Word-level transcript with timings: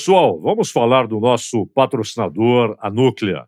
Pessoal, 0.00 0.40
vamos 0.40 0.70
falar 0.70 1.06
do 1.06 1.20
nosso 1.20 1.66
patrocinador, 1.74 2.74
a 2.80 2.88
Núclea. 2.88 3.44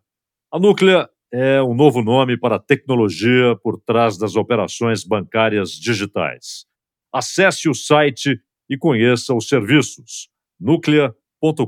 A 0.51 0.59
Núclea 0.59 1.09
é 1.31 1.59
um 1.63 1.73
novo 1.73 2.03
nome 2.03 2.37
para 2.37 2.57
a 2.57 2.59
tecnologia 2.59 3.55
por 3.63 3.81
trás 3.81 4.19
das 4.19 4.35
operações 4.35 5.03
bancárias 5.03 5.71
digitais. 5.71 6.65
Acesse 7.11 7.67
o 7.67 7.73
site 7.73 8.39
e 8.69 8.77
conheça 8.77 9.33
os 9.33 9.47
serviços 9.47 10.29
núclea.com.br. 10.59 11.65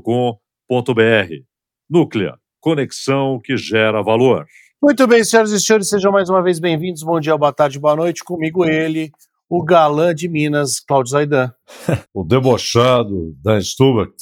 Núclea, 1.90 2.38
conexão 2.60 3.40
que 3.42 3.56
gera 3.56 4.04
valor. 4.04 4.46
Muito 4.80 5.04
bem, 5.08 5.24
senhoras 5.24 5.50
e 5.50 5.58
senhores, 5.58 5.88
sejam 5.88 6.12
mais 6.12 6.30
uma 6.30 6.44
vez 6.44 6.60
bem-vindos. 6.60 7.02
Bom 7.02 7.18
dia, 7.18 7.36
boa 7.36 7.52
tarde, 7.52 7.80
boa 7.80 7.96
noite. 7.96 8.22
Comigo 8.22 8.64
ele, 8.64 9.10
o 9.48 9.64
galã 9.64 10.14
de 10.14 10.28
Minas, 10.28 10.78
Cláudio 10.78 11.10
Zaidan. 11.10 11.52
o 12.14 12.22
debochado 12.22 13.34
Dan 13.42 13.60
Stubach. 13.60 14.14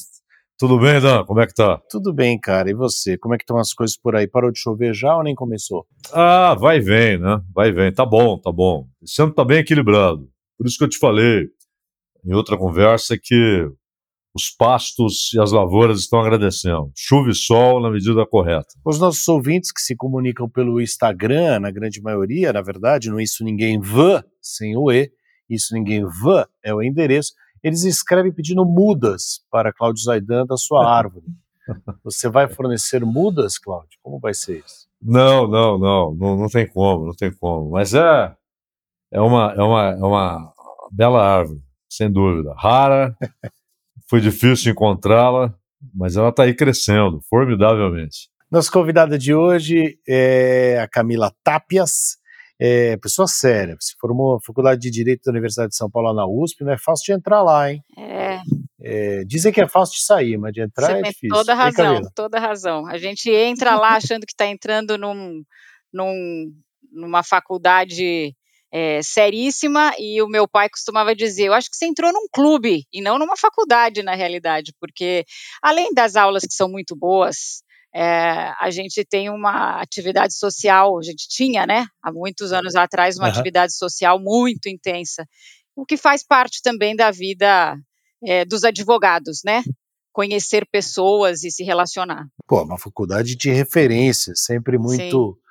Tudo 0.58 0.78
bem, 0.78 1.00
Dan? 1.00 1.24
Como 1.24 1.40
é 1.40 1.46
que 1.46 1.54
tá? 1.54 1.80
Tudo 1.90 2.12
bem, 2.12 2.38
cara. 2.38 2.70
E 2.70 2.74
você? 2.74 3.18
Como 3.18 3.34
é 3.34 3.38
que 3.38 3.42
estão 3.42 3.58
as 3.58 3.72
coisas 3.72 3.96
por 3.96 4.14
aí? 4.14 4.28
Parou 4.28 4.52
de 4.52 4.58
chover 4.60 4.94
já 4.94 5.16
ou 5.16 5.24
nem 5.24 5.34
começou? 5.34 5.84
Ah, 6.12 6.54
vai 6.54 6.78
e 6.78 6.80
vem, 6.80 7.18
né? 7.18 7.40
Vai 7.52 7.68
e 7.68 7.72
vem. 7.72 7.92
Tá 7.92 8.06
bom, 8.06 8.38
tá 8.38 8.52
bom. 8.52 8.86
Esse 9.02 9.20
ano 9.20 9.34
tá 9.34 9.44
bem 9.44 9.58
equilibrado. 9.58 10.28
Por 10.56 10.66
isso 10.66 10.78
que 10.78 10.84
eu 10.84 10.88
te 10.88 10.98
falei 10.98 11.48
em 12.24 12.32
outra 12.32 12.56
conversa 12.56 13.18
que 13.20 13.68
os 14.34 14.50
pastos 14.50 15.32
e 15.34 15.40
as 15.40 15.52
lavouras 15.52 16.00
estão 16.00 16.20
agradecendo. 16.20 16.90
Chuva 16.96 17.30
e 17.30 17.34
sol 17.34 17.80
na 17.80 17.90
medida 17.90 18.24
correta. 18.26 18.66
Os 18.84 18.98
nossos 18.98 19.26
ouvintes 19.28 19.72
que 19.72 19.80
se 19.80 19.94
comunicam 19.96 20.48
pelo 20.48 20.80
Instagram, 20.80 21.60
na 21.60 21.70
grande 21.70 22.00
maioria, 22.00 22.52
na 22.52 22.62
verdade, 22.62 23.10
no 23.10 23.20
Isso 23.20 23.44
Ninguém 23.44 23.80
Vã, 23.80 24.24
sem 24.40 24.76
o 24.76 24.90
E, 24.90 25.10
Isso 25.48 25.74
Ninguém 25.74 26.04
Vã 26.04 26.44
é 26.64 26.74
o 26.74 26.82
endereço, 26.82 27.32
eles 27.64 27.82
escrevem 27.84 28.30
pedindo 28.30 28.62
mudas 28.66 29.42
para 29.50 29.72
Cláudio 29.72 30.04
Zaidan 30.04 30.44
da 30.44 30.56
sua 30.58 30.84
árvore. 30.86 31.24
Você 32.04 32.28
vai 32.28 32.46
fornecer 32.46 33.02
mudas, 33.02 33.58
Cláudio? 33.58 33.98
Como 34.02 34.20
vai 34.20 34.34
ser 34.34 34.58
isso? 34.58 34.86
Não, 35.00 35.48
não, 35.48 35.78
não, 35.78 36.14
não, 36.14 36.36
não 36.36 36.48
tem 36.48 36.68
como, 36.68 37.06
não 37.06 37.14
tem 37.14 37.32
como. 37.32 37.70
Mas 37.70 37.94
é, 37.94 38.34
é, 39.10 39.20
uma, 39.20 39.54
é, 39.56 39.62
uma, 39.62 39.90
é 39.92 40.04
uma 40.04 40.52
bela 40.92 41.26
árvore, 41.26 41.62
sem 41.88 42.12
dúvida. 42.12 42.54
Rara, 42.54 43.16
foi 44.10 44.20
difícil 44.20 44.72
encontrá-la, 44.72 45.54
mas 45.94 46.16
ela 46.16 46.28
está 46.28 46.42
aí 46.42 46.54
crescendo, 46.54 47.22
formidavelmente. 47.30 48.28
Nossa 48.50 48.70
convidada 48.70 49.18
de 49.18 49.34
hoje 49.34 49.98
é 50.06 50.78
a 50.80 50.86
Camila 50.86 51.32
Tapias, 51.42 52.18
é, 52.60 52.96
pessoa 52.98 53.26
séria, 53.26 53.76
se 53.80 53.94
formou 54.00 54.34
na 54.34 54.40
Faculdade 54.40 54.80
de 54.80 54.90
Direito 54.90 55.24
da 55.24 55.32
Universidade 55.32 55.70
de 55.70 55.76
São 55.76 55.90
Paulo 55.90 56.12
na 56.12 56.26
USP, 56.26 56.62
não 56.62 56.72
é 56.72 56.78
fácil 56.78 57.06
de 57.06 57.12
entrar 57.12 57.42
lá, 57.42 57.70
hein? 57.70 57.82
É. 57.96 58.40
é 58.80 59.24
dizem 59.24 59.52
que 59.52 59.60
é 59.60 59.68
fácil 59.68 59.96
de 59.96 60.04
sair, 60.04 60.36
mas 60.38 60.52
de 60.52 60.62
entrar 60.62 60.86
Você 60.86 60.92
é 60.92 61.02
tem 61.02 61.10
difícil. 61.10 61.30
Toda 61.30 61.54
razão, 61.54 62.00
toda 62.14 62.38
razão. 62.38 62.86
A 62.86 62.96
gente 62.96 63.30
entra 63.30 63.76
lá 63.76 63.96
achando 63.96 64.24
que 64.24 64.32
está 64.32 64.46
entrando 64.46 64.96
num, 64.96 65.42
num, 65.92 66.52
numa 66.92 67.22
faculdade 67.24 68.34
é, 68.72 69.00
seríssima 69.02 69.92
e 69.98 70.20
o 70.22 70.28
meu 70.28 70.48
pai 70.48 70.68
costumava 70.68 71.14
dizer, 71.14 71.44
eu 71.46 71.54
acho 71.54 71.70
que 71.70 71.76
você 71.76 71.86
entrou 71.86 72.12
num 72.12 72.26
clube 72.32 72.84
e 72.92 73.00
não 73.00 73.18
numa 73.18 73.36
faculdade 73.36 74.02
na 74.02 74.14
realidade, 74.14 74.72
porque 74.80 75.24
além 75.62 75.92
das 75.94 76.16
aulas 76.16 76.42
que 76.42 76.54
são 76.54 76.68
muito 76.68 76.96
boas, 76.96 77.62
é, 77.94 78.52
a 78.60 78.70
gente 78.70 79.04
tem 79.04 79.30
uma 79.30 79.80
atividade 79.80 80.34
social, 80.34 80.98
a 80.98 81.02
gente 81.02 81.28
tinha, 81.28 81.66
né, 81.66 81.86
há 82.02 82.12
muitos 82.12 82.52
anos 82.52 82.74
atrás, 82.74 83.16
uma 83.16 83.26
uhum. 83.26 83.30
atividade 83.30 83.74
social 83.76 84.18
muito 84.20 84.68
intensa, 84.68 85.26
o 85.76 85.84
que 85.84 85.96
faz 85.96 86.24
parte 86.24 86.60
também 86.62 86.96
da 86.96 87.10
vida 87.10 87.76
é, 88.24 88.44
dos 88.44 88.64
advogados, 88.64 89.40
né? 89.44 89.62
Conhecer 90.12 90.66
pessoas 90.70 91.42
e 91.42 91.50
se 91.50 91.64
relacionar. 91.64 92.26
Pô, 92.46 92.62
uma 92.62 92.78
faculdade 92.78 93.34
de 93.34 93.50
referência, 93.50 94.32
sempre 94.36 94.78
muito 94.78 95.34
Sim 95.34 95.44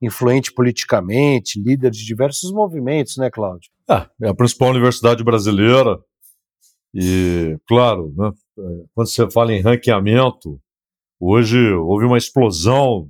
influente 0.00 0.52
politicamente, 0.52 1.60
líder 1.60 1.90
de 1.90 2.04
diversos 2.04 2.50
movimentos, 2.52 3.16
né, 3.18 3.30
Cláudio? 3.30 3.70
É, 3.88 4.08
é 4.22 4.28
a 4.30 4.34
principal 4.34 4.70
universidade 4.70 5.22
brasileira. 5.22 5.98
E, 6.94 7.56
claro, 7.68 8.12
né, 8.16 8.30
quando 8.94 9.08
você 9.08 9.30
fala 9.30 9.52
em 9.52 9.60
ranqueamento, 9.60 10.60
hoje 11.20 11.72
houve 11.74 12.06
uma 12.06 12.18
explosão 12.18 13.08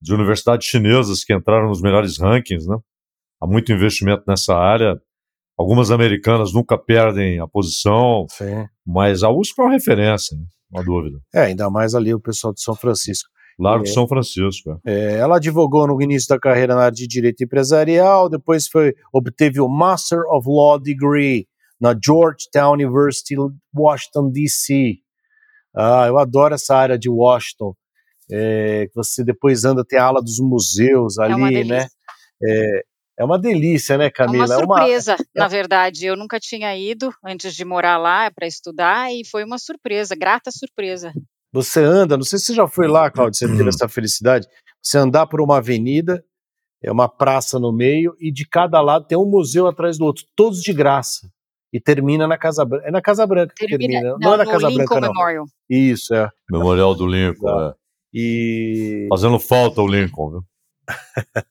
de 0.00 0.12
universidades 0.12 0.66
chinesas 0.66 1.24
que 1.24 1.32
entraram 1.32 1.68
nos 1.68 1.80
melhores 1.80 2.18
rankings, 2.18 2.66
né? 2.68 2.76
Há 3.40 3.46
muito 3.46 3.72
investimento 3.72 4.24
nessa 4.26 4.54
área. 4.54 5.00
Algumas 5.58 5.90
americanas 5.90 6.52
nunca 6.52 6.76
perdem 6.76 7.40
a 7.40 7.46
posição, 7.46 8.26
Sim. 8.30 8.66
mas 8.86 9.22
a 9.22 9.30
USP 9.30 9.60
é 9.60 9.64
uma 9.64 9.72
referência, 9.72 10.36
né? 10.36 10.44
não 10.70 10.80
há 10.80 10.84
dúvida. 10.84 11.18
É, 11.34 11.40
ainda 11.42 11.70
mais 11.70 11.94
ali 11.94 12.12
o 12.14 12.20
pessoal 12.20 12.52
de 12.52 12.62
São 12.62 12.74
Francisco. 12.74 13.28
Largo 13.58 13.84
de 13.84 13.90
é. 13.90 13.92
São 13.92 14.08
Francisco. 14.08 14.80
É. 14.84 14.92
é, 14.92 15.18
ela 15.18 15.36
advogou 15.36 15.86
no 15.86 16.00
início 16.00 16.28
da 16.28 16.38
carreira 16.38 16.74
na 16.74 16.82
área 16.82 16.96
de 16.96 17.06
direito 17.06 17.44
empresarial, 17.44 18.28
depois 18.28 18.66
foi, 18.66 18.94
obteve 19.12 19.60
o 19.60 19.68
Master 19.68 20.20
of 20.30 20.48
Law 20.48 20.80
Degree 20.80 21.46
na 21.80 21.94
Georgetown 22.02 22.74
University, 22.74 23.34
Washington, 23.74 24.30
D.C. 24.30 25.01
Ah, 25.74 26.06
eu 26.06 26.18
adoro 26.18 26.54
essa 26.54 26.76
área 26.76 26.98
de 26.98 27.08
Washington. 27.08 27.74
É, 28.30 28.88
você 28.94 29.24
depois 29.24 29.64
anda, 29.64 29.84
tem 29.84 29.98
a 29.98 30.04
ala 30.04 30.22
dos 30.22 30.38
museus 30.38 31.18
é 31.18 31.24
ali, 31.24 31.56
é 31.56 31.64
né? 31.64 31.86
É, 32.42 32.84
é 33.20 33.24
uma 33.24 33.38
delícia, 33.38 33.98
né, 33.98 34.10
Camila? 34.10 34.54
É 34.54 34.58
uma 34.58 34.78
surpresa, 34.78 35.12
é 35.12 35.16
uma... 35.16 35.24
na 35.34 35.48
verdade. 35.48 36.06
Eu 36.06 36.16
nunca 36.16 36.40
tinha 36.40 36.76
ido 36.76 37.12
antes 37.24 37.54
de 37.54 37.64
morar 37.64 37.98
lá 37.98 38.30
para 38.30 38.46
estudar 38.46 39.12
e 39.12 39.22
foi 39.26 39.44
uma 39.44 39.58
surpresa, 39.58 40.14
grata 40.14 40.50
surpresa. 40.50 41.12
Você 41.52 41.80
anda, 41.80 42.16
não 42.16 42.24
sei 42.24 42.38
se 42.38 42.46
você 42.46 42.54
já 42.54 42.66
foi 42.66 42.88
lá, 42.88 43.10
Claudio, 43.10 43.38
você 43.38 43.46
teve 43.46 43.62
uhum. 43.62 43.68
essa 43.68 43.86
felicidade. 43.86 44.46
Você 44.82 44.96
andar 44.96 45.26
por 45.26 45.40
uma 45.40 45.58
avenida, 45.58 46.24
é 46.82 46.90
uma 46.90 47.08
praça 47.08 47.58
no 47.58 47.70
meio, 47.70 48.16
e 48.18 48.32
de 48.32 48.46
cada 48.48 48.80
lado 48.80 49.06
tem 49.06 49.18
um 49.18 49.28
museu 49.28 49.66
atrás 49.66 49.98
do 49.98 50.06
outro, 50.06 50.24
todos 50.34 50.62
de 50.62 50.72
graça. 50.72 51.30
E 51.72 51.80
termina 51.80 52.26
na 52.26 52.36
Casa 52.36 52.64
Branca. 52.64 52.86
É 52.86 52.90
na 52.90 53.00
Casa 53.00 53.26
Branca 53.26 53.54
que 53.56 53.66
termina. 53.66 54.00
termina. 54.00 54.10
Não, 54.12 54.18
não 54.18 54.34
é 54.34 54.36
na 54.36 54.46
Casa 54.46 54.68
Lincoln 54.68 54.84
Branca, 54.84 55.00
não. 55.00 55.12
Memorial. 55.12 55.44
Isso, 55.70 56.14
é. 56.14 56.28
Memorial 56.50 56.94
do 56.94 57.06
Lincoln, 57.06 57.68
é. 57.68 57.74
E... 58.12 59.06
Fazendo 59.08 59.38
falta 59.38 59.80
o 59.80 59.86
Lincoln, 59.86 60.30
viu? 60.30 60.44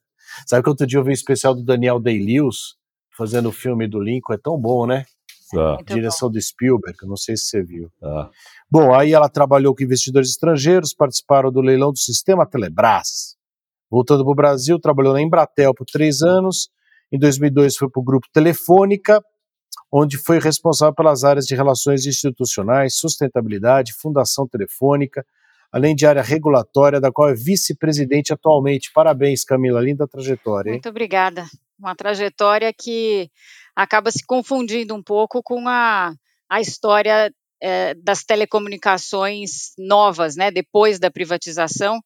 Sabe 0.48 0.64
que 0.64 0.70
outro 0.70 0.86
dia 0.86 1.00
eu 1.00 1.04
vi 1.04 1.10
um 1.10 1.14
especial 1.14 1.56
do 1.56 1.64
Daniel 1.64 2.00
Day-Lewis 2.00 2.76
fazendo 3.18 3.50
o 3.50 3.52
filme 3.52 3.88
do 3.88 4.00
Lincoln? 4.00 4.34
É 4.34 4.38
tão 4.38 4.60
bom, 4.60 4.86
né? 4.86 5.06
É. 5.54 5.84
Direção 5.84 6.32
do 6.32 6.42
Spielberg, 6.42 6.98
não 7.04 7.18
sei 7.18 7.36
se 7.36 7.48
você 7.48 7.64
viu. 7.64 7.92
É. 8.02 8.30
Bom, 8.70 8.94
aí 8.94 9.12
ela 9.14 9.28
trabalhou 9.28 9.76
com 9.76 9.84
investidores 9.84 10.30
estrangeiros, 10.30 10.94
participaram 10.94 11.52
do 11.52 11.62
leilão 11.62 11.92
do 11.92 11.98
sistema 11.98 12.46
Telebrás. 12.46 13.36
Voltando 13.90 14.24
para 14.24 14.32
o 14.32 14.36
Brasil, 14.36 14.80
trabalhou 14.80 15.14
na 15.14 15.22
Embratel 15.22 15.74
por 15.74 15.86
três 15.86 16.22
anos. 16.22 16.70
Em 17.12 17.20
2002 17.20 17.76
foi 17.76 17.90
para 17.90 18.00
o 18.00 18.04
Grupo 18.04 18.28
Telefônica, 18.32 19.22
onde 19.92 20.18
foi 20.18 20.40
responsável 20.40 20.96
pelas 20.96 21.24
áreas 21.24 21.46
de 21.46 21.56
relações 21.56 22.06
institucionais, 22.06 22.96
sustentabilidade, 22.96 23.94
fundação 23.94 24.48
telefônica, 24.48 25.26
além 25.72 25.96
de 25.96 26.06
área 26.06 26.22
regulatória, 26.22 27.02
da 27.02 27.12
qual 27.12 27.30
é 27.30 27.34
vice-presidente 27.34 28.32
atualmente. 28.32 28.92
Parabéns, 28.94 29.44
Camila, 29.44 29.82
linda 29.82 30.08
trajetória. 30.08 30.70
Hein? 30.70 30.76
Muito 30.76 30.90
obrigada. 30.90 31.46
Uma 31.78 31.96
trajetória 31.96 32.72
que 32.74 33.30
acaba 33.76 34.12
se 34.12 34.26
confundindo 34.26 34.96
um 34.96 35.04
pouco 35.04 35.42
com 35.44 35.68
a, 35.68 36.14
a 36.50 36.62
história 36.62 37.34
é, 37.62 37.94
das 37.96 38.24
telecomunicações 38.24 39.74
novas, 39.78 40.36
né? 40.36 40.52
Depois 40.52 41.00
da 41.00 41.12
privatização, 41.12 42.00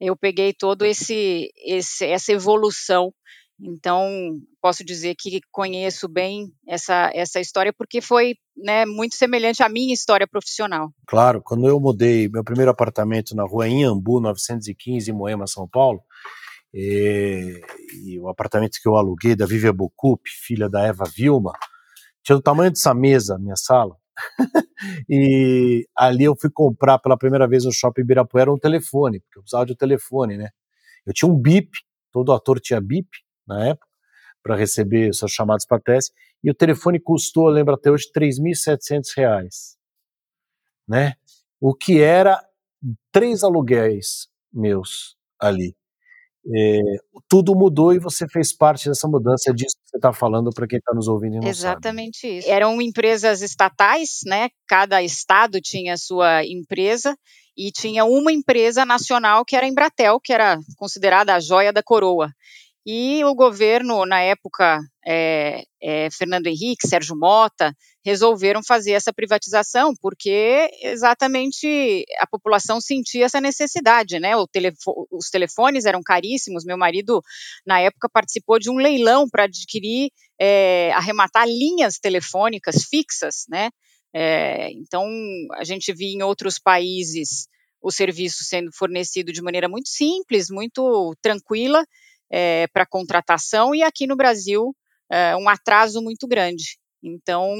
eu 0.00 0.16
peguei 0.16 0.52
todo 0.52 0.84
esse, 0.84 1.50
esse 1.56 2.06
essa 2.06 2.32
evolução. 2.32 3.12
Então, 3.60 4.38
posso 4.62 4.84
dizer 4.84 5.16
que 5.18 5.40
conheço 5.50 6.08
bem 6.08 6.46
essa, 6.66 7.10
essa 7.12 7.40
história 7.40 7.72
porque 7.72 8.00
foi 8.00 8.36
né, 8.56 8.86
muito 8.86 9.16
semelhante 9.16 9.62
à 9.64 9.68
minha 9.68 9.92
história 9.92 10.28
profissional. 10.28 10.92
Claro, 11.06 11.42
quando 11.42 11.66
eu 11.66 11.80
mudei 11.80 12.28
meu 12.28 12.44
primeiro 12.44 12.70
apartamento 12.70 13.34
na 13.34 13.44
rua 13.44 13.68
Inhambu, 13.68 14.20
915, 14.20 15.10
em 15.10 15.14
Moema, 15.14 15.46
São 15.48 15.68
Paulo, 15.68 16.00
e, 16.72 17.60
e, 18.04 18.20
o 18.20 18.28
apartamento 18.28 18.78
que 18.80 18.88
eu 18.88 18.94
aluguei 18.94 19.34
da 19.34 19.46
Vivian 19.46 19.74
Bocup, 19.74 20.20
filha 20.28 20.68
da 20.68 20.86
Eva 20.86 21.04
Vilma, 21.04 21.52
tinha 22.22 22.36
o 22.36 22.42
tamanho 22.42 22.70
dessa 22.70 22.94
mesa, 22.94 23.38
minha 23.38 23.56
sala, 23.56 23.96
e 25.08 25.88
ali 25.96 26.24
eu 26.24 26.36
fui 26.38 26.50
comprar 26.50 26.98
pela 26.98 27.16
primeira 27.16 27.48
vez 27.48 27.64
no 27.64 27.72
shopping 27.72 28.02
Ibirapuera 28.02 28.52
um 28.52 28.58
telefone, 28.58 29.20
porque 29.20 29.38
eu 29.38 29.42
precisava 29.42 29.66
de 29.66 29.72
um 29.72 29.76
telefone, 29.76 30.36
né? 30.36 30.50
Eu 31.06 31.12
tinha 31.12 31.28
um 31.30 31.36
bip, 31.36 31.70
todo 32.12 32.32
ator 32.32 32.60
tinha 32.60 32.80
bip 32.80 33.08
na 33.48 33.68
época, 33.68 33.86
para 34.42 34.56
receber 34.56 35.12
seus 35.14 35.32
chamados 35.32 35.66
para 35.66 35.80
teste, 35.80 36.12
e 36.44 36.50
o 36.50 36.54
telefone 36.54 37.00
custou, 37.00 37.48
eu 37.48 37.54
lembro 37.54 37.74
até 37.74 37.90
hoje, 37.90 38.10
3.700 38.14 39.08
reais, 39.16 39.76
né? 40.86 41.14
O 41.60 41.74
que 41.74 42.00
era 42.00 42.40
três 43.10 43.42
aluguéis 43.42 44.28
meus 44.52 45.16
ali. 45.40 45.74
é, 46.54 46.80
tudo 47.28 47.54
mudou 47.54 47.92
e 47.92 47.98
você 47.98 48.26
fez 48.28 48.56
parte 48.56 48.88
dessa 48.88 49.06
mudança, 49.06 49.50
é 49.50 49.52
disso 49.52 49.76
que 49.76 49.90
você 49.90 49.98
está 49.98 50.12
falando 50.12 50.50
para 50.54 50.66
quem 50.66 50.78
está 50.78 50.94
nos 50.94 51.08
ouvindo 51.08 51.36
e 51.36 51.40
não 51.40 51.48
Exatamente 51.48 52.20
sabe. 52.20 52.38
isso. 52.38 52.50
Eram 52.50 52.80
empresas 52.80 53.42
estatais, 53.42 54.20
né? 54.24 54.48
Cada 54.66 55.02
estado 55.02 55.60
tinha 55.60 55.96
sua 55.96 56.44
empresa 56.44 57.16
e 57.56 57.70
tinha 57.72 58.04
uma 58.04 58.32
empresa 58.32 58.84
nacional 58.84 59.44
que 59.44 59.56
era 59.56 59.66
a 59.66 59.68
Embratel, 59.68 60.20
que 60.20 60.32
era 60.32 60.58
considerada 60.76 61.34
a 61.34 61.40
joia 61.40 61.72
da 61.72 61.82
coroa. 61.82 62.30
E 62.90 63.22
o 63.22 63.34
governo, 63.34 64.06
na 64.06 64.22
época, 64.22 64.80
é, 65.06 65.62
é, 65.78 66.08
Fernando 66.10 66.46
Henrique, 66.46 66.88
Sérgio 66.88 67.14
Mota, 67.14 67.76
resolveram 68.02 68.62
fazer 68.66 68.92
essa 68.92 69.12
privatização, 69.12 69.92
porque 70.00 70.70
exatamente 70.82 72.06
a 72.18 72.26
população 72.26 72.80
sentia 72.80 73.26
essa 73.26 73.42
necessidade, 73.42 74.18
né? 74.18 74.32
Os 75.10 75.28
telefones 75.28 75.84
eram 75.84 76.00
caríssimos. 76.02 76.64
Meu 76.64 76.78
marido, 76.78 77.20
na 77.66 77.78
época, 77.78 78.08
participou 78.10 78.58
de 78.58 78.70
um 78.70 78.76
leilão 78.76 79.28
para 79.28 79.44
adquirir, 79.44 80.08
é, 80.40 80.90
arrematar 80.92 81.46
linhas 81.46 81.98
telefônicas 81.98 82.84
fixas, 82.84 83.44
né? 83.50 83.68
Então, 84.70 85.04
a 85.56 85.64
gente 85.64 85.92
via 85.92 86.08
em 86.08 86.22
outros 86.22 86.58
países 86.58 87.48
o 87.82 87.90
serviço 87.90 88.44
sendo 88.44 88.70
fornecido 88.72 89.30
de 89.30 89.42
maneira 89.42 89.68
muito 89.68 89.90
simples, 89.90 90.48
muito 90.50 91.14
tranquila, 91.20 91.84
é, 92.30 92.66
para 92.68 92.86
contratação 92.86 93.74
e 93.74 93.82
aqui 93.82 94.06
no 94.06 94.16
Brasil 94.16 94.74
é, 95.10 95.36
um 95.36 95.48
atraso 95.48 96.02
muito 96.02 96.26
grande. 96.26 96.78
Então 97.02 97.54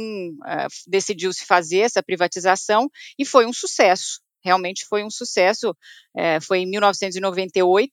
é, 0.47 0.67
decidiu-se 0.87 1.45
fazer 1.45 1.81
essa 1.81 2.03
privatização 2.03 2.89
e 3.19 3.25
foi 3.25 3.47
um 3.47 3.53
sucesso. 3.53 4.21
Realmente 4.45 4.85
foi 4.87 5.05
um 5.05 5.11
sucesso. 5.11 5.77
É, 6.17 6.41
foi 6.41 6.61
em 6.61 6.71
1998 6.71 7.93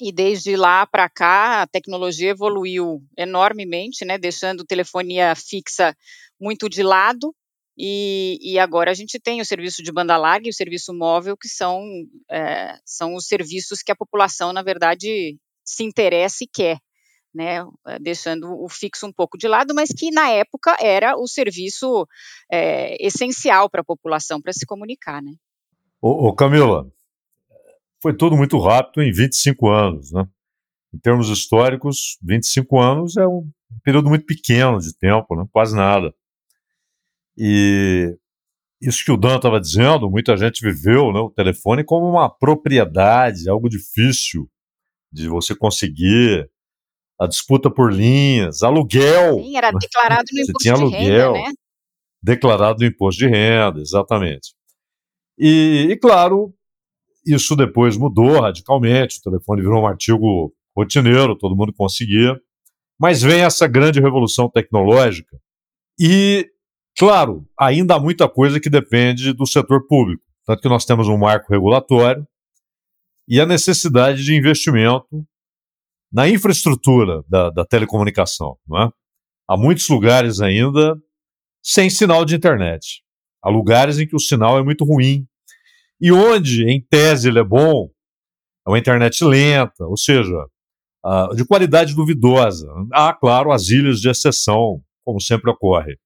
e 0.00 0.12
desde 0.12 0.56
lá 0.56 0.86
para 0.86 1.08
cá 1.08 1.62
a 1.62 1.66
tecnologia 1.66 2.30
evoluiu 2.30 3.02
enormemente, 3.16 4.04
né, 4.04 4.18
deixando 4.18 4.64
telefonia 4.64 5.34
fixa 5.34 5.96
muito 6.38 6.68
de 6.68 6.82
lado 6.82 7.34
e, 7.78 8.38
e, 8.40 8.58
agora 8.58 8.90
a 8.90 8.94
gente 8.94 9.18
tem 9.18 9.40
o 9.40 9.44
serviço 9.44 9.82
de 9.82 9.92
banda 9.92 10.16
larga 10.16 10.46
e 10.46 10.50
o 10.50 10.54
serviço 10.54 10.94
móvel, 10.94 11.36
que 11.36 11.48
são, 11.48 11.82
é, 12.30 12.78
são 12.84 13.14
os 13.14 13.26
serviços 13.26 13.82
que 13.82 13.92
a 13.92 13.96
população, 13.96 14.52
na 14.52 14.62
verdade, 14.62 15.38
se 15.62 15.84
interessa 15.84 16.44
e 16.44 16.46
quer, 16.46 16.78
né? 17.34 17.58
Eh, 17.86 17.98
deixando 18.00 18.50
o 18.50 18.68
fixo 18.68 19.06
um 19.06 19.12
pouco 19.12 19.36
de 19.36 19.46
lado, 19.46 19.74
mas 19.74 19.90
que 19.90 20.10
na 20.10 20.30
época 20.30 20.74
era 20.80 21.18
o 21.18 21.26
serviço 21.26 22.06
é, 22.50 22.96
essencial 23.04 23.68
para 23.68 23.82
a 23.82 23.84
população 23.84 24.40
para 24.40 24.52
se 24.52 24.64
comunicar, 24.64 25.20
né? 25.22 25.32
Ô, 26.00 26.28
ô, 26.28 26.34
Camila, 26.34 26.90
foi 28.00 28.16
tudo 28.16 28.36
muito 28.36 28.58
rápido 28.58 29.02
em 29.02 29.12
25 29.12 29.68
anos, 29.68 30.12
né? 30.12 30.26
Em 30.94 30.98
termos 30.98 31.28
históricos, 31.28 32.16
25 32.22 32.80
anos 32.80 33.16
é 33.18 33.26
um 33.26 33.50
período 33.84 34.08
muito 34.08 34.24
pequeno 34.24 34.78
de 34.78 34.96
tempo, 34.96 35.36
né? 35.36 35.44
quase 35.52 35.76
nada. 35.76 36.14
E 37.36 38.16
isso 38.80 39.04
que 39.04 39.12
o 39.12 39.16
Dan 39.16 39.36
estava 39.36 39.60
dizendo, 39.60 40.10
muita 40.10 40.36
gente 40.36 40.60
viveu 40.60 41.12
né, 41.12 41.20
o 41.20 41.30
telefone 41.30 41.84
como 41.84 42.08
uma 42.08 42.28
propriedade, 42.28 43.48
algo 43.48 43.68
difícil 43.68 44.48
de 45.12 45.28
você 45.28 45.54
conseguir 45.54 46.50
a 47.18 47.26
disputa 47.26 47.70
por 47.70 47.92
linhas, 47.92 48.62
aluguel. 48.62 49.42
Sim, 49.42 49.56
era 49.56 49.70
declarado 49.70 50.24
no 50.32 50.42
imposto 50.42 50.62
tinha 50.62 50.74
aluguel, 50.74 51.32
de 51.32 51.38
renda, 51.38 51.48
né? 51.48 51.54
Declarado 52.22 52.80
no 52.80 52.86
imposto 52.86 53.18
de 53.18 53.26
renda, 53.26 53.80
exatamente. 53.80 54.54
E, 55.38 55.88
e, 55.90 55.96
claro, 55.96 56.54
isso 57.26 57.56
depois 57.56 57.96
mudou 57.96 58.40
radicalmente, 58.40 59.18
o 59.18 59.30
telefone 59.30 59.62
virou 59.62 59.82
um 59.82 59.86
artigo 59.86 60.54
rotineiro, 60.76 61.36
todo 61.36 61.56
mundo 61.56 61.72
conseguia. 61.72 62.38
Mas 62.98 63.22
vem 63.22 63.42
essa 63.42 63.66
grande 63.66 64.00
revolução 64.00 64.48
tecnológica 64.48 65.38
e 65.98 66.48
Claro, 66.98 67.46
ainda 67.58 67.96
há 67.96 68.00
muita 68.00 68.26
coisa 68.26 68.58
que 68.58 68.70
depende 68.70 69.34
do 69.34 69.46
setor 69.46 69.86
público, 69.86 70.22
tanto 70.46 70.62
que 70.62 70.68
nós 70.68 70.86
temos 70.86 71.08
um 71.08 71.18
marco 71.18 71.52
regulatório 71.52 72.26
e 73.28 73.38
a 73.38 73.44
necessidade 73.44 74.24
de 74.24 74.34
investimento 74.34 75.26
na 76.10 76.26
infraestrutura 76.26 77.22
da, 77.28 77.50
da 77.50 77.66
telecomunicação. 77.66 78.56
É? 78.76 78.88
Há 79.46 79.56
muitos 79.58 79.86
lugares 79.88 80.40
ainda 80.40 80.96
sem 81.62 81.90
sinal 81.90 82.24
de 82.24 82.34
internet. 82.34 83.02
Há 83.42 83.50
lugares 83.50 83.98
em 83.98 84.06
que 84.06 84.16
o 84.16 84.20
sinal 84.20 84.58
é 84.58 84.62
muito 84.62 84.84
ruim. 84.84 85.26
E 86.00 86.10
onde, 86.10 86.64
em 86.64 86.80
tese, 86.80 87.28
ele 87.28 87.40
é 87.40 87.44
bom, 87.44 87.90
é 88.66 88.70
uma 88.70 88.78
internet 88.78 89.22
lenta, 89.22 89.84
ou 89.84 89.96
seja, 89.96 90.36
uh, 91.04 91.34
de 91.34 91.44
qualidade 91.44 91.94
duvidosa. 91.94 92.66
Há, 92.92 93.12
claro, 93.12 93.52
as 93.52 93.68
ilhas 93.68 94.00
de 94.00 94.08
exceção, 94.08 94.82
como 95.04 95.20
sempre 95.20 95.50
ocorre. 95.50 95.98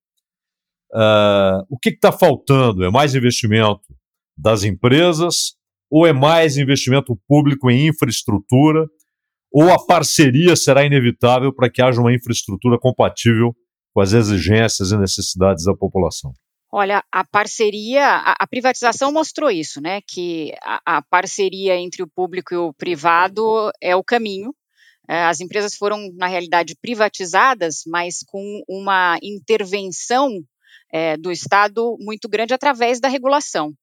Uh, 0.93 1.63
o 1.69 1.77
que 1.77 1.89
está 1.89 2.11
faltando? 2.11 2.83
É 2.83 2.89
mais 2.89 3.15
investimento 3.15 3.81
das 4.37 4.63
empresas 4.63 5.55
ou 5.89 6.05
é 6.05 6.13
mais 6.13 6.57
investimento 6.57 7.17
público 7.27 7.69
em 7.69 7.87
infraestrutura? 7.87 8.85
Ou 9.51 9.69
a 9.69 9.85
parceria 9.85 10.55
será 10.55 10.85
inevitável 10.85 11.53
para 11.53 11.69
que 11.69 11.81
haja 11.81 11.99
uma 11.99 12.13
infraestrutura 12.13 12.79
compatível 12.79 13.53
com 13.93 14.01
as 14.01 14.13
exigências 14.13 14.91
e 14.91 14.97
necessidades 14.97 15.65
da 15.65 15.75
população? 15.75 16.31
Olha, 16.73 17.03
a 17.11 17.25
parceria, 17.25 18.07
a, 18.07 18.35
a 18.39 18.47
privatização 18.47 19.11
mostrou 19.11 19.51
isso, 19.51 19.81
né? 19.81 19.99
Que 20.07 20.53
a, 20.63 20.97
a, 20.97 21.01
parceria 21.01 21.75
entre 21.75 22.01
o 22.01 22.07
público 22.07 22.53
e 22.53 22.57
o 22.57 22.73
privado 22.73 23.69
é 23.81 23.93
o 23.93 24.03
caminho. 24.03 24.55
É, 25.09 25.23
as 25.25 25.41
empresas 25.41 25.75
foram, 25.75 26.09
na 26.13 26.27
realidade, 26.27 26.77
privatizadas, 26.81 27.81
mas 27.85 28.19
com 28.25 28.63
uma 28.69 29.19
intervenção 29.21 30.29
é, 30.91 31.17
do 31.17 31.31
Estado 31.31 31.95
muito 31.99 32.27
grande 32.27 32.53
através 32.53 32.99
da 32.99 33.07
regulação. 33.07 33.73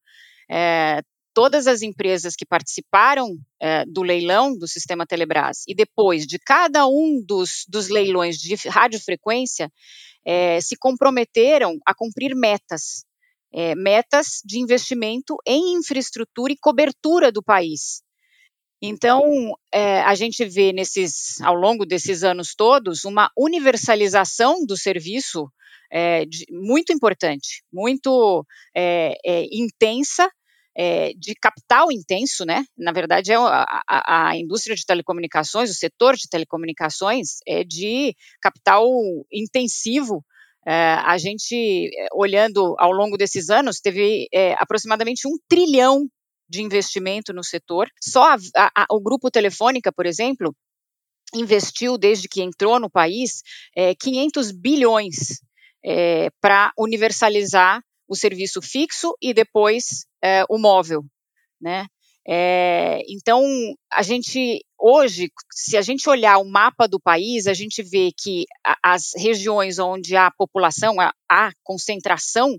É, 0.50 1.00
todas 1.34 1.66
as 1.66 1.82
empresas 1.82 2.34
que 2.34 2.46
participaram 2.46 3.36
é, 3.60 3.84
do 3.86 4.02
leilão 4.02 4.56
do 4.56 4.66
sistema 4.66 5.06
Telebrás 5.06 5.62
e 5.68 5.74
depois 5.74 6.26
de 6.26 6.38
cada 6.38 6.86
um 6.86 7.22
dos, 7.24 7.64
dos 7.68 7.88
leilões 7.88 8.36
de 8.36 8.54
radiofrequência 8.68 9.70
se 10.60 10.76
comprometeram 10.76 11.78
a 11.86 11.94
cumprir 11.94 12.36
metas, 12.36 13.06
metas 13.78 14.42
de 14.44 14.58
investimento 14.58 15.38
em 15.46 15.78
infraestrutura 15.78 16.52
e 16.52 16.58
cobertura 16.60 17.32
do 17.32 17.42
país. 17.42 18.02
Então, 18.80 19.56
é, 19.72 20.00
a 20.02 20.14
gente 20.14 20.44
vê 20.44 20.72
nesses, 20.72 21.40
ao 21.40 21.54
longo 21.54 21.84
desses 21.84 22.22
anos 22.22 22.54
todos, 22.54 23.04
uma 23.04 23.30
universalização 23.36 24.64
do 24.64 24.76
serviço 24.76 25.50
é, 25.90 26.24
de, 26.24 26.46
muito 26.50 26.92
importante, 26.92 27.62
muito 27.72 28.44
é, 28.74 29.16
é, 29.24 29.46
intensa, 29.52 30.30
de 31.18 31.34
capital 31.34 31.90
intenso, 31.90 32.44
né? 32.44 32.64
Na 32.78 32.92
verdade, 32.92 33.32
é 33.32 33.34
a, 33.34 33.82
a, 33.88 34.28
a, 34.28 34.36
indústria 34.36 34.76
de 34.76 34.86
telecomunicações, 34.86 35.72
o 35.72 35.74
setor 35.74 36.14
de 36.14 36.28
telecomunicações 36.30 37.38
é 37.44 37.64
de 37.64 38.14
capital 38.40 38.86
intensivo. 39.32 40.24
A 40.64 41.18
gente, 41.18 41.90
olhando 42.12 42.76
ao 42.78 42.92
longo 42.92 43.16
desses 43.16 43.50
anos, 43.50 43.80
teve 43.80 44.28
aproximadamente 44.56 45.26
um 45.26 45.36
trilhão 45.48 46.08
de 46.48 46.62
investimento 46.62 47.32
no 47.32 47.42
setor. 47.42 47.88
Só 48.00 48.36
a, 48.56 48.86
o 48.88 49.00
grupo 49.00 49.32
Telefônica, 49.32 49.92
por 49.92 50.06
exemplo, 50.06 50.54
investiu 51.34 51.98
desde 51.98 52.28
que 52.28 52.40
entrou 52.40 52.80
no 52.80 52.88
país 52.88 53.42
é, 53.76 53.94
500 53.94 54.52
bilhões 54.52 55.40
é, 55.84 56.30
para 56.40 56.72
universalizar 56.78 57.82
o 58.08 58.16
serviço 58.16 58.60
fixo 58.62 59.14
e 59.20 59.34
depois 59.34 60.06
é, 60.22 60.44
o 60.48 60.58
móvel, 60.58 61.04
né? 61.60 61.86
É, 62.30 63.00
então, 63.08 63.42
a 63.90 64.02
gente 64.02 64.62
hoje, 64.78 65.30
se 65.50 65.78
a 65.78 65.82
gente 65.82 66.08
olhar 66.08 66.36
o 66.36 66.44
mapa 66.44 66.86
do 66.86 67.00
país, 67.00 67.46
a 67.46 67.54
gente 67.54 67.82
vê 67.82 68.10
que 68.16 68.44
as 68.82 69.12
regiões 69.16 69.78
onde 69.78 70.14
há 70.14 70.30
população, 70.30 70.96
há 71.00 71.50
concentração 71.64 72.56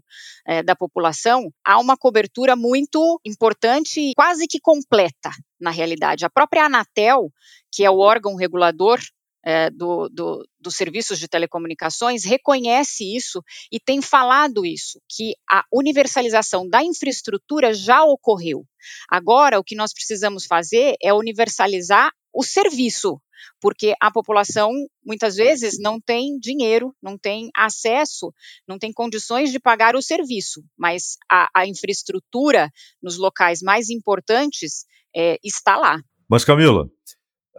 é, 0.48 0.62
da 0.64 0.76
população, 0.76 1.52
há 1.64 1.80
uma 1.80 1.96
cobertura 1.96 2.56
muito 2.56 3.22
importante 3.24 4.02
e 4.02 4.14
quase 4.16 4.48
que 4.48 4.60
completa, 4.60 5.30
na 5.60 5.70
realidade. 5.70 6.26
A 6.26 6.30
própria 6.30 6.66
Anatel, 6.66 7.32
que 7.72 7.86
é 7.86 7.92
o 7.92 8.00
órgão 8.00 8.36
regulador 8.36 9.00
é, 9.44 9.70
do, 9.70 10.10
do, 10.10 10.46
dos 10.60 10.76
serviços 10.76 11.20
de 11.20 11.28
telecomunicações 11.28 12.24
reconhece 12.24 13.16
isso 13.16 13.42
e 13.72 13.80
tem 13.80 14.02
falado 14.02 14.66
isso, 14.66 15.02
que 15.10 15.34
a 15.50 15.64
universalização 15.72 16.68
da 16.68 16.84
infraestrutura 16.84 17.74
já 17.74 18.04
ocorreu. 18.04 18.66
Agora, 19.10 19.60
o 19.60 19.64
que 19.64 19.76
nós 19.76 19.94
precisamos 19.94 20.46
fazer 20.46 20.96
é 21.02 21.14
universalizar 21.14 22.12
o 22.34 22.44
serviço, 22.44 23.20
porque 23.62 23.94
a 24.00 24.12
população 24.12 24.72
muitas 25.04 25.36
vezes 25.36 25.80
não 25.80 26.00
tem 26.00 26.38
dinheiro, 26.40 26.94
não 27.02 27.18
tem 27.18 27.50
acesso, 27.56 28.34
não 28.68 28.78
tem 28.78 28.92
condições 28.94 29.52
de 29.52 29.60
pagar 29.60 29.96
o 29.96 30.02
serviço, 30.02 30.64
mas 30.78 31.18
a, 31.30 31.50
a 31.56 31.66
infraestrutura 31.66 32.70
nos 33.02 33.18
locais 33.18 33.62
mais 33.62 33.90
importantes 33.90 34.86
é, 35.16 35.38
está 35.44 35.78
lá. 35.78 36.00
Mas, 36.30 36.46
Camila, 36.46 36.86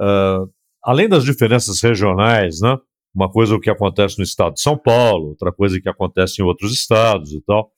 uh, 0.01 0.53
além 0.83 1.09
das 1.09 1.25
diferenças 1.25 1.81
regionais, 1.81 2.61
né? 2.61 2.77
Uma 3.15 3.31
coisa 3.31 3.55
é 3.55 3.57
o 3.57 3.61
que 3.61 3.71
acontece 3.71 4.19
no 4.19 4.25
estado 4.25 4.55
de 4.55 4.61
São 4.61 4.79
Paulo, 4.79 5.31
outra 5.31 5.53
coisa 5.53 5.77
é 5.77 5.81
que 5.81 5.89
acontece 5.89 6.41
em 6.41 6.45
outros 6.45 6.73
estados 6.73 7.33
e 7.33 7.41
tal. 7.43 7.73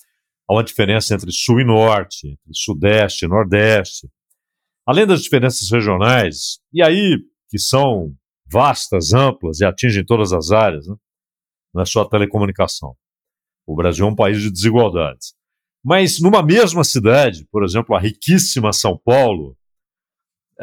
Há 0.49 0.55
uma 0.55 0.65
diferença 0.65 1.15
entre 1.15 1.33
sul 1.33 1.61
e 1.61 1.65
norte, 1.65 2.29
entre 2.29 2.53
sudeste 2.53 3.25
e 3.25 3.29
nordeste. 3.29 4.09
Além 4.87 5.07
das 5.07 5.23
diferenças 5.23 5.71
regionais, 5.71 6.59
e 6.73 6.83
aí 6.83 7.19
que 7.49 7.59
são 7.59 8.15
vastas, 8.51 9.15
amplas 9.15 9.61
e 9.61 9.65
atingem 9.65 10.05
todas 10.05 10.33
as 10.33 10.51
áreas, 10.51 10.87
né? 10.87 10.95
não 11.73 11.83
é 11.83 11.87
só 11.87 12.03
a 12.03 12.09
telecomunicação. 12.09 12.95
O 13.67 13.75
Brasil 13.75 14.07
é 14.07 14.09
um 14.09 14.15
país 14.15 14.43
de 14.43 14.51
desigualdades. 14.51 15.35
Mas 15.85 16.21
numa 16.21 16.43
mesma 16.43 16.85
cidade, 16.85 17.47
por 17.51 17.65
exemplo, 17.65 17.95
a 17.95 18.01
riquíssima 18.01 18.73
São 18.73 18.99
Paulo, 18.99 19.57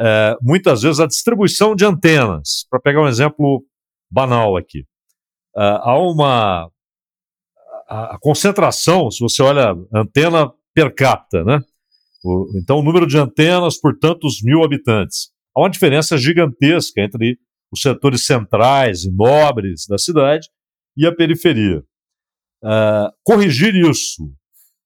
é, 0.00 0.36
muitas 0.40 0.82
vezes 0.82 0.98
a 1.00 1.06
distribuição 1.06 1.74
de 1.74 1.84
antenas, 1.84 2.66
para 2.70 2.80
pegar 2.80 3.02
um 3.02 3.08
exemplo 3.08 3.64
banal 4.10 4.56
aqui, 4.56 4.84
é, 5.56 5.60
há 5.60 5.98
uma 5.98 6.70
a, 7.88 8.18
concentração, 8.20 9.10
se 9.10 9.20
você 9.20 9.42
olha 9.42 9.74
antena 9.92 10.50
per 10.72 10.94
capita, 10.94 11.44
né? 11.44 11.60
O, 12.24 12.46
então 12.56 12.78
o 12.78 12.82
número 12.82 13.06
de 13.06 13.18
antenas 13.18 13.78
por 13.78 13.98
tantos 13.98 14.42
mil 14.42 14.62
habitantes. 14.62 15.30
Há 15.54 15.60
uma 15.60 15.70
diferença 15.70 16.16
gigantesca 16.16 17.00
entre 17.00 17.38
os 17.72 17.82
setores 17.82 18.24
centrais 18.24 19.04
e 19.04 19.10
nobres 19.10 19.86
da 19.88 19.98
cidade 19.98 20.48
e 20.96 21.06
a 21.06 21.14
periferia. 21.14 21.82
Uh, 22.62 23.10
corrigir 23.24 23.74
isso 23.74 24.30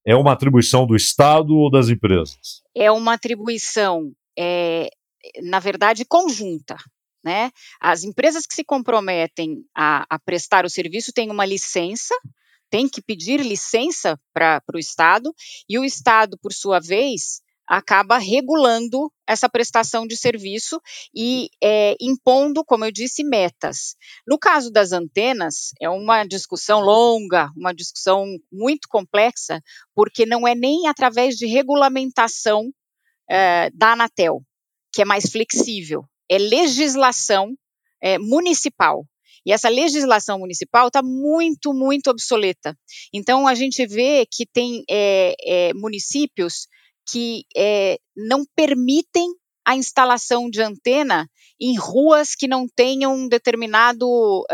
é 0.06 0.14
uma 0.14 0.32
atribuição 0.32 0.86
do 0.86 0.94
Estado 0.94 1.54
ou 1.54 1.70
das 1.70 1.88
empresas? 1.88 2.62
É 2.74 2.90
uma 2.90 3.14
atribuição, 3.14 4.12
é, 4.38 4.88
na 5.42 5.58
verdade, 5.58 6.04
conjunta. 6.04 6.76
Né? 7.22 7.50
As 7.80 8.04
empresas 8.04 8.46
que 8.46 8.54
se 8.54 8.62
comprometem 8.64 9.64
a, 9.74 10.04
a 10.10 10.18
prestar 10.18 10.66
o 10.66 10.70
serviço 10.70 11.12
têm 11.12 11.30
uma 11.30 11.46
licença, 11.46 12.14
têm 12.68 12.88
que 12.88 13.00
pedir 13.00 13.40
licença 13.40 14.20
para 14.32 14.62
o 14.74 14.78
Estado, 14.78 15.34
e 15.68 15.78
o 15.78 15.84
Estado, 15.84 16.38
por 16.38 16.52
sua 16.52 16.80
vez, 16.80 17.40
acaba 17.66 18.18
regulando 18.18 19.10
essa 19.26 19.48
prestação 19.48 20.06
de 20.06 20.16
serviço 20.16 20.80
e 21.14 21.48
é, 21.62 21.96
impondo, 22.00 22.62
como 22.64 22.84
eu 22.84 22.92
disse, 22.92 23.24
metas. 23.24 23.96
No 24.26 24.38
caso 24.38 24.70
das 24.70 24.92
antenas, 24.92 25.70
é 25.80 25.88
uma 25.88 26.24
discussão 26.24 26.80
longa, 26.80 27.50
uma 27.56 27.72
discussão 27.72 28.26
muito 28.52 28.86
complexa, 28.88 29.62
porque 29.94 30.26
não 30.26 30.46
é 30.46 30.54
nem 30.54 30.88
através 30.88 31.36
de 31.36 31.46
regulamentação 31.46 32.70
é, 33.28 33.70
da 33.70 33.92
Anatel, 33.92 34.42
que 34.94 35.02
é 35.02 35.04
mais 35.04 35.30
flexível, 35.30 36.04
é 36.30 36.38
legislação 36.38 37.54
é, 38.02 38.18
municipal. 38.18 39.04
E 39.46 39.52
essa 39.52 39.68
legislação 39.68 40.38
municipal 40.38 40.86
está 40.86 41.02
muito, 41.02 41.74
muito 41.74 42.08
obsoleta. 42.08 42.76
Então, 43.12 43.46
a 43.46 43.54
gente 43.54 43.86
vê 43.86 44.26
que 44.30 44.46
tem 44.46 44.82
é, 44.88 45.34
é, 45.44 45.74
municípios 45.74 46.66
que 47.06 47.44
é, 47.54 47.98
não 48.16 48.44
permitem 48.56 49.26
a 49.66 49.76
instalação 49.76 50.48
de 50.48 50.62
antena 50.62 51.28
em 51.60 51.78
ruas 51.78 52.34
que 52.34 52.46
não 52.46 52.66
tenham 52.68 53.14
um 53.14 53.28
determinado 53.28 54.06
uh, 54.06 54.44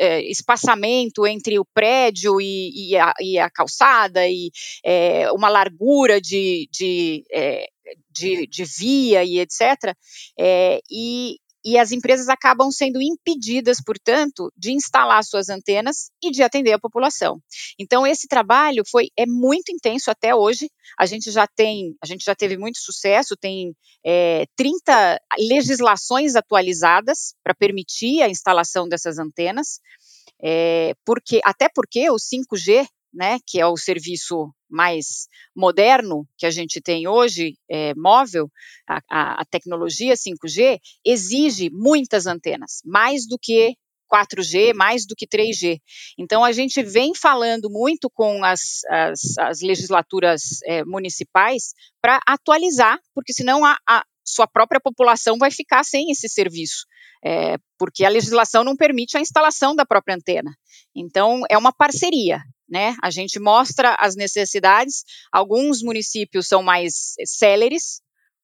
uh, 0.00 0.20
espaçamento 0.28 1.26
entre 1.26 1.58
o 1.58 1.64
prédio 1.64 2.40
e, 2.40 2.90
e, 2.90 2.96
a, 2.96 3.12
e 3.20 3.38
a, 3.38 3.50
calçada 3.50 4.28
e 4.28 4.52
uma 5.34 5.48
largura 5.48 6.20
de, 6.20 6.68
de, 6.70 7.24
de, 8.10 8.46
de, 8.46 8.64
via 8.64 9.24
e 9.24 9.38
etc. 9.38 9.94
e 10.90 11.36
e 11.64 11.78
as 11.78 11.92
empresas 11.92 12.28
acabam 12.28 12.70
sendo 12.70 13.00
impedidas, 13.00 13.78
portanto, 13.84 14.52
de 14.56 14.72
instalar 14.72 15.22
suas 15.24 15.48
antenas 15.48 16.10
e 16.22 16.30
de 16.30 16.42
atender 16.42 16.72
a 16.72 16.78
população. 16.78 17.40
Então 17.78 18.06
esse 18.06 18.26
trabalho 18.26 18.82
foi 18.90 19.08
é 19.16 19.26
muito 19.26 19.70
intenso 19.70 20.10
até 20.10 20.34
hoje. 20.34 20.68
A 20.98 21.06
gente 21.06 21.30
já 21.30 21.46
tem, 21.46 21.94
a 22.02 22.06
gente 22.06 22.24
já 22.24 22.34
teve 22.34 22.56
muito 22.58 22.78
sucesso, 22.78 23.36
tem 23.36 23.74
é, 24.04 24.44
30 24.56 25.18
legislações 25.38 26.34
atualizadas 26.34 27.34
para 27.44 27.54
permitir 27.54 28.22
a 28.22 28.28
instalação 28.28 28.88
dessas 28.88 29.18
antenas. 29.18 29.80
É, 30.44 30.94
porque 31.04 31.40
até 31.44 31.68
porque 31.72 32.10
o 32.10 32.16
5G 32.16 32.84
né, 33.12 33.38
que 33.46 33.60
é 33.60 33.66
o 33.66 33.76
serviço 33.76 34.52
mais 34.70 35.28
moderno 35.54 36.26
que 36.38 36.46
a 36.46 36.50
gente 36.50 36.80
tem 36.80 37.06
hoje, 37.06 37.54
é, 37.70 37.92
móvel, 37.94 38.50
a, 38.88 39.00
a, 39.10 39.42
a 39.42 39.44
tecnologia 39.44 40.14
5G 40.14 40.78
exige 41.04 41.70
muitas 41.70 42.26
antenas, 42.26 42.80
mais 42.84 43.26
do 43.26 43.38
que 43.40 43.76
4G, 44.12 44.74
mais 44.74 45.06
do 45.06 45.14
que 45.16 45.26
3G. 45.26 45.78
Então, 46.18 46.44
a 46.44 46.52
gente 46.52 46.82
vem 46.82 47.14
falando 47.14 47.70
muito 47.70 48.10
com 48.10 48.44
as, 48.44 48.84
as, 48.88 49.38
as 49.38 49.60
legislaturas 49.62 50.42
é, 50.66 50.84
municipais 50.84 51.72
para 52.00 52.20
atualizar, 52.26 52.98
porque 53.14 53.32
senão 53.32 53.64
a, 53.64 53.76
a, 53.88 54.04
sua 54.24 54.46
própria 54.46 54.80
população 54.80 55.38
vai 55.38 55.50
ficar 55.50 55.82
sem 55.82 56.10
esse 56.10 56.28
serviço, 56.28 56.84
é, 57.24 57.56
porque 57.78 58.04
a 58.04 58.10
legislação 58.10 58.62
não 58.62 58.76
permite 58.76 59.16
a 59.16 59.20
instalação 59.20 59.74
da 59.74 59.86
própria 59.86 60.14
antena. 60.14 60.50
Então, 60.94 61.42
é 61.50 61.56
uma 61.56 61.72
parceria 61.72 62.40
né? 62.72 62.96
A 63.02 63.10
gente 63.10 63.38
mostra 63.38 63.94
as 64.00 64.16
necessidades. 64.16 65.04
Alguns 65.30 65.82
municípios 65.82 66.48
são 66.48 66.62
mais 66.62 67.12
céleres, 67.22 68.00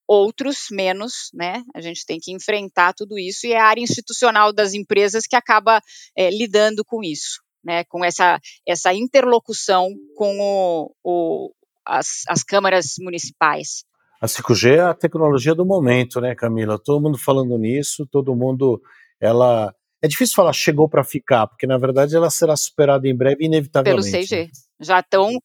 outros 0.06 0.66
menos, 0.70 1.30
né? 1.32 1.64
A 1.74 1.80
gente 1.80 2.04
tem 2.04 2.18
que 2.20 2.30
enfrentar 2.30 2.92
tudo 2.92 3.18
isso 3.18 3.46
e 3.46 3.52
é 3.52 3.58
a 3.58 3.64
área 3.64 3.80
institucional 3.80 4.52
das 4.52 4.74
empresas 4.74 5.24
que 5.26 5.34
acaba 5.34 5.80
é, 6.14 6.28
lidando 6.30 6.84
com 6.84 7.02
isso, 7.02 7.40
né? 7.64 7.84
Com 7.84 8.04
essa, 8.04 8.38
essa 8.68 8.92
interlocução 8.92 9.88
com 10.14 10.38
o, 10.38 10.94
o, 11.02 11.54
as, 11.86 12.22
as 12.28 12.42
câmaras 12.42 12.96
municipais. 12.98 13.82
A 14.20 14.26
5G 14.26 14.76
é 14.76 14.80
a 14.80 14.94
tecnologia 14.94 15.54
do 15.54 15.64
momento, 15.64 16.20
né, 16.20 16.34
Camila? 16.34 16.78
Todo 16.78 17.02
mundo 17.02 17.16
falando 17.16 17.56
nisso, 17.56 18.06
todo 18.10 18.36
mundo, 18.36 18.78
ela 19.18 19.72
é 20.02 20.08
difícil 20.08 20.34
falar 20.34 20.52
chegou 20.52 20.88
para 20.88 21.04
ficar, 21.04 21.46
porque 21.46 21.66
na 21.66 21.78
verdade 21.78 22.14
ela 22.14 22.30
será 22.30 22.56
superada 22.56 23.08
em 23.08 23.14
breve, 23.14 23.44
inevitavelmente. 23.44 24.10
Pelo 24.10 24.24
6G. 24.24 24.46
Né? 24.46 24.50
Já 24.80 25.00
estão. 25.00 25.38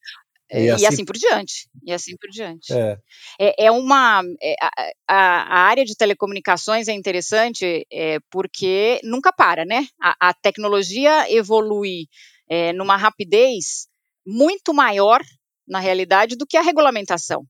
E, 0.51 0.65
e 0.65 0.69
assim, 0.69 0.86
assim, 0.86 1.05
por 1.05 1.17
diante. 1.17 1.67
E 1.83 1.91
assim 1.91 2.15
por 2.15 2.29
diante. 2.29 2.72
É, 2.72 2.98
é, 3.39 3.65
é 3.65 3.72
uma. 3.72 4.22
É, 4.41 4.55
a, 5.07 5.15
a, 5.15 5.60
área 5.62 5.83
de 5.83 5.95
telecomunicações 5.95 6.88
é 6.88 6.93
interessante 6.93 7.88
é, 7.91 8.19
porque 8.29 9.00
nunca 9.03 9.33
para, 9.33 9.65
né? 9.65 9.88
A, 10.00 10.29
a 10.29 10.33
tecnologia 10.33 11.31
evolui 11.31 12.07
é, 12.48 12.72
numa 12.74 12.95
rapidez 12.95 13.88
muito 14.25 14.74
maior, 14.74 15.22
na 15.67 15.79
realidade, 15.79 16.36
do 16.36 16.45
que 16.45 16.57
a 16.57 16.62
regulamentação 16.62 17.48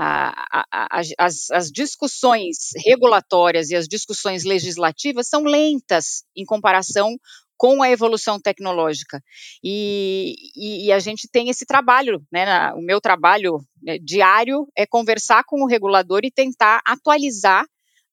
a, 0.00 0.64
a, 0.70 1.00
as, 1.18 1.50
as, 1.50 1.70
discussões 1.72 2.70
regulatórias 2.86 3.70
e 3.70 3.74
as 3.74 3.88
discussões 3.88 4.44
legislativas 4.44 5.26
são 5.26 5.42
lentas 5.42 6.22
em 6.36 6.44
comparação 6.44 7.16
com 7.56 7.82
a 7.82 7.90
evolução 7.90 8.38
tecnológica. 8.40 9.20
E, 9.62 10.36
e, 10.54 10.86
e 10.86 10.92
a 10.92 11.00
gente 11.00 11.28
tem 11.28 11.48
esse 11.48 11.66
trabalho, 11.66 12.22
né, 12.30 12.46
na, 12.46 12.74
o 12.76 12.80
meu 12.80 13.00
trabalho 13.00 13.58
né, 13.82 13.98
diário 13.98 14.68
é 14.76 14.86
conversar 14.86 15.42
com 15.44 15.64
o 15.64 15.66
regulador 15.66 16.20
e 16.22 16.30
tentar 16.30 16.80
atualizar 16.86 17.64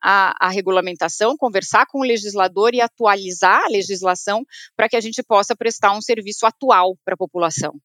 a, 0.03 0.33
a, 0.47 0.49
regulamentação, 0.49 1.37
conversar 1.37 1.85
com 1.85 1.99
o 1.99 2.03
legislador 2.03 2.73
e 2.73 2.81
atualizar 2.81 3.61
a 3.63 3.69
legislação 3.69 4.43
para 4.75 4.89
que 4.89 4.95
a 4.95 5.01
gente 5.01 5.21
possa 5.21 5.55
prestar 5.55 5.95
um 5.95 6.01
serviço 6.01 6.47
atual 6.47 6.97
para 7.05 7.13
a 7.13 7.17
população. 7.17 7.79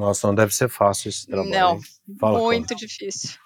Nossa, 0.00 0.26
não 0.26 0.34
deve 0.34 0.54
ser 0.54 0.70
fácil 0.70 1.10
esse 1.10 1.26
trabalho. 1.26 1.50
Não, 1.50 1.80
Fala, 2.18 2.38
muito 2.38 2.74
difícil. 2.74 3.38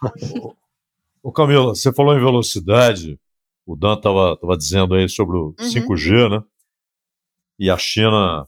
o 1.21 1.33
Camila, 1.33 1.75
você 1.75 1.93
falou 1.93 2.15
em 2.15 2.21
velocidade, 2.21 3.19
o 3.67 3.75
Dan 3.75 3.95
estava 3.95 4.39
dizendo 4.57 4.95
aí 4.95 5.09
sobre 5.09 5.37
o 5.37 5.47
uhum. 5.59 5.67
5G, 5.67 6.31
né? 6.31 6.45
E 7.59 7.69
a 7.69 7.77
China, 7.77 8.47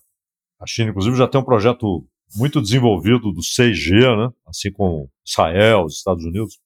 a 0.60 0.66
China 0.68 0.90
inclusive 0.90 1.16
já 1.16 1.26
tem 1.26 1.40
um 1.40 1.44
projeto 1.44 2.06
muito 2.36 2.62
desenvolvido 2.62 3.32
do 3.32 3.40
6G, 3.40 4.16
né? 4.16 4.32
Assim 4.46 4.70
como 4.70 5.10
Israel, 5.26 5.86
os 5.86 5.96
Estados 5.96 6.24
Unidos. 6.24 6.60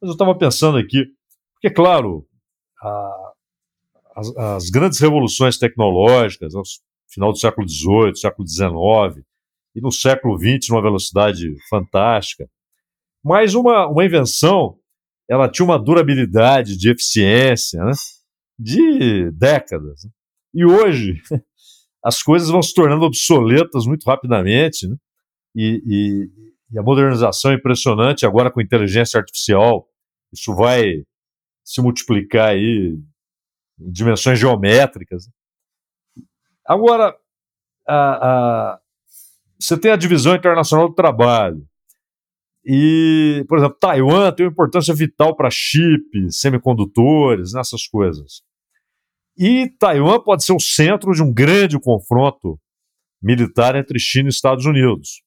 Mas 0.00 0.10
eu 0.10 0.12
estava 0.12 0.36
pensando 0.36 0.78
aqui, 0.78 1.04
porque 1.54 1.74
claro, 1.74 2.24
a, 2.80 3.32
as, 4.14 4.36
as, 4.36 4.70
grandes 4.70 5.00
revoluções 5.00 5.58
tecnológicas, 5.58 6.54
no 6.54 6.62
final 7.08 7.32
do 7.32 7.38
século 7.38 7.68
XVIII, 7.68 8.14
século 8.14 8.46
XIX, 8.46 9.26
e 9.74 9.80
no 9.80 9.92
século 9.92 10.38
XX 10.38 10.68
numa 10.70 10.82
velocidade 10.82 11.54
fantástica. 11.68 12.48
Mas 13.22 13.54
uma, 13.54 13.86
uma 13.86 14.04
invenção, 14.04 14.78
ela 15.28 15.48
tinha 15.48 15.64
uma 15.64 15.78
durabilidade 15.78 16.76
de 16.76 16.90
eficiência 16.90 17.82
né, 17.84 17.92
de 18.58 19.30
décadas. 19.32 20.00
E 20.54 20.64
hoje 20.64 21.20
as 22.04 22.22
coisas 22.22 22.48
vão 22.48 22.62
se 22.62 22.74
tornando 22.74 23.04
obsoletas 23.04 23.86
muito 23.86 24.04
rapidamente, 24.04 24.88
né? 24.88 24.96
e, 25.54 25.82
e, 25.86 26.30
e, 26.72 26.78
a 26.78 26.82
modernização 26.82 27.50
é 27.50 27.54
impressionante 27.54 28.26
agora 28.26 28.50
com 28.50 28.60
inteligência 28.60 29.18
artificial. 29.18 29.86
Isso 30.32 30.54
vai 30.54 31.04
se 31.64 31.80
multiplicar 31.80 32.50
aí 32.50 32.96
em 33.78 33.90
dimensões 33.92 34.38
geométricas. 34.38 35.28
Agora, 36.66 37.16
a, 37.86 38.80
você 39.60 39.78
tem 39.78 39.90
a 39.90 39.96
divisão 39.96 40.34
internacional 40.34 40.88
do 40.88 40.94
trabalho. 40.94 41.62
E, 42.64 43.44
por 43.48 43.58
exemplo, 43.58 43.76
Taiwan 43.80 44.32
tem 44.32 44.46
uma 44.46 44.52
importância 44.52 44.94
vital 44.94 45.34
para 45.34 45.50
chip, 45.50 46.30
semicondutores, 46.30 47.52
nessas 47.52 47.86
coisas. 47.86 48.42
E 49.36 49.70
Taiwan 49.78 50.20
pode 50.20 50.44
ser 50.44 50.52
o 50.52 50.60
centro 50.60 51.12
de 51.12 51.22
um 51.22 51.32
grande 51.32 51.80
confronto 51.80 52.58
militar 53.22 53.76
entre 53.76 53.98
China 53.98 54.28
e 54.28 54.30
Estados 54.30 54.66
Unidos. 54.66 55.22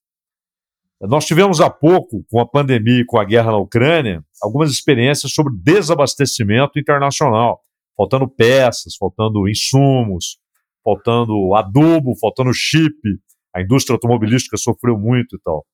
Nós 1.02 1.26
tivemos 1.26 1.60
há 1.60 1.70
pouco, 1.70 2.24
com 2.30 2.40
a 2.40 2.48
pandemia 2.48 3.02
e 3.02 3.06
com 3.06 3.20
a 3.20 3.26
guerra 3.26 3.52
na 3.52 3.58
Ucrânia, 3.58 4.24
algumas 4.42 4.72
experiências 4.72 5.34
sobre 5.34 5.54
desabastecimento 5.62 6.80
internacional, 6.80 7.62
faltando 7.98 8.28
peças, 8.28 8.96
faltando 8.96 9.50
insumos, 9.50 10.38
faltando 10.84 11.54
adubo, 11.56 12.16
faltando 12.20 12.54
chip. 12.54 12.94
A 13.56 13.62
indústria 13.62 13.96
automobilística 13.96 14.58
sofreu 14.58 14.98
muito 14.98 15.36
e 15.36 15.40
tal. 15.40 15.66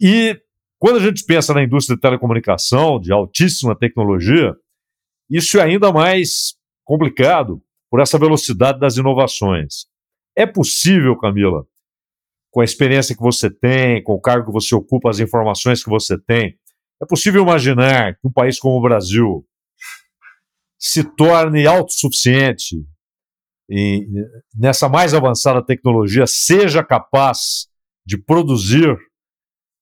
E 0.00 0.40
quando 0.78 0.96
a 0.96 1.00
gente 1.00 1.24
pensa 1.24 1.52
na 1.52 1.62
indústria 1.62 1.96
de 1.96 2.00
telecomunicação, 2.00 3.00
de 3.00 3.12
altíssima 3.12 3.76
tecnologia, 3.76 4.54
isso 5.28 5.58
é 5.58 5.62
ainda 5.62 5.92
mais 5.92 6.54
complicado 6.84 7.62
por 7.90 8.00
essa 8.00 8.18
velocidade 8.18 8.78
das 8.78 8.96
inovações. 8.96 9.86
É 10.36 10.46
possível, 10.46 11.18
Camila, 11.18 11.66
com 12.50 12.60
a 12.60 12.64
experiência 12.64 13.14
que 13.14 13.22
você 13.22 13.50
tem, 13.50 14.02
com 14.02 14.14
o 14.14 14.20
cargo 14.20 14.46
que 14.46 14.52
você 14.52 14.74
ocupa, 14.74 15.10
as 15.10 15.18
informações 15.18 15.82
que 15.82 15.90
você 15.90 16.18
tem, 16.18 16.56
é 17.02 17.06
possível 17.06 17.42
imaginar 17.42 18.14
que 18.14 18.26
um 18.26 18.32
país 18.32 18.58
como 18.58 18.78
o 18.78 18.82
Brasil 18.82 19.44
se 20.78 21.02
torne 21.02 21.66
autossuficiente 21.66 22.76
nessa 24.56 24.88
mais 24.88 25.12
avançada 25.12 25.64
tecnologia, 25.64 26.26
seja 26.26 26.82
capaz 26.82 27.68
de 28.06 28.16
produzir 28.16 28.90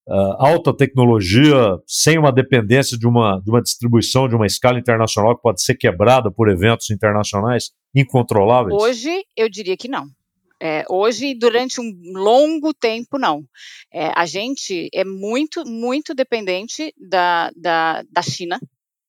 uh, 0.08 0.36
alta 0.38 0.76
tecnologia 0.76 1.78
sem 1.86 2.18
uma 2.18 2.32
dependência 2.32 2.98
de 2.98 3.06
uma, 3.06 3.40
de 3.40 3.50
uma 3.50 3.62
distribuição 3.62 4.28
de 4.28 4.34
uma 4.34 4.46
escala 4.46 4.78
internacional 4.78 5.36
que 5.36 5.42
pode 5.42 5.62
ser 5.62 5.76
quebrada 5.76 6.30
por 6.30 6.48
eventos 6.48 6.90
internacionais 6.90 7.70
incontroláveis? 7.94 8.74
Hoje, 8.74 9.24
eu 9.36 9.48
diria 9.48 9.76
que 9.76 9.88
não. 9.88 10.06
É, 10.60 10.84
hoje, 10.88 11.34
durante 11.34 11.80
um 11.80 11.92
longo 12.14 12.72
tempo, 12.72 13.18
não. 13.18 13.44
É, 13.92 14.10
a 14.16 14.24
gente 14.24 14.88
é 14.92 15.04
muito, 15.04 15.64
muito 15.66 16.14
dependente 16.14 16.94
da, 16.96 17.50
da, 17.54 18.02
da 18.10 18.22
China, 18.22 18.58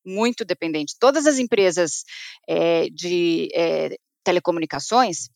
muito 0.04 0.44
dependente. 0.44 0.94
Todas 1.00 1.26
as 1.26 1.38
empresas 1.38 2.04
é, 2.46 2.88
de 2.90 3.48
é, 3.54 3.96
telecomunicações 4.28 5.30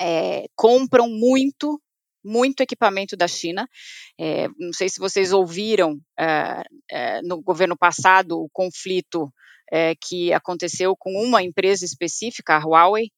é, 0.00 0.46
compram 0.56 1.06
muito 1.06 1.78
muito 2.22 2.60
equipamento 2.62 3.16
da 3.16 3.26
China. 3.26 3.66
É, 4.18 4.46
não 4.58 4.74
sei 4.74 4.90
se 4.90 4.98
vocês 4.98 5.32
ouviram 5.32 5.98
é, 6.18 6.62
é, 6.90 7.22
no 7.22 7.42
governo 7.42 7.76
passado 7.76 8.38
o 8.38 8.48
conflito 8.50 9.30
que 10.00 10.32
aconteceu 10.32 10.96
com 10.98 11.12
uma 11.12 11.44
empresa 11.44 11.84
específica, 11.84 12.56
a 12.56 12.58
Huawei. 12.58 13.08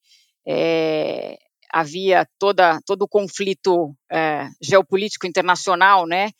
Havia 1.73 2.29
toda, 2.39 2.79
todo 2.85 3.05
o 3.05 3.09
conflito 3.09 3.97
geopolítico 4.61 5.27
internacional, 5.27 6.07
né, 6.07 6.31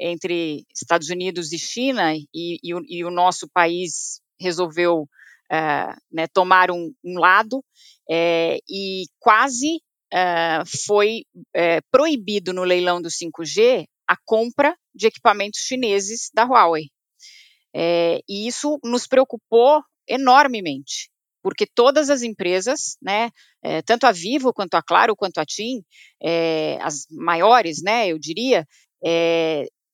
entre 0.00 0.64
Estados 0.72 1.08
Unidos 1.10 1.52
e 1.52 1.58
China, 1.58 2.14
e, 2.14 2.60
e, 2.62 2.98
e 2.98 3.04
o 3.04 3.10
nosso 3.10 3.48
país 3.52 4.20
resolveu 4.38 5.08
né, 6.10 6.26
tomar 6.32 6.70
um, 6.70 6.92
um 7.04 7.18
lado, 7.18 7.62
e 8.08 9.04
quase 9.18 9.80
uh, 10.14 10.64
foi 10.86 11.24
uh, 11.36 11.82
proibido 11.90 12.52
no 12.52 12.62
leilão 12.62 13.02
do 13.02 13.08
5G 13.08 13.86
a 14.06 14.16
compra 14.24 14.76
de 14.94 15.06
equipamentos 15.06 15.60
chineses 15.60 16.30
da 16.32 16.44
Huawei. 16.44 16.88
É, 17.74 18.20
e 18.28 18.46
isso 18.46 18.78
nos 18.84 19.06
preocupou 19.06 19.82
enormemente, 20.06 21.10
porque 21.42 21.66
todas 21.66 22.08
as 22.10 22.22
empresas, 22.22 22.96
né, 23.02 23.30
é, 23.64 23.82
tanto 23.82 24.06
a 24.06 24.12
Vivo 24.12 24.52
quanto 24.52 24.74
a 24.74 24.82
Claro 24.82 25.16
quanto 25.16 25.38
a 25.38 25.44
TIM, 25.44 25.82
é, 26.22 26.78
as 26.82 27.06
maiores, 27.10 27.82
né, 27.82 28.06
eu 28.06 28.18
diria, 28.18 28.64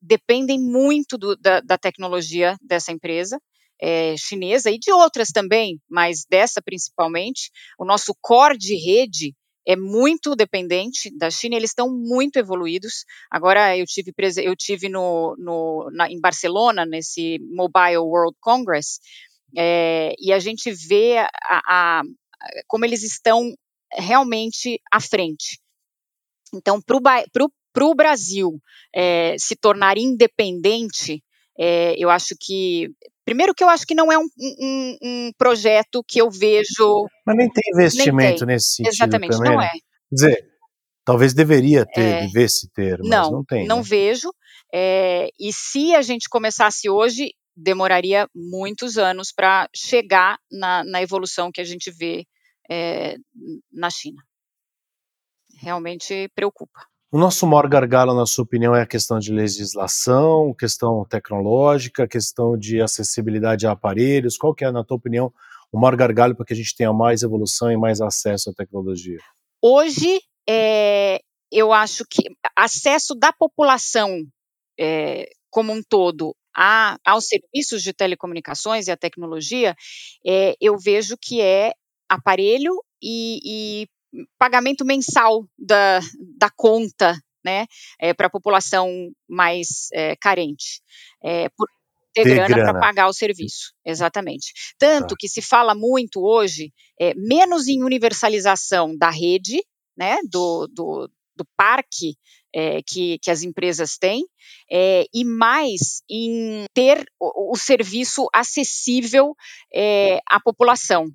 dependem 0.03 0.61
muito 0.61 1.17
do, 1.17 1.37
da, 1.37 1.61
da, 1.61 1.79
tecnologia 1.79 2.57
dessa 2.61 2.93
empresa. 2.93 3.41
Chinesa 4.19 4.71
e 4.71 4.79
de 4.79 4.93
outras 4.93 5.29
também, 5.29 5.81
mas 5.89 6.25
dessa 6.29 6.61
principalmente, 6.63 7.51
o 7.79 7.85
nosso 7.85 8.15
core 8.21 8.59
de 8.59 8.75
rede 8.77 9.35
é 9.67 9.77
muito 9.77 10.35
dependente 10.35 11.17
da 11.17 11.31
China, 11.31 11.57
eles 11.57 11.71
estão 11.71 11.89
muito 11.91 12.39
evoluídos. 12.39 13.05
Agora 13.31 13.77
eu 13.77 13.85
tive, 13.87 14.13
eu 14.43 14.57
tive 14.57 14.89
no, 14.89 15.37
no 15.39 15.91
na, 15.93 16.11
em 16.11 16.21
Barcelona, 16.21 16.85
nesse 16.85 17.39
Mobile 17.55 17.99
World 17.99 18.37
Congress, 18.41 18.99
é, 19.57 20.15
e 20.19 20.33
a 20.33 20.39
gente 20.39 20.73
vê 20.73 21.19
a, 21.19 21.61
a, 21.67 22.03
como 22.67 22.85
eles 22.85 23.03
estão 23.03 23.55
realmente 23.93 24.81
à 24.91 25.01
frente. 25.01 25.61
Então, 26.55 26.81
para 26.81 27.87
o 27.87 27.95
Brasil 27.95 28.61
é, 28.95 29.37
se 29.39 29.55
tornar 29.57 29.99
independente, 29.99 31.23
é, 31.59 31.95
eu 31.99 32.11
acho 32.11 32.35
que 32.41 32.89
Primeiro 33.31 33.55
que 33.55 33.63
eu 33.63 33.69
acho 33.69 33.87
que 33.87 33.95
não 33.95 34.11
é 34.11 34.19
um, 34.19 34.27
um, 34.41 34.97
um 35.01 35.31
projeto 35.39 36.03
que 36.03 36.21
eu 36.21 36.29
vejo. 36.29 37.07
Mas 37.25 37.37
nem 37.37 37.49
tem 37.49 37.63
investimento 37.73 38.17
nem 38.17 38.37
tem. 38.37 38.47
nesse 38.49 38.75
sentido. 38.75 38.93
Exatamente, 38.93 39.37
também, 39.37 39.53
não 39.53 39.61
né? 39.61 39.67
é. 39.67 39.71
Quer 39.71 40.15
dizer, 40.15 40.51
talvez 41.05 41.33
deveria 41.33 41.87
ter, 41.87 42.01
é, 42.01 42.27
devesse 42.27 42.69
ter, 42.73 42.99
mas 42.99 43.09
não, 43.09 43.31
não 43.31 43.45
tem. 43.45 43.69
Não 43.69 43.77
né? 43.77 43.83
vejo. 43.85 44.35
É, 44.75 45.29
e 45.39 45.53
se 45.53 45.95
a 45.95 46.03
gente 46.03 46.29
começasse 46.29 46.91
hoje, 46.91 47.31
demoraria 47.57 48.29
muitos 48.35 48.99
anos 48.99 49.31
para 49.31 49.69
chegar 49.73 50.37
na, 50.51 50.83
na, 50.83 51.01
evolução 51.01 51.53
que 51.53 51.61
a 51.61 51.65
gente 51.65 51.89
vê 51.89 52.27
é, 52.69 53.15
na 53.73 53.91
China. 53.91 54.21
Realmente 55.61 56.29
preocupa. 56.35 56.81
O 57.13 57.19
nosso 57.19 57.45
maior 57.45 57.69
gargalo, 57.69 58.15
na 58.15 58.25
sua 58.25 58.45
opinião, 58.45 58.73
é 58.73 58.83
a 58.83 58.87
questão 58.87 59.19
de 59.19 59.33
legislação, 59.33 60.55
questão 60.55 61.05
tecnológica, 61.05 62.07
questão 62.07 62.57
de 62.57 62.81
acessibilidade 62.81 63.67
a 63.67 63.73
aparelhos? 63.73 64.37
Qual 64.37 64.55
que 64.55 64.65
é, 64.65 64.71
na 64.71 64.85
tua 64.85 64.97
opinião, 64.97 65.33
o 65.73 65.81
maior 65.81 65.97
gargalo 65.97 66.37
para 66.37 66.47
que 66.47 66.53
a 66.53 66.57
gente 66.57 66.77
tenha 66.77 66.93
mais 66.93 67.25
evolução 67.25 67.69
e 67.69 67.77
mais 67.77 68.01
acesso 68.01 68.51
à 68.51 68.53
tecnologia? 68.53 69.19
Hoje, 69.61 70.21
é, 70.49 71.21
eu 71.51 71.73
acho 71.73 72.05
que 72.09 72.23
acesso 72.57 73.17
da 73.17 73.33
população 73.33 74.25
é, 74.79 75.29
como 75.51 75.73
um 75.73 75.83
todo 75.83 76.33
a, 76.57 76.97
aos 77.05 77.27
serviços 77.27 77.83
de 77.83 77.93
telecomunicações 77.93 78.87
e 78.87 78.93
a 78.93 78.97
tecnologia, 78.97 79.75
é, 80.25 80.55
eu 80.61 80.79
vejo 80.79 81.17
que 81.21 81.41
é 81.41 81.73
aparelho 82.09 82.73
e, 83.03 83.41
e 83.45 83.89
pagamento 84.39 84.85
mensal 84.85 85.47
da, 85.59 86.01
da 86.37 86.51
conta 86.51 87.17
né, 87.45 87.67
é, 87.99 88.13
para 88.13 88.27
a 88.27 88.31
população 88.31 88.89
mais 89.29 89.89
é, 89.93 90.15
carente, 90.17 90.83
é, 91.23 91.49
por 91.51 91.69
ter, 92.13 92.25
grana, 92.25 92.49
grana. 92.49 92.73
para 92.73 92.81
pagar 92.81 93.09
o 93.09 93.13
serviço, 93.13 93.73
exatamente. 93.85 94.53
Tanto 94.79 95.11
tá. 95.11 95.17
que 95.19 95.29
se 95.29 95.41
fala 95.41 95.75
muito 95.75 96.21
hoje, 96.23 96.73
é, 97.01 97.15
menos 97.15 97.69
em 97.69 97.83
universalização 97.83 98.97
da 98.97 99.11
rede, 99.11 99.63
né, 99.97 100.19
do, 100.31 100.67
do, 100.67 101.11
do 101.37 101.45
parque 101.57 102.17
é, 102.55 102.83
que, 102.83 103.19
que, 103.21 103.31
as 103.31 103.43
empresas 103.43 103.97
têm, 103.97 104.25
é, 104.71 105.05
e 105.15 105.25
mais 105.25 106.03
em 106.11 106.65
ter 106.75 107.05
o, 107.19 107.53
o 107.53 107.57
serviço 107.57 108.29
acessível 108.35 109.35
à 110.29 110.41
população 110.41 111.07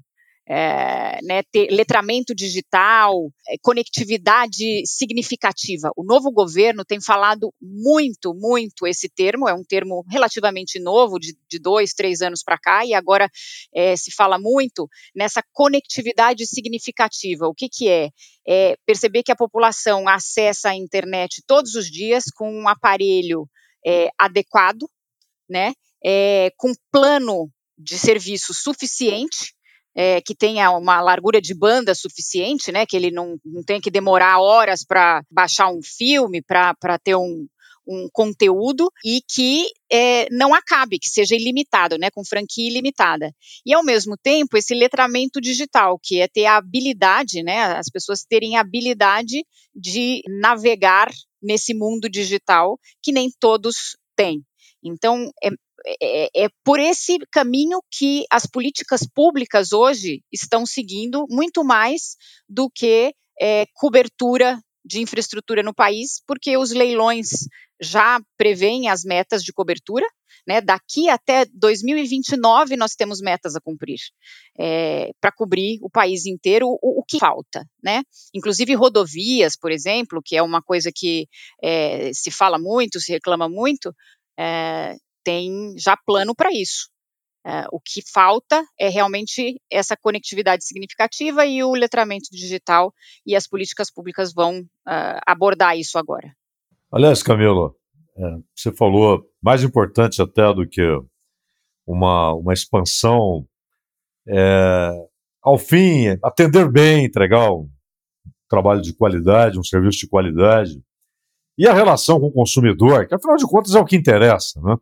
é, 0.48 1.20
né, 1.24 1.42
ter 1.52 1.72
letramento 1.72 2.36
digital, 2.36 3.32
é, 3.48 3.56
conectividade 3.62 4.84
significativa. 4.86 5.92
O 5.96 6.04
novo 6.04 6.32
governo 6.32 6.86
tem 6.86 7.02
falado 7.02 7.52
muito, 7.60 8.34
muito 8.34 8.86
esse 8.86 9.10
termo, 9.10 9.50
é 9.50 9.54
um 9.54 9.64
termo 9.64 10.06
relativamente 10.10 10.80
novo, 10.80 11.18
de, 11.18 11.36
de 11.50 11.58
dois, 11.60 11.94
três 11.94 12.22
anos 12.22 12.44
para 12.44 12.60
cá, 12.60 12.86
e 12.86 12.94
agora 12.94 13.30
é, 13.74 13.96
se 13.96 14.12
fala 14.12 14.38
muito 14.38 14.88
nessa 15.16 15.44
conectividade 15.52 16.46
significativa. 16.46 17.48
O 17.48 17.54
que, 17.54 17.68
que 17.68 17.90
é? 17.90 18.10
É 18.48 18.78
perceber 18.86 19.24
que 19.24 19.32
a 19.32 19.36
população 19.36 20.08
acessa 20.08 20.70
a 20.70 20.76
internet 20.76 21.42
todos 21.48 21.74
os 21.74 21.90
dias 21.90 22.26
com 22.36 22.52
um 22.52 22.68
aparelho 22.68 23.50
é, 23.84 24.10
adequado, 24.20 24.88
né, 25.50 25.74
é, 26.04 26.52
com 26.58 26.72
plano 26.92 27.50
de 27.78 27.98
serviço 27.98 28.54
suficiente 28.54 29.55
é, 29.96 30.22
que 30.22 30.36
tenha 30.36 30.70
uma 30.72 31.02
largura 31.02 31.42
de 31.42 31.54
banda 31.54 31.96
suficiente, 31.96 32.72
né? 32.72 32.86
Que 32.86 32.98
ele 32.98 33.12
não, 33.12 33.38
não 33.46 33.64
tenha 33.64 33.82
que 33.82 33.90
demorar 33.90 34.40
horas 34.40 34.84
para 34.84 35.24
baixar 35.32 35.70
um 35.70 35.82
filme, 35.82 36.42
para 36.42 37.00
ter 37.02 37.16
um, 37.16 37.48
um 37.88 38.10
conteúdo 38.12 38.92
e 39.04 39.22
que 39.28 39.68
é, 39.92 40.28
não 40.32 40.54
acabe, 40.54 41.00
que 41.00 41.08
seja 41.08 41.36
ilimitado, 41.36 41.98
né, 41.98 42.10
com 42.10 42.26
franquia 42.26 42.68
ilimitada. 42.68 43.32
E 43.66 43.74
ao 43.74 43.84
mesmo 43.84 44.18
tempo 44.18 44.58
esse 44.58 44.74
letramento 44.74 45.40
digital, 45.40 46.00
que 46.02 46.20
é 46.20 46.28
ter 46.28 46.46
a 46.46 46.58
habilidade, 46.58 47.44
né, 47.44 47.64
as 47.78 47.90
pessoas 47.90 48.24
terem 48.28 48.58
a 48.58 48.62
habilidade 48.62 49.46
de 49.74 50.22
navegar 50.28 51.12
nesse 51.42 51.74
mundo 51.74 52.10
digital 52.10 52.80
que 53.02 53.12
nem 53.12 53.30
todos 53.40 53.96
têm. 54.16 54.44
Então, 54.84 55.32
é, 55.44 55.50
é, 56.02 56.46
é, 56.46 56.50
por 56.64 56.80
esse 56.80 57.18
caminho 57.32 57.80
que 57.92 58.26
as 58.32 58.46
políticas 58.46 59.02
públicas 59.08 59.72
hoje 59.72 60.22
estão 60.32 60.66
seguindo, 60.66 61.26
muito 61.30 61.64
mais 61.64 62.16
do 62.50 62.70
que 62.70 63.14
é, 63.40 63.66
cobertura 63.74 64.60
de 64.84 65.02
infraestrutura 65.02 65.64
no 65.64 65.74
país, 65.74 66.22
porque 66.28 66.58
os 66.58 66.72
leilões 66.72 67.48
já 67.82 68.20
prevêem 68.38 68.88
as 68.90 69.04
metas 69.04 69.44
de 69.44 69.54
cobertura. 69.54 70.06
Né, 70.48 70.62
daqui 70.62 71.10
até 71.10 71.44
2029 71.56 72.78
nós 72.78 72.94
temos 72.94 73.20
metas 73.20 73.56
a 73.56 73.62
cumprir 73.62 73.98
é, 74.60 75.10
para 75.20 75.32
cobrir 75.32 75.80
o 75.82 75.90
país 75.90 76.28
inteiro. 76.28 76.68
O, 76.68 77.00
o, 77.00 77.04
que 77.04 77.18
falta, 77.18 77.66
né? 77.82 78.04
Inclusive 78.32 78.76
rodovias, 78.76 79.58
por 79.58 79.72
exemplo, 79.72 80.22
que 80.24 80.38
é 80.38 80.44
uma 80.44 80.62
coisa 80.62 80.92
que 80.94 81.28
é, 81.64 82.12
se 82.14 82.30
fala 82.30 82.60
muito, 82.60 83.00
se 83.00 83.12
reclama 83.12 83.50
muito, 83.50 83.92
é, 84.38 84.96
tem 85.26 85.76
já 85.78 85.98
plano 85.98 86.34
para 86.34 86.52
isso. 86.54 86.90
É, 87.48 87.66
o 87.72 87.80
que 87.80 88.02
falta 88.02 88.64
é 88.80 88.90
realmente 88.90 89.62
essa 89.72 89.96
conectividade 89.96 90.66
significativa 90.66 91.46
e 91.46 91.64
o 91.64 91.74
letramento 91.74 92.30
digital, 92.32 92.92
e 93.26 93.36
as 93.36 93.48
políticas 93.48 93.92
públicas 93.92 94.34
vão 94.34 94.62
uh, 94.62 95.20
abordar 95.28 95.78
isso 95.78 96.00
agora. 96.00 96.34
Aliás, 96.92 97.22
Camilo, 97.22 97.76
é, 98.18 98.38
você 98.56 98.72
falou 98.72 99.30
mais 99.44 99.64
importante 99.64 100.22
até 100.24 100.52
do 100.54 100.68
que 100.68 100.82
uma, 101.86 102.34
uma 102.34 102.54
expansão, 102.54 103.46
é, 104.28 104.90
ao 105.44 105.60
fim, 105.60 106.18
atender 106.24 106.72
bem, 106.72 107.06
entregar 107.06 107.52
um 107.52 107.70
trabalho 108.50 108.82
de 108.82 108.96
qualidade, 108.96 109.60
um 109.60 109.64
serviço 109.64 110.00
de 110.00 110.08
qualidade, 110.08 110.82
e 111.58 111.68
a 111.68 111.74
relação 111.74 112.20
com 112.20 112.28
o 112.28 112.34
consumidor, 112.34 113.08
que 113.08 113.14
afinal 113.14 113.36
de 113.36 113.46
contas 113.46 113.76
é 113.76 113.80
o 113.80 113.86
que 113.86 113.96
interessa, 113.96 114.60
né? 114.62 114.76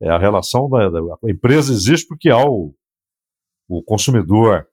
É 0.00 0.08
a 0.08 0.18
relação 0.18 0.68
da, 0.68 0.88
da 0.88 1.00
a 1.00 1.30
empresa 1.30 1.72
existe 1.72 2.06
porque 2.06 2.30
há 2.30 2.38
o, 2.38 2.74
o 3.68 3.82
consumidor. 3.82 4.66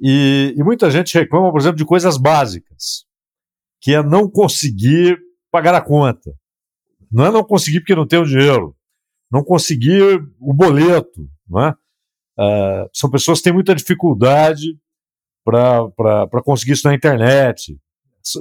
E, 0.00 0.54
e, 0.56 0.62
muita 0.62 0.90
gente 0.90 1.14
reclama, 1.14 1.50
por 1.50 1.60
exemplo, 1.60 1.78
de 1.78 1.84
coisas 1.84 2.16
básicas, 2.16 3.04
que 3.80 3.94
é 3.94 4.02
não 4.02 4.30
conseguir 4.30 5.18
pagar 5.50 5.74
a 5.74 5.80
conta. 5.80 6.32
Não 7.10 7.26
é 7.26 7.30
não 7.30 7.42
conseguir 7.42 7.80
porque 7.80 7.94
não 7.94 8.06
tem 8.06 8.18
o 8.18 8.26
dinheiro, 8.26 8.76
não 9.30 9.42
conseguir 9.42 10.22
o 10.38 10.52
boleto. 10.52 11.28
Não 11.48 11.64
é? 11.64 11.70
Uh, 12.38 12.90
são 12.92 13.10
pessoas 13.10 13.38
que 13.38 13.44
têm 13.44 13.52
muita 13.52 13.74
dificuldade 13.74 14.78
para 15.44 16.42
conseguir 16.44 16.72
isso 16.72 16.86
na 16.86 16.94
internet. 16.94 17.78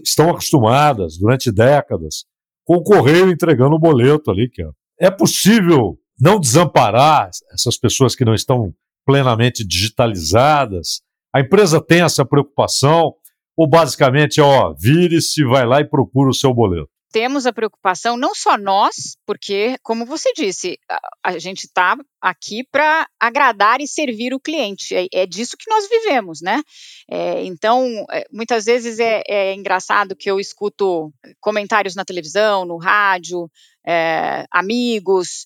Estão 0.03 0.29
acostumadas 0.29 1.17
durante 1.17 1.51
décadas 1.51 2.25
com 2.65 2.75
o 2.75 2.83
correio 2.83 3.31
entregando 3.31 3.75
o 3.75 3.79
boleto 3.79 4.29
ali, 4.31 4.49
que 4.49 4.61
é 4.61 4.69
é 4.99 5.09
possível 5.09 5.97
não 6.19 6.39
desamparar 6.39 7.29
essas 7.51 7.77
pessoas 7.77 8.15
que 8.15 8.25
não 8.25 8.33
estão 8.33 8.73
plenamente 9.05 9.65
digitalizadas? 9.65 11.01
A 11.33 11.41
empresa 11.41 11.81
tem 11.81 12.01
essa 12.01 12.25
preocupação? 12.25 13.13
Ou 13.57 13.67
basicamente, 13.67 14.41
ó, 14.41 14.73
vire-se, 14.73 15.43
vai 15.45 15.65
lá 15.65 15.79
e 15.79 15.85
procura 15.85 16.29
o 16.29 16.33
seu 16.33 16.53
boleto? 16.53 16.89
temos 17.15 17.45
a 17.45 17.53
preocupação, 17.53 18.17
não 18.17 18.35
só 18.35 18.57
nós, 18.57 19.15
porque, 19.25 19.77
como 19.81 20.05
você 20.05 20.33
disse, 20.33 20.77
a, 20.89 20.99
a 21.23 21.39
gente 21.39 21.59
está 21.59 21.95
aqui 22.19 22.61
para 22.69 23.07
agradar 23.17 23.79
e 23.79 23.87
servir 23.87 24.33
o 24.33 24.39
cliente. 24.39 24.93
É, 24.93 25.07
é, 25.13 25.25
disso 25.25 25.55
que 25.57 25.69
nós 25.69 25.87
vivemos, 25.87 26.41
né? 26.41 26.61
É, 27.09 27.45
então, 27.45 28.05
é, 28.11 28.25
muitas 28.33 28.65
vezes 28.65 28.99
é, 28.99 29.23
é, 29.29 29.53
engraçado 29.53 30.13
que 30.13 30.29
eu 30.29 30.41
escuto 30.41 31.09
comentários 31.39 31.95
na 31.95 32.03
televisão, 32.03 32.65
no 32.65 32.75
rádio, 32.75 33.49
é, 33.87 34.45
amigos, 34.51 35.45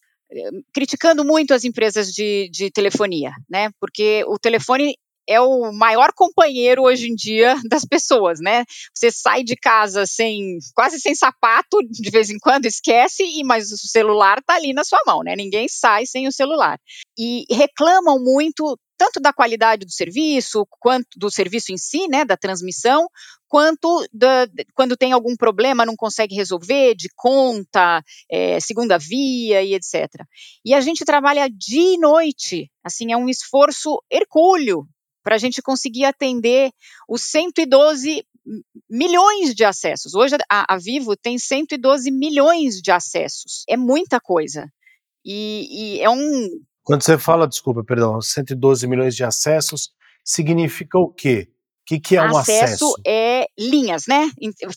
criticando 0.73 1.25
muito 1.25 1.53
as 1.53 1.63
empresas 1.63 2.11
de, 2.11 2.49
de 2.51 2.69
telefonia, 2.69 3.31
né? 3.49 3.69
Porque 3.79 4.23
o 4.27 4.37
telefone 4.37 4.95
é 5.27 5.39
o 5.39 5.71
maior 5.71 6.11
companheiro 6.13 6.83
hoje 6.83 7.07
em 7.07 7.15
dia 7.15 7.55
das 7.69 7.85
pessoas, 7.85 8.39
né? 8.39 8.65
Você 8.93 9.11
sai 9.11 9.43
de 9.43 9.55
casa 9.55 10.05
sem 10.05 10.57
quase 10.73 10.99
sem 10.99 11.15
sapato, 11.15 11.77
de 11.89 12.09
vez 12.09 12.29
em 12.29 12.37
quando 12.39 12.65
esquece, 12.65 13.23
e 13.23 13.43
mas 13.43 13.71
o 13.71 13.77
celular 13.77 14.41
tá 14.45 14.55
ali 14.55 14.73
na 14.73 14.83
sua 14.83 14.99
mão, 15.05 15.21
né? 15.23 15.35
Ninguém 15.35 15.67
sai 15.67 16.05
sem 16.05 16.27
o 16.27 16.31
celular. 16.31 16.79
E 17.17 17.45
reclamam 17.51 18.19
muito 18.19 18.77
tanto 18.99 19.21
da 19.21 19.31
qualidade 19.31 19.85
do 19.85 19.91
serviço, 19.91 20.67
quanto 20.69 21.07
do 21.15 21.31
serviço 21.31 21.71
em 21.71 21.77
si, 21.77 22.05
né, 22.09 22.25
da 22.25 22.35
transmissão, 22.35 23.07
quanto 23.47 24.05
da, 24.13 24.45
quando 24.75 24.97
tem 24.97 25.13
algum 25.13 25.37
problema 25.37 25.85
não 25.85 25.95
consegue 25.95 26.35
resolver, 26.35 26.95
de 26.95 27.07
conta, 27.15 28.03
é, 28.29 28.59
segunda 28.59 28.97
via 28.97 29.63
e 29.63 29.73
etc. 29.73 30.07
E 30.65 30.73
a 30.73 30.81
gente 30.81 31.05
trabalha 31.05 31.49
de 31.49 31.97
noite, 31.97 32.69
assim, 32.83 33.13
é 33.13 33.17
um 33.17 33.29
esforço 33.29 34.03
hercúleo 34.11 34.85
para 35.29 35.35
a 35.35 35.39
gente 35.39 35.61
conseguir 35.61 36.05
atender 36.05 36.71
os 37.07 37.21
112 37.21 38.25
milhões 38.89 39.53
de 39.53 39.63
acessos. 39.63 40.15
Hoje 40.15 40.35
a, 40.49 40.73
a, 40.73 40.75
Vivo 40.79 41.15
tem 41.15 41.37
112 41.37 42.09
milhões 42.09 42.81
de 42.81 42.89
acessos. 42.89 43.63
É 43.69 43.77
muita 43.77 44.19
coisa. 44.19 44.67
E, 45.23 45.97
e 45.97 46.01
é 46.01 46.09
um. 46.09 46.49
Quando 46.81 47.03
você 47.03 47.15
fala, 47.15 47.47
desculpa, 47.47 47.83
perdão, 47.83 48.19
112 48.19 48.87
milhões 48.87 49.15
de 49.15 49.23
acessos, 49.23 49.91
significa 50.25 50.97
o 50.97 51.13
quê? 51.13 51.47
O 51.51 51.53
que, 51.85 51.99
que 51.99 52.17
é 52.17 52.23
um 52.23 52.35
acesso? 52.35 52.63
Acesso 52.63 52.95
é 53.05 53.45
linhas, 53.55 54.05
né? 54.07 54.31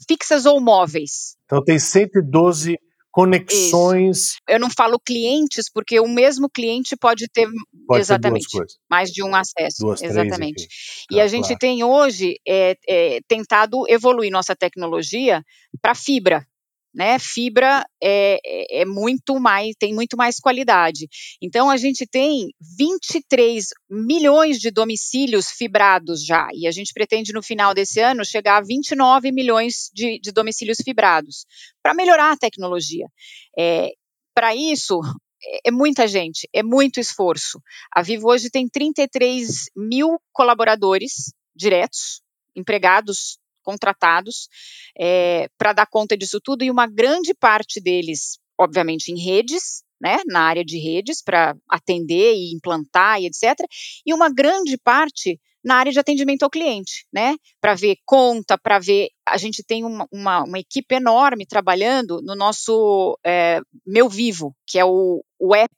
Fixas 0.06 0.44
ou 0.44 0.60
móveis. 0.60 1.34
Então 1.46 1.64
tem 1.64 1.78
112 1.78 2.78
conexões. 3.12 4.18
Isso. 4.18 4.36
Eu 4.48 4.58
não 4.58 4.70
falo 4.70 4.98
clientes, 4.98 5.70
porque 5.72 6.00
o 6.00 6.08
mesmo 6.08 6.48
cliente 6.48 6.96
pode 6.96 7.28
ter 7.32 7.46
pode 7.86 8.00
exatamente 8.00 8.46
mais 8.90 9.10
de 9.10 9.22
um 9.22 9.34
acesso. 9.34 9.76
Duas, 9.80 10.02
exatamente. 10.02 10.66
E 11.10 11.20
a 11.20 11.28
gente 11.28 11.48
claro. 11.48 11.58
tem 11.58 11.84
hoje 11.84 12.40
é, 12.48 12.76
é, 12.88 13.20
tentado 13.28 13.84
evoluir 13.88 14.30
nossa 14.32 14.56
tecnologia 14.56 15.44
para 15.80 15.94
fibra 15.94 16.46
né? 16.94 17.18
Fibra 17.18 17.84
é, 18.02 18.38
é, 18.44 18.82
é, 18.82 18.84
muito 18.84 19.38
mais, 19.40 19.74
tem 19.78 19.94
muito 19.94 20.16
mais 20.16 20.38
qualidade. 20.38 21.08
Então 21.40 21.70
a 21.70 21.76
gente 21.76 22.06
tem 22.06 22.48
23 22.78 23.66
milhões 23.90 24.58
de 24.58 24.70
domicílios 24.70 25.48
fibrados 25.48 26.24
já, 26.24 26.48
e 26.52 26.66
a 26.66 26.70
gente 26.70 26.92
pretende 26.92 27.32
no 27.32 27.42
final 27.42 27.74
desse 27.74 28.00
ano 28.00 28.24
chegar 28.24 28.58
a 28.58 28.62
29 28.62 29.32
milhões 29.32 29.90
de, 29.94 30.18
de 30.20 30.32
domicílios 30.32 30.78
fibrados, 30.84 31.46
para 31.82 31.94
melhorar 31.94 32.32
a 32.32 32.36
tecnologia. 32.36 33.06
É, 33.58 33.90
para 34.34 34.54
isso, 34.54 35.00
é, 35.44 35.68
é 35.68 35.70
muita 35.70 36.06
gente, 36.06 36.48
é 36.52 36.62
muito 36.62 37.00
esforço. 37.00 37.60
A 37.94 38.02
Vivo 38.02 38.28
hoje 38.28 38.50
tem 38.50 38.68
33 38.68 39.70
mil 39.76 40.18
colaboradores 40.32 41.32
diretos, 41.54 42.22
empregados 42.54 43.38
contratados 43.62 44.48
é, 44.98 45.48
para 45.56 45.72
dar 45.72 45.86
conta 45.86 46.16
disso 46.16 46.40
tudo, 46.42 46.64
e 46.64 46.70
uma 46.70 46.86
grande 46.86 47.34
parte 47.34 47.80
deles, 47.80 48.38
obviamente, 48.58 49.10
em 49.10 49.18
redes, 49.18 49.82
né, 50.00 50.18
na 50.26 50.40
área 50.40 50.64
de 50.64 50.78
redes, 50.78 51.22
para 51.22 51.56
atender 51.68 52.34
e 52.34 52.52
implantar 52.52 53.20
e 53.20 53.26
etc., 53.26 53.56
e 54.04 54.12
uma 54.12 54.28
grande 54.28 54.76
parte 54.76 55.38
na 55.64 55.76
área 55.76 55.92
de 55.92 55.98
atendimento 55.98 56.42
ao 56.42 56.50
cliente, 56.50 57.06
né? 57.12 57.36
Para 57.60 57.74
ver 57.74 57.96
conta, 58.04 58.58
para 58.58 58.78
ver. 58.78 59.10
A 59.24 59.36
gente 59.36 59.62
tem 59.62 59.84
uma, 59.84 60.08
uma, 60.10 60.42
uma, 60.42 60.58
equipe 60.58 60.94
enorme 60.94 61.46
trabalhando 61.46 62.20
no 62.20 62.34
nosso 62.34 63.16
é, 63.24 63.60
Meu 63.86 64.08
Vivo, 64.08 64.56
que 64.66 64.78
é 64.78 64.84
o, 64.84 65.24
o 65.38 65.54
app 65.54 65.72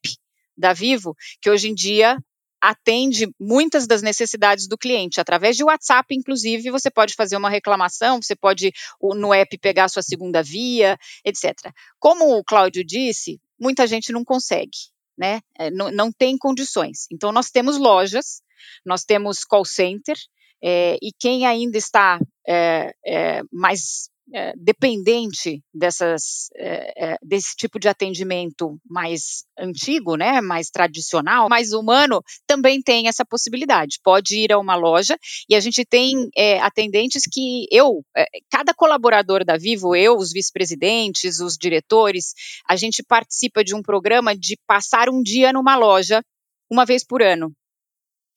da 0.57 0.73
Vivo, 0.73 1.15
que 1.41 1.51
hoje 1.51 1.69
em 1.69 1.75
dia 1.75 2.17
atende 2.65 3.29
muitas 3.39 3.87
das 3.87 4.01
necessidades 4.01 4.67
do 4.67 4.79
cliente. 4.79 5.21
Através 5.21 5.55
de 5.55 5.63
WhatsApp, 5.63 6.15
inclusive, 6.15 6.71
você 6.71 6.91
pode 6.91 7.15
fazer 7.15 7.37
uma 7.37 7.51
reclamação, 7.51 8.23
você 8.23 8.35
pode 8.35 8.73
no 9.03 9.35
app 9.35 9.59
pegar 9.59 9.91
sua 9.91 10.03
segunda 10.03 10.43
via, 10.43 10.99
etc. 11.23 11.55
Como 11.99 12.39
o 12.39 12.43
Cláudio 12.43 12.83
disse, 12.83 13.39
muita 13.61 13.87
gente 13.87 14.13
não 14.13 14.25
consegue, 14.25 14.79
né? 15.17 15.41
É, 15.59 15.71
não, 15.71 15.91
não 15.91 16.11
tem 16.11 16.39
condições. 16.39 17.07
Então, 17.13 17.31
nós 17.31 17.51
temos 17.51 17.77
lojas, 17.77 18.41
nós 18.83 19.05
temos 19.05 19.45
call 19.45 19.67
center, 19.67 20.17
é, 20.63 20.97
e 21.03 21.13
quem 21.19 21.45
ainda 21.45 21.77
está 21.77 22.19
é, 22.49 22.95
é, 23.07 23.43
mais 23.53 24.09
é, 24.33 24.53
dependente 24.57 25.63
dessas, 25.73 26.49
é, 26.57 27.13
é, 27.13 27.19
desse 27.23 27.55
tipo 27.57 27.79
de 27.79 27.89
atendimento 27.89 28.79
mais 28.89 29.45
antigo, 29.59 30.17
né, 30.17 30.41
mais 30.41 30.71
tradicional, 30.71 31.49
mais 31.49 31.73
humano, 31.73 32.23
também 32.47 32.81
tem 32.81 33.09
essa 33.09 33.25
possibilidade. 33.25 33.99
Pode 34.03 34.37
ir 34.37 34.53
a 34.53 34.59
uma 34.59 34.77
loja 34.77 35.19
e 35.49 35.55
a 35.55 35.61
gente 35.61 35.85
tem 35.85 36.29
é, 36.37 36.61
atendentes 36.61 37.23
que 37.31 37.67
eu, 37.71 38.05
cada 38.51 38.73
colaborador 38.75 39.45
da 39.45 39.57
Vivo, 39.57 39.95
eu, 39.95 40.17
os 40.17 40.33
vice-presidentes, 40.33 41.41
os 41.41 41.57
diretores, 41.57 42.33
a 42.69 42.77
gente 42.77 43.03
participa 43.03 43.63
de 43.63 43.75
um 43.75 43.83
programa 43.83 44.35
de 44.37 44.59
passar 44.67 45.09
um 45.09 45.23
dia 45.23 45.53
numa 45.53 45.77
loja 45.77 46.23
uma 46.71 46.85
vez 46.85 47.05
por 47.05 47.23
ano. 47.23 47.53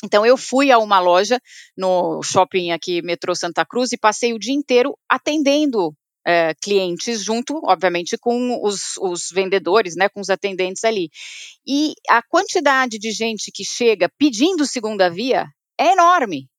Então 0.03 0.25
eu 0.25 0.38
fui 0.38 0.71
a 0.71 0.77
uma 0.77 0.99
loja 0.99 1.39
no 1.75 2.21
shopping 2.21 2.71
aqui, 2.71 3.01
metrô 3.01 3.36
Santa 3.36 3.65
Cruz, 3.65 3.91
e 3.91 3.97
passei 3.97 4.33
o 4.33 4.39
dia 4.39 4.53
inteiro 4.53 4.97
atendendo 5.10 5.93
é, 6.25 6.53
clientes 6.62 7.23
junto, 7.23 7.62
obviamente, 7.63 8.17
com 8.17 8.62
os, 8.62 8.97
os, 8.97 9.29
vendedores, 9.31 9.95
né, 9.95 10.10
com 10.10 10.19
os 10.19 10.29
atendentes 10.29 10.83
ali. 10.83 11.10
E 11.65 11.93
a 12.10 12.21
quantidade 12.21 12.99
de 12.99 13.12
gente 13.12 13.49
que 13.51 13.63
chega 13.63 14.12
pedindo 14.17 14.65
segunda 14.65 15.10
via 15.10 15.45
é 15.79 15.93
enorme, 15.93 16.49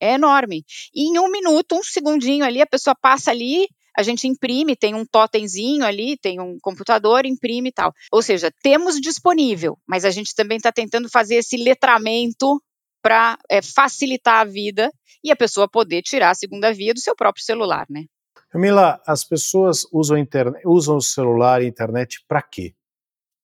é 0.00 0.12
enorme. 0.12 0.62
E 0.94 1.08
em 1.08 1.18
um 1.18 1.30
minuto, 1.30 1.74
um 1.74 1.82
segundinho 1.82 2.44
ali, 2.44 2.60
a 2.60 2.66
pessoa 2.66 2.94
passa 2.94 3.30
ali, 3.30 3.66
a 3.96 4.02
gente 4.02 4.28
imprime, 4.28 4.76
tem 4.76 4.94
um 4.94 5.06
totemzinho 5.06 5.84
ali, 5.86 6.18
tem 6.18 6.38
um 6.38 6.58
computador, 6.60 7.24
imprime 7.24 7.70
e 7.70 7.72
tal. 7.72 7.92
Ou 8.12 8.20
seja, 8.20 8.50
temos 8.62 9.00
disponível, 9.00 9.78
mas 9.88 10.04
a 10.04 10.10
gente 10.10 10.34
também 10.34 10.58
está 10.58 10.70
tentando 10.70 11.08
fazer 11.08 11.36
esse 11.36 11.56
letramento 11.56 12.60
para 13.04 13.38
é, 13.50 13.60
facilitar 13.60 14.40
a 14.40 14.44
vida 14.44 14.90
e 15.22 15.30
a 15.30 15.36
pessoa 15.36 15.68
poder 15.68 16.00
tirar 16.00 16.30
a 16.30 16.34
segunda 16.34 16.72
via 16.72 16.94
do 16.94 17.00
seu 17.00 17.14
próprio 17.14 17.44
celular, 17.44 17.84
né? 17.90 18.06
Camila, 18.48 18.98
as 19.06 19.22
pessoas 19.22 19.86
usam, 19.92 20.16
internet, 20.16 20.62
usam 20.64 20.96
o 20.96 21.02
celular 21.02 21.60
e 21.60 21.66
a 21.66 21.68
internet 21.68 22.24
para 22.26 22.40
quê? 22.40 22.74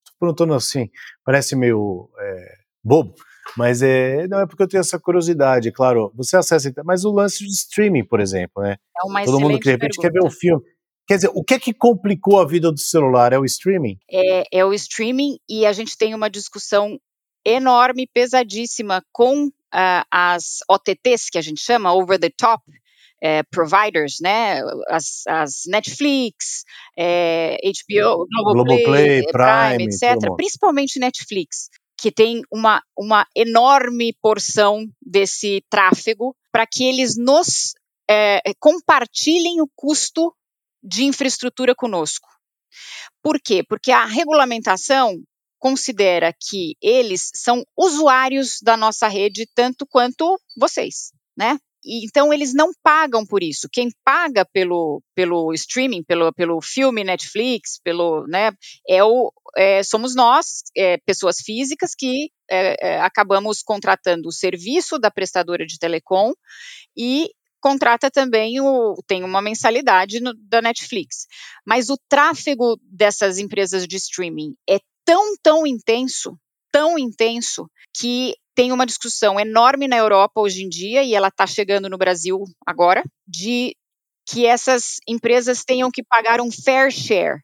Estou 0.03 0.17
perguntando 0.19 0.55
assim, 0.55 0.89
parece 1.23 1.55
meio 1.55 2.09
é, 2.19 2.55
bobo, 2.83 3.15
mas 3.55 3.83
é, 3.83 4.27
não 4.29 4.41
é 4.41 4.47
porque 4.47 4.63
eu 4.63 4.69
tenho 4.69 4.81
essa 4.81 4.99
curiosidade, 4.99 5.71
claro. 5.73 6.11
Você 6.15 6.39
acessa, 6.39 6.73
mas 6.83 7.05
o 7.05 7.13
lance 7.13 7.45
de 7.45 7.51
streaming, 7.51 8.05
por 8.05 8.19
exemplo, 8.19 8.63
né? 8.63 8.77
É 8.97 9.07
uma 9.07 9.25
Todo 9.25 9.41
mundo 9.41 9.59
que 9.59 9.65
de 9.65 9.73
repente 9.73 10.01
quer 10.01 10.11
ver 10.11 10.25
um 10.25 10.31
filme. 10.31 10.63
Quer 11.07 11.17
dizer, 11.17 11.31
o 11.35 11.45
que 11.45 11.55
é 11.55 11.59
que 11.59 11.75
complicou 11.75 12.41
a 12.41 12.47
vida 12.47 12.71
do 12.71 12.79
celular? 12.79 13.33
É 13.35 13.39
o 13.39 13.45
streaming? 13.45 13.99
É, 14.11 14.61
é 14.61 14.65
o 14.65 14.73
streaming 14.73 15.39
e 15.47 15.67
a 15.67 15.73
gente 15.73 15.99
tem 15.99 16.15
uma 16.15 16.31
discussão 16.31 16.99
enorme, 17.45 18.07
pesadíssima 18.07 19.05
com 19.13 19.47
uh, 19.47 20.05
as 20.11 20.59
OTTs, 20.69 21.31
que 21.31 21.39
a 21.39 21.43
gente 21.43 21.61
chama, 21.61 21.95
over 21.95 22.19
the 22.19 22.31
top, 22.37 22.63
é, 23.23 23.43
providers, 23.43 24.17
né, 24.21 24.63
as, 24.89 25.27
as 25.27 25.63
Netflix, 25.67 26.65
é, 26.97 27.59
HBO, 27.63 28.27
Globoplay, 28.27 28.55
Globoplay 28.55 29.23
Prime, 29.25 29.77
Prime, 29.77 29.85
etc., 29.85 30.35
principalmente 30.37 30.99
Netflix, 30.99 31.69
que 32.01 32.11
tem 32.11 32.43
uma, 32.51 32.83
uma 32.97 33.27
enorme 33.37 34.15
porção 34.23 34.87
desse 35.03 35.63
tráfego 35.69 36.35
para 36.51 36.67
que 36.67 36.85
eles 36.85 37.17
nos 37.17 37.75
é, 38.09 38.41
compartilhem 38.59 39.61
o 39.61 39.69
custo 39.77 40.35
de 40.83 41.05
infraestrutura 41.05 41.75
conosco. 41.75 42.29
Por 43.23 43.39
quê? 43.39 43.63
Porque 43.63 43.93
a 43.93 44.07
regulamentação 44.07 45.23
considera 45.61 46.33
que 46.33 46.75
eles 46.83 47.31
são 47.35 47.63
usuários 47.77 48.59
da 48.63 48.77
nossa 48.77 49.07
rede 49.07 49.47
tanto 49.55 49.87
quanto 49.87 50.41
vocês, 50.57 51.13
né? 51.37 51.59
E, 51.85 52.05
então 52.05 52.33
eles 52.33 52.53
não 52.55 52.73
pagam 52.83 53.25
por 53.25 53.43
isso. 53.43 53.69
Quem 53.71 53.91
paga 54.05 54.45
pelo, 54.45 55.03
pelo 55.15 55.53
streaming, 55.53 56.03
pelo, 56.03 56.33
pelo 56.33 56.61
filme 56.61 57.05
Netflix, 57.05 57.79
pelo, 57.83 58.27
né, 58.27 58.53
é 58.89 59.05
o, 59.05 59.33
é, 59.57 59.83
somos 59.83 60.15
nós, 60.15 60.63
é, 60.77 60.97
pessoas 60.99 61.37
físicas 61.41 61.95
que 61.97 62.31
é, 62.51 62.77
é 62.81 63.01
acabamos 63.01 63.63
contratando 63.63 64.29
o 64.29 64.33
serviço 64.33 64.99
da 64.99 65.11
prestadora 65.11 65.65
de 65.67 65.79
telecom 65.79 66.33
e 66.97 67.31
contrata 67.61 68.11
também 68.11 68.61
o 68.61 68.97
tem 69.07 69.23
uma 69.23 69.43
mensalidade 69.43 70.21
no, 70.21 70.35
da 70.35 70.63
Netflix. 70.63 71.27
Mas 71.67 71.91
o 71.91 71.99
tráfego 72.09 72.79
dessas 72.83 73.39
empresas 73.39 73.87
de 73.87 73.97
streaming 73.97 74.55
é 74.69 74.79
tão, 75.05 75.35
tão 75.43 75.67
intenso, 75.67 76.39
tão 76.73 76.99
intenso, 76.99 77.69
que 77.97 78.35
tem 78.55 78.73
uma 78.73 78.87
discussão 78.87 79.39
enorme 79.39 79.89
na 79.89 79.97
Europa 79.97 80.41
hoje 80.41 80.63
em 80.63 80.69
dia, 80.69 81.03
e 81.03 81.15
ela 81.15 81.29
está 81.29 81.47
chegando 81.47 81.89
no 81.89 81.99
Brasil 81.99 82.45
agora, 82.67 83.03
de 83.27 83.75
que 84.29 84.47
essas 84.47 84.97
empresas 85.09 85.65
tenham 85.65 85.91
que 85.91 86.05
pagar 86.05 86.41
um 86.41 86.51
fair 86.51 86.91
share. 86.91 87.41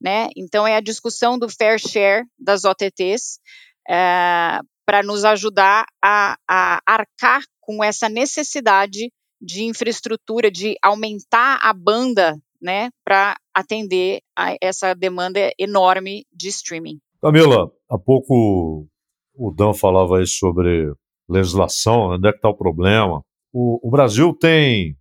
Né? 0.00 0.28
Então, 0.36 0.66
é 0.66 0.76
a 0.76 0.80
discussão 0.80 1.38
do 1.38 1.48
fair 1.48 1.78
share 1.78 2.24
das 2.38 2.64
OTTs 2.64 3.40
eh, 3.88 4.58
para 4.86 5.02
nos 5.02 5.24
ajudar 5.24 5.86
a, 6.02 6.36
a 6.48 6.80
arcar 6.86 7.42
com 7.60 7.82
essa 7.82 8.08
necessidade 8.08 9.12
de 9.40 9.64
infraestrutura, 9.64 10.50
de 10.50 10.76
aumentar 10.82 11.58
a 11.62 11.72
banda 11.72 12.36
né, 12.60 12.90
para 13.04 13.36
atender 13.54 14.20
a 14.36 14.56
essa 14.60 14.94
demanda 14.94 15.50
enorme 15.58 16.24
de 16.32 16.48
streaming. 16.48 16.98
Camila, 17.20 17.70
há 17.90 17.98
pouco 17.98 18.86
o 19.34 19.52
Dan 19.52 19.72
falava 19.72 20.18
aí 20.18 20.26
sobre 20.26 20.92
legislação, 21.28 22.10
onde 22.10 22.28
é 22.28 22.32
que 22.32 22.38
está 22.38 22.48
o 22.48 22.56
problema. 22.56 23.22
O, 23.52 23.86
o, 23.86 23.90
Brasil 23.90 24.34
tem, 24.34 24.96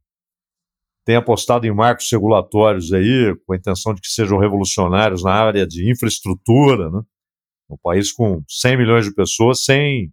tem 1.05 1.15
apostado 1.15 1.65
em 1.65 1.73
marcos 1.73 2.09
regulatórios 2.11 2.93
aí, 2.93 3.35
com 3.45 3.53
a 3.53 3.57
intenção 3.57 3.93
de 3.93 4.01
que 4.01 4.07
sejam 4.07 4.37
revolucionários 4.37 5.23
na 5.23 5.31
área 5.31 5.65
de 5.65 5.89
infraestrutura, 5.91 6.89
né? 6.91 7.01
Um 7.69 7.77
país 7.81 8.13
com 8.13 8.41
100 8.47 8.77
milhões 8.77 9.05
de 9.05 9.13
pessoas 9.13 9.65
sem 9.65 10.11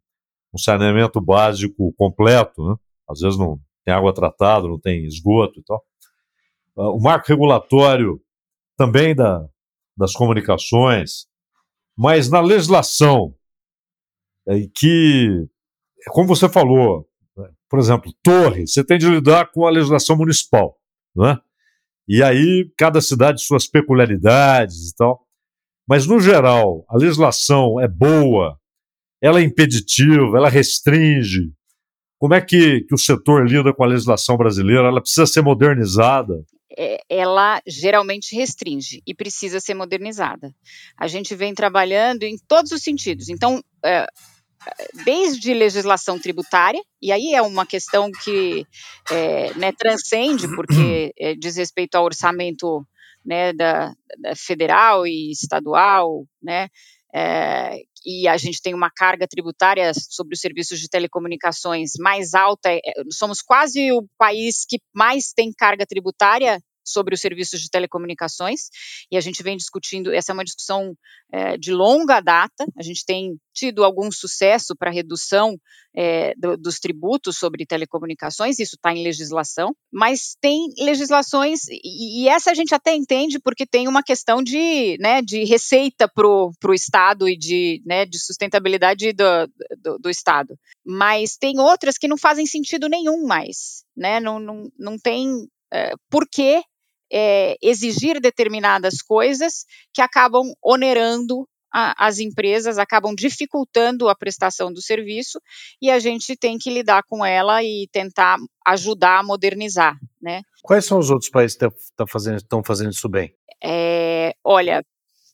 um 0.52 0.59
saneamento 0.59 1.20
básico 1.20 1.92
completo, 1.96 2.66
né? 2.66 2.76
Às 3.09 3.20
vezes 3.20 3.38
não 3.38 3.61
tem 3.85 3.94
água 3.94 4.14
tratada, 4.14 4.66
não 4.66 4.80
tem 4.80 5.04
esgoto 5.04 5.61
e 5.61 5.62
tal. 5.64 5.85
Uh, 6.77 6.97
o 6.97 7.01
marco 7.01 7.29
regulatório 7.29 8.21
também 8.77 9.15
da, 9.15 9.47
das 9.97 10.13
comunicações, 10.13 11.27
mas 11.97 12.29
na 12.29 12.41
legislação, 12.41 13.35
é, 14.49 14.67
que, 14.75 15.47
como 16.09 16.29
você 16.29 16.49
falou, 16.49 17.09
né, 17.37 17.49
por 17.69 17.79
exemplo, 17.79 18.13
torre, 18.23 18.67
você 18.67 18.85
tem 18.85 18.99
de 18.99 19.09
lidar 19.09 19.51
com 19.53 19.67
a 19.67 19.71
legislação 19.71 20.17
municipal, 20.17 20.77
né? 21.15 21.39
E 22.07 22.23
aí 22.23 22.71
cada 22.77 23.01
cidade 23.01 23.43
suas 23.43 23.67
peculiaridades 23.67 24.91
e 24.91 24.95
tal. 24.95 25.27
Mas 25.89 26.07
no 26.07 26.21
geral, 26.21 26.85
a 26.89 26.97
legislação 26.97 27.81
é 27.81 27.89
boa, 27.89 28.59
ela 29.23 29.41
é 29.41 29.43
impeditiva, 29.43 30.37
ela 30.37 30.49
restringe. 30.49 31.53
Como 32.19 32.35
é 32.35 32.41
que, 32.41 32.83
que 32.83 32.95
o 32.95 32.99
setor 32.99 33.47
lida 33.47 33.73
com 33.73 33.85
a 33.85 33.87
legislação 33.87 34.37
brasileira? 34.37 34.89
Ela 34.89 35.01
precisa 35.01 35.27
ser 35.27 35.43
modernizada? 35.43 36.45
É, 37.09 37.19
ela 37.19 37.61
geralmente 37.67 38.35
restringe 38.35 39.03
e 39.07 39.14
precisa 39.14 39.61
ser 39.61 39.75
modernizada. 39.75 40.55
A 40.97 41.07
gente 41.07 41.35
vem 41.35 41.55
trabalhando 41.55 42.25
em 42.25 42.37
todos 42.49 42.73
os 42.73 42.83
sentidos. 42.83 43.29
Então, 43.29 43.62
é, 43.85 44.07
desde 45.05 45.53
legislação 45.53 46.19
tributária, 46.19 46.83
e 47.01 47.12
aí 47.12 47.35
é 47.35 47.43
uma 47.43 47.67
questão 47.67 48.11
que 48.11 48.67
é, 49.11 49.53
né, 49.55 49.73
transcende, 49.73 50.49
porque 50.55 51.12
é, 51.19 51.35
diz 51.35 51.57
respeito 51.57 51.97
ao 51.97 52.05
orçamento 52.05 52.87
né, 53.25 53.53
da, 53.53 53.95
da 54.19 54.37
federal 54.37 55.07
e 55.07 55.31
estadual, 55.31 56.27
né, 56.43 56.69
é, 57.14 57.83
e 58.05 58.27
a 58.27 58.37
gente 58.37 58.61
tem 58.61 58.75
uma 58.75 58.90
carga 58.90 59.27
tributária 59.27 59.93
sobre 59.95 60.35
os 60.35 60.40
serviços 60.40 60.81
de 60.81 60.88
telecomunicações 60.88 61.93
mais 61.99 62.35
alta, 62.35 62.71
é, 62.71 62.81
somos 63.11 63.40
quase 63.40 63.93
o 63.93 64.05
país 64.19 64.64
que 64.69 64.79
mais 64.93 65.33
tem 65.33 65.53
carga 65.53 65.87
tributária 65.87 66.61
sobre 66.85 67.14
os 67.14 67.20
serviços 67.20 67.61
de 67.61 67.70
telecomunicações, 67.70 68.68
e 69.11 69.16
a 69.16 69.20
gente 69.20 69.42
vem 69.42 69.57
discutindo, 69.57 70.12
essa 70.12 70.33
é 70.33 70.35
uma 70.35 70.44
discussão 70.44 70.94
é, 71.33 71.57
de 71.57 71.73
longa 71.73 72.20
data, 72.20 72.66
a 72.79 72.83
gente 72.83 73.05
tem 73.05 73.37
tido 73.53 73.85
algum 73.85 74.11
sucesso 74.11 74.75
para 74.77 74.90
redução 74.90 75.57
é, 75.97 76.35
do, 76.37 76.57
dos 76.57 76.81
tributos 76.81 77.38
sobre 77.38 77.64
telecomunicações, 77.64 78.59
isso 78.59 78.75
está 78.75 78.92
em 78.92 79.03
legislação, 79.03 79.75
mas 79.92 80.37
tem 80.40 80.66
legislações, 80.79 81.61
e, 81.68 82.25
e, 82.25 82.29
essa 82.29 82.51
a 82.51 82.55
gente 82.55 82.75
até 82.75 82.94
entende 82.94 83.38
porque 83.38 83.64
tem 83.64 83.87
uma 83.87 84.03
questão 84.03 84.42
de, 84.42 84.97
né, 85.01 85.23
de 85.23 85.44
receita 85.44 86.09
para 86.12 86.27
o 86.27 86.75
Estado 86.75 87.29
e 87.29 87.37
de, 87.37 87.81
né, 87.87 88.05
de 88.05 88.18
sustentabilidade 88.18 89.12
do, 89.12 89.47
do, 89.81 89.99
do, 89.99 90.11
Estado, 90.11 90.59
mas 90.85 91.37
tem 91.37 91.61
outras 91.61 91.97
que 91.97 92.09
não 92.09 92.18
fazem 92.18 92.47
sentido 92.47 92.88
nenhum 92.88 93.25
mais, 93.27 93.85
né, 93.97 94.18
não, 94.18 94.40
não, 94.40 94.68
não 94.79 94.99
tem 94.99 95.29
é, 95.73 95.92
por 96.11 96.27
que 96.29 96.62
é, 97.14 97.57
exigir 97.62 98.20
determinadas 98.20 99.00
coisas 99.00 99.64
que 99.92 100.03
acabam 100.03 100.42
onerando 100.62 101.46
a, 101.72 102.07
as 102.07 102.18
empresas, 102.18 102.79
acabam 102.79 103.14
dificultando 103.14 104.09
a 104.09 104.14
prestação 104.14 104.72
do 104.72 104.83
serviço 104.83 105.40
e 105.81 105.90
a 105.90 105.98
gente 105.98 106.37
tem 106.37 106.59
que 106.59 106.70
lidar 106.70 107.03
com 107.09 107.24
ela 107.24 107.62
e 107.62 107.88
tentar 107.92 108.38
ajudar 108.66 109.20
a 109.20 109.22
modernizar, 109.22 109.96
né? 110.20 110.42
Quais 110.62 110.85
são 110.85 110.98
os 110.98 111.11
outros 111.11 111.31
países 111.31 111.57
que 111.57 111.64
estão 111.64 111.81
tá 111.96 112.07
fazendo, 112.07 112.40
fazendo 112.64 112.90
isso 112.90 113.09
bem? 113.09 113.35
É, 113.62 114.35
olha. 114.44 114.83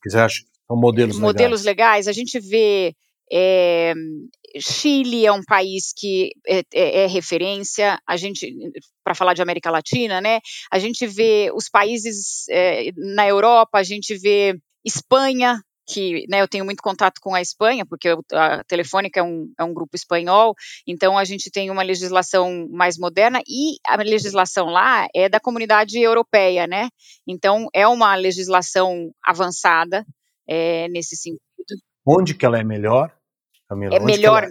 Que 0.02 0.10
você 0.10 0.18
acha 0.18 0.50
são 0.70 0.76
modelos, 0.76 1.18
modelos 1.18 1.64
legais? 1.64 2.06
legais? 2.06 2.08
A 2.08 2.12
gente 2.12 2.38
vê. 2.38 2.94
É, 3.32 3.94
Chile 4.58 5.24
é 5.24 5.32
um 5.32 5.42
país 5.42 5.92
que 5.96 6.32
é, 6.46 6.62
é, 6.74 7.04
é 7.04 7.06
referência, 7.06 8.00
a 8.06 8.16
gente, 8.16 8.52
para 9.04 9.14
falar 9.14 9.34
de 9.34 9.42
América 9.42 9.70
Latina, 9.70 10.20
né? 10.20 10.40
A 10.70 10.78
gente 10.78 11.06
vê 11.06 11.50
os 11.54 11.68
países 11.68 12.48
é, 12.48 12.90
na 12.96 13.26
Europa, 13.28 13.78
a 13.78 13.82
gente 13.82 14.16
vê 14.16 14.58
Espanha, 14.84 15.60
que 15.86 16.24
né, 16.28 16.40
eu 16.40 16.48
tenho 16.48 16.64
muito 16.64 16.82
contato 16.82 17.20
com 17.20 17.34
a 17.34 17.40
Espanha, 17.40 17.84
porque 17.84 18.08
a 18.32 18.64
Telefônica 18.64 19.18
é 19.18 19.22
um, 19.22 19.52
é 19.58 19.64
um 19.64 19.74
grupo 19.74 19.96
espanhol, 19.96 20.54
então 20.86 21.18
a 21.18 21.24
gente 21.24 21.50
tem 21.50 21.70
uma 21.70 21.82
legislação 21.82 22.68
mais 22.70 22.96
moderna 22.96 23.40
e 23.46 23.76
a 23.86 23.96
legislação 23.96 24.66
lá 24.66 25.06
é 25.14 25.28
da 25.28 25.40
comunidade 25.40 25.98
europeia, 25.98 26.66
né? 26.66 26.88
Então 27.26 27.66
é 27.74 27.86
uma 27.86 28.14
legislação 28.14 29.10
avançada 29.22 30.06
é, 30.48 30.88
nesse 30.88 31.16
sentido. 31.16 31.40
Onde 32.06 32.34
que 32.34 32.46
ela 32.46 32.58
é 32.58 32.64
melhor, 32.64 33.12
Camila? 33.70 33.94
É 33.94 34.00
melhor. 34.00 34.48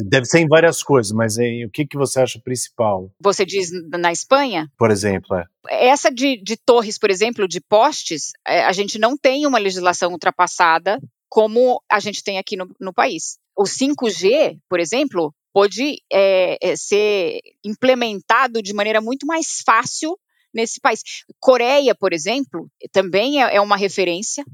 Deve 0.00 0.26
ser 0.26 0.40
em 0.40 0.48
várias 0.48 0.82
coisas, 0.82 1.12
mas 1.12 1.38
em, 1.38 1.66
o 1.66 1.70
que, 1.70 1.86
que 1.86 1.96
você 1.96 2.20
acha 2.20 2.40
principal? 2.40 3.12
Você 3.20 3.44
diz 3.44 3.70
na 3.90 4.10
Espanha? 4.10 4.68
Por 4.76 4.90
exemplo, 4.90 5.36
é. 5.36 5.44
Essa 5.68 6.10
de, 6.10 6.42
de 6.42 6.56
torres, 6.56 6.98
por 6.98 7.10
exemplo, 7.10 7.46
de 7.46 7.60
postes, 7.60 8.32
é, 8.46 8.64
a 8.64 8.72
gente 8.72 8.98
não 8.98 9.16
tem 9.16 9.46
uma 9.46 9.58
legislação 9.58 10.10
ultrapassada 10.10 10.98
como 11.28 11.80
a 11.88 12.00
gente 12.00 12.24
tem 12.24 12.38
aqui 12.38 12.56
no, 12.56 12.68
no 12.80 12.92
país. 12.92 13.38
O 13.56 13.64
5G, 13.64 14.58
por 14.68 14.80
exemplo, 14.80 15.32
pode 15.52 16.02
é, 16.12 16.58
é, 16.60 16.76
ser 16.76 17.40
implementado 17.64 18.60
de 18.60 18.72
maneira 18.72 19.00
muito 19.00 19.26
mais 19.26 19.62
fácil 19.64 20.18
nesse 20.54 20.80
país. 20.80 21.00
Coreia, 21.40 21.94
por 21.94 22.12
exemplo, 22.12 22.68
também 22.92 23.42
é, 23.42 23.56
é 23.56 23.60
uma 23.60 23.76
referência. 23.76 24.44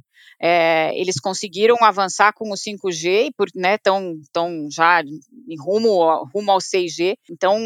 É, 0.42 0.98
eles 0.98 1.20
conseguiram 1.20 1.76
avançar 1.82 2.32
com 2.32 2.50
o 2.50 2.54
5G 2.54 3.26
e 3.26 3.30
estão 3.76 4.14
né, 4.14 4.22
tão 4.32 4.68
já 4.70 5.02
em 5.02 5.56
rumo, 5.60 6.24
rumo 6.34 6.50
ao 6.50 6.58
6G. 6.58 7.14
Então, 7.30 7.58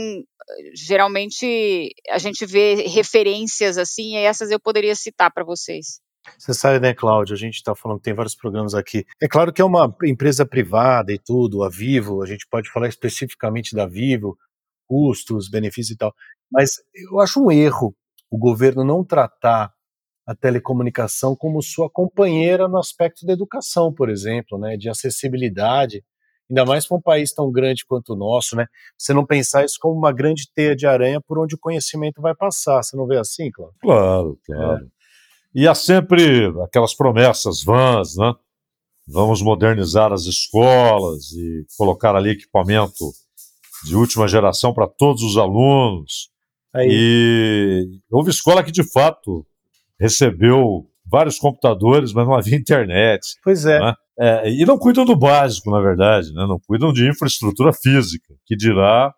geralmente 0.74 1.94
a 2.10 2.18
gente 2.18 2.44
vê 2.44 2.74
referências 2.88 3.78
assim, 3.78 4.16
e 4.16 4.18
essas 4.18 4.50
eu 4.50 4.58
poderia 4.58 4.94
citar 4.96 5.32
para 5.32 5.44
vocês. 5.44 6.00
Você 6.38 6.54
sabe, 6.54 6.80
né, 6.80 6.94
Cláudio? 6.94 7.34
A 7.34 7.38
gente 7.38 7.54
está 7.54 7.74
falando, 7.74 8.00
tem 8.00 8.14
vários 8.14 8.34
programas 8.34 8.74
aqui. 8.74 9.04
É 9.20 9.28
claro 9.28 9.52
que 9.52 9.60
é 9.60 9.64
uma 9.64 9.94
empresa 10.04 10.44
privada 10.44 11.12
e 11.12 11.18
tudo, 11.18 11.62
a 11.62 11.68
Vivo, 11.68 12.22
a 12.22 12.26
gente 12.26 12.46
pode 12.50 12.70
falar 12.70 12.88
especificamente 12.88 13.74
da 13.74 13.86
Vivo, 13.86 14.36
custos, 14.88 15.48
benefícios 15.48 15.94
e 15.94 15.96
tal. 15.96 16.14
Mas 16.50 16.70
eu 16.94 17.20
acho 17.20 17.40
um 17.40 17.50
erro 17.50 17.94
o 18.34 18.38
governo 18.38 18.82
não 18.82 19.04
tratar 19.04 19.72
a 20.26 20.34
telecomunicação 20.34 21.36
como 21.36 21.62
sua 21.62 21.88
companheira 21.88 22.66
no 22.66 22.78
aspecto 22.78 23.24
da 23.24 23.32
educação, 23.32 23.92
por 23.94 24.10
exemplo, 24.10 24.58
né, 24.58 24.76
de 24.76 24.88
acessibilidade, 24.88 26.02
ainda 26.50 26.64
mais 26.64 26.84
para 26.84 26.96
um 26.96 27.00
país 27.00 27.32
tão 27.32 27.52
grande 27.52 27.86
quanto 27.86 28.14
o 28.14 28.16
nosso, 28.16 28.56
né? 28.56 28.66
Você 28.98 29.14
não 29.14 29.24
pensar 29.24 29.64
isso 29.64 29.78
como 29.80 29.96
uma 29.96 30.10
grande 30.10 30.50
teia 30.52 30.74
de 30.74 30.84
aranha 30.84 31.20
por 31.20 31.38
onde 31.38 31.54
o 31.54 31.58
conhecimento 31.58 32.20
vai 32.20 32.34
passar. 32.34 32.82
Você 32.82 32.96
não 32.96 33.06
vê 33.06 33.18
assim, 33.18 33.52
Cláudio? 33.52 33.78
Claro, 33.80 34.38
claro. 34.44 34.84
É. 34.84 34.88
E 35.54 35.68
há 35.68 35.74
sempre 35.74 36.52
aquelas 36.64 36.92
promessas 36.92 37.62
vãs, 37.62 38.16
né? 38.16 38.34
Vamos 39.06 39.42
modernizar 39.42 40.12
as 40.12 40.22
escolas 40.22 41.30
e 41.30 41.64
colocar 41.78 42.16
ali 42.16 42.30
equipamento 42.30 43.12
de 43.84 43.94
última 43.94 44.26
geração 44.26 44.74
para 44.74 44.88
todos 44.88 45.22
os 45.22 45.36
alunos. 45.36 46.33
Aí. 46.74 46.88
E 46.90 48.00
houve 48.10 48.30
escola 48.30 48.62
que, 48.62 48.72
de 48.72 48.82
fato, 48.82 49.46
recebeu 50.00 50.87
vários 51.06 51.38
computadores, 51.38 52.12
mas 52.12 52.26
não 52.26 52.34
havia 52.34 52.56
internet. 52.56 53.20
Pois 53.42 53.64
é. 53.64 53.78
Né? 53.78 53.94
é 54.18 54.50
e 54.50 54.64
não 54.64 54.78
cuidam 54.78 55.04
do 55.04 55.16
básico, 55.16 55.70
na 55.70 55.80
verdade, 55.80 56.32
né? 56.32 56.46
não 56.46 56.58
cuidam 56.66 56.92
de 56.92 57.08
infraestrutura 57.08 57.72
física, 57.72 58.34
que 58.46 58.56
dirá 58.56 59.14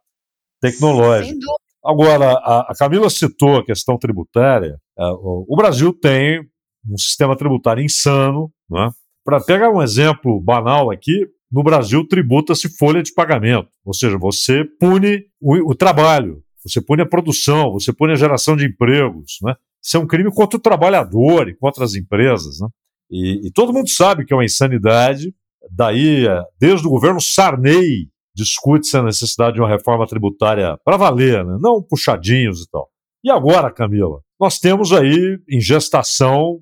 tecnológica. 0.61 1.39
Agora, 1.85 2.33
a, 2.33 2.73
a, 2.73 2.75
Camila 2.77 3.09
citou 3.09 3.59
a 3.59 3.65
questão 3.65 3.97
tributária. 3.97 4.77
É, 4.99 5.05
o, 5.05 5.47
o, 5.49 5.57
Brasil 5.57 5.93
tem 5.93 6.41
um 6.89 6.99
sistema 6.99 7.37
tributário 7.37 7.83
insano. 7.83 8.51
Né? 8.69 8.91
Para 9.25 9.41
pegar 9.41 9.71
um 9.71 9.81
exemplo 9.81 10.41
banal 10.41 10.91
aqui, 10.91 11.27
no 11.51 11.63
Brasil 11.63 12.07
tributa-se 12.07 12.77
folha 12.77 13.03
de 13.03 13.15
pagamento, 13.15 13.69
ou 13.85 13.95
seja, 13.95 14.19
você 14.19 14.65
pune 14.81 15.23
o, 15.41 15.71
o 15.71 15.75
trabalho, 15.75 16.43
você 16.67 16.81
pune 16.81 17.03
a 17.03 17.07
produção, 17.07 17.73
você 17.73 17.93
pune 17.93 18.13
a 18.13 18.17
geração 18.17 18.57
de 18.57 18.67
empregos. 18.67 19.39
Né? 19.43 19.55
Isso 19.83 19.97
é 19.97 20.01
um 20.01 20.07
crime 20.07 20.31
contra 20.33 20.57
o 20.57 20.61
trabalhador 20.61 21.49
e 21.49 21.55
contra 21.55 21.85
as 21.85 21.95
empresas. 21.95 22.61
Né? 22.61 22.69
E, 23.11 23.49
e 23.49 23.53
todo 23.53 23.73
mundo 23.73 23.89
sabe 23.89 24.25
que 24.25 24.33
é 24.33 24.37
uma 24.37 24.45
insanidade. 24.45 25.35
Daí, 25.71 26.27
é, 26.27 26.43
desde 26.59 26.87
o 26.87 26.91
governo 26.91 27.21
Sarney, 27.21 28.09
discute-se 28.35 28.97
a 28.97 29.03
necessidade 29.03 29.55
de 29.55 29.61
uma 29.61 29.69
reforma 29.69 30.07
tributária 30.07 30.77
para 30.85 30.97
valer, 30.97 31.45
né? 31.45 31.57
não 31.61 31.83
puxadinhos 31.83 32.63
e 32.63 32.71
tal. 32.71 32.89
E 33.25 33.31
agora, 33.31 33.73
Camila, 33.73 34.21
nós 34.39 34.59
temos 34.59 34.93
aí 34.93 35.39
em 35.49 35.61
gestação 35.61 36.61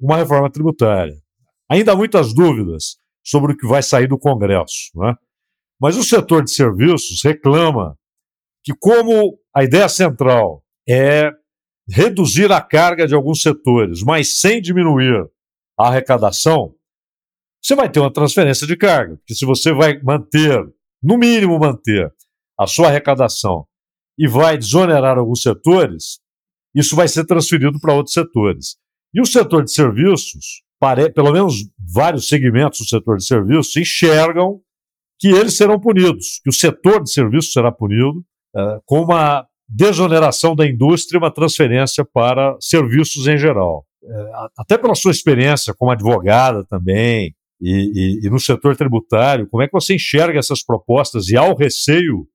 uma 0.00 0.16
reforma 0.16 0.50
tributária. 0.50 1.14
Ainda 1.68 1.92
há 1.92 1.96
muitas 1.96 2.34
dúvidas 2.34 2.96
sobre 3.24 3.52
o 3.52 3.56
que 3.56 3.66
vai 3.66 3.82
sair 3.82 4.08
do 4.08 4.18
Congresso. 4.18 4.90
Né? 4.94 5.14
Mas 5.80 5.96
o 5.96 6.02
setor 6.02 6.42
de 6.42 6.50
serviços 6.50 7.22
reclama 7.22 7.96
que, 8.62 8.72
como 8.78 9.38
a 9.54 9.64
ideia 9.64 9.88
central 9.88 10.62
é 10.88 11.30
reduzir 11.88 12.52
a 12.52 12.60
carga 12.60 13.06
de 13.06 13.14
alguns 13.14 13.42
setores, 13.42 14.02
mas 14.02 14.40
sem 14.40 14.60
diminuir 14.60 15.28
a 15.78 15.88
arrecadação, 15.88 16.74
você 17.62 17.74
vai 17.74 17.90
ter 17.90 18.00
uma 18.00 18.12
transferência 18.12 18.66
de 18.66 18.76
carga. 18.76 19.16
Porque 19.16 19.34
se 19.34 19.44
você 19.44 19.72
vai 19.72 20.00
manter, 20.02 20.58
no 21.02 21.18
mínimo 21.18 21.58
manter, 21.58 22.12
a 22.58 22.66
sua 22.66 22.88
arrecadação 22.88 23.66
e 24.18 24.28
vai 24.28 24.56
desonerar 24.56 25.18
alguns 25.18 25.42
setores, 25.42 26.20
isso 26.74 26.94
vai 26.94 27.08
ser 27.08 27.24
transferido 27.24 27.80
para 27.80 27.94
outros 27.94 28.14
setores. 28.14 28.76
E 29.12 29.20
o 29.20 29.26
setor 29.26 29.64
de 29.64 29.72
serviços, 29.72 30.62
pelo 31.14 31.32
menos 31.32 31.54
vários 31.78 32.28
segmentos 32.28 32.80
do 32.80 32.86
setor 32.86 33.16
de 33.16 33.24
serviços, 33.24 33.76
enxergam 33.76 34.60
que 35.18 35.28
eles 35.28 35.56
serão 35.56 35.80
punidos, 35.80 36.40
que 36.42 36.50
o 36.50 36.52
setor 36.52 37.02
de 37.02 37.12
serviços 37.12 37.52
será 37.52 37.72
punido 37.72 38.24
com 38.84 39.02
uma 39.02 39.46
desoneração 39.68 40.56
da 40.56 40.66
indústria 40.66 41.16
e 41.16 41.20
uma 41.22 41.32
transferência 41.32 42.04
para 42.04 42.56
serviços 42.60 43.28
em 43.28 43.38
geral. 43.38 43.86
Uh, 44.02 44.48
até 44.58 44.76
pela 44.76 44.94
sua 44.94 45.12
experiência 45.12 45.74
como 45.74 45.92
advogada 45.92 46.64
também, 46.64 47.34
e, 47.60 48.20
e, 48.22 48.26
e, 48.26 48.30
no 48.30 48.40
setor 48.40 48.74
tributário, 48.74 49.46
como 49.46 49.62
é 49.62 49.66
que 49.66 49.72
você 49.72 49.94
enxerga 49.94 50.38
essas 50.38 50.64
propostas 50.64 51.28
e 51.28 51.36
há 51.36 51.44
o 51.44 51.54
receio 51.54 52.26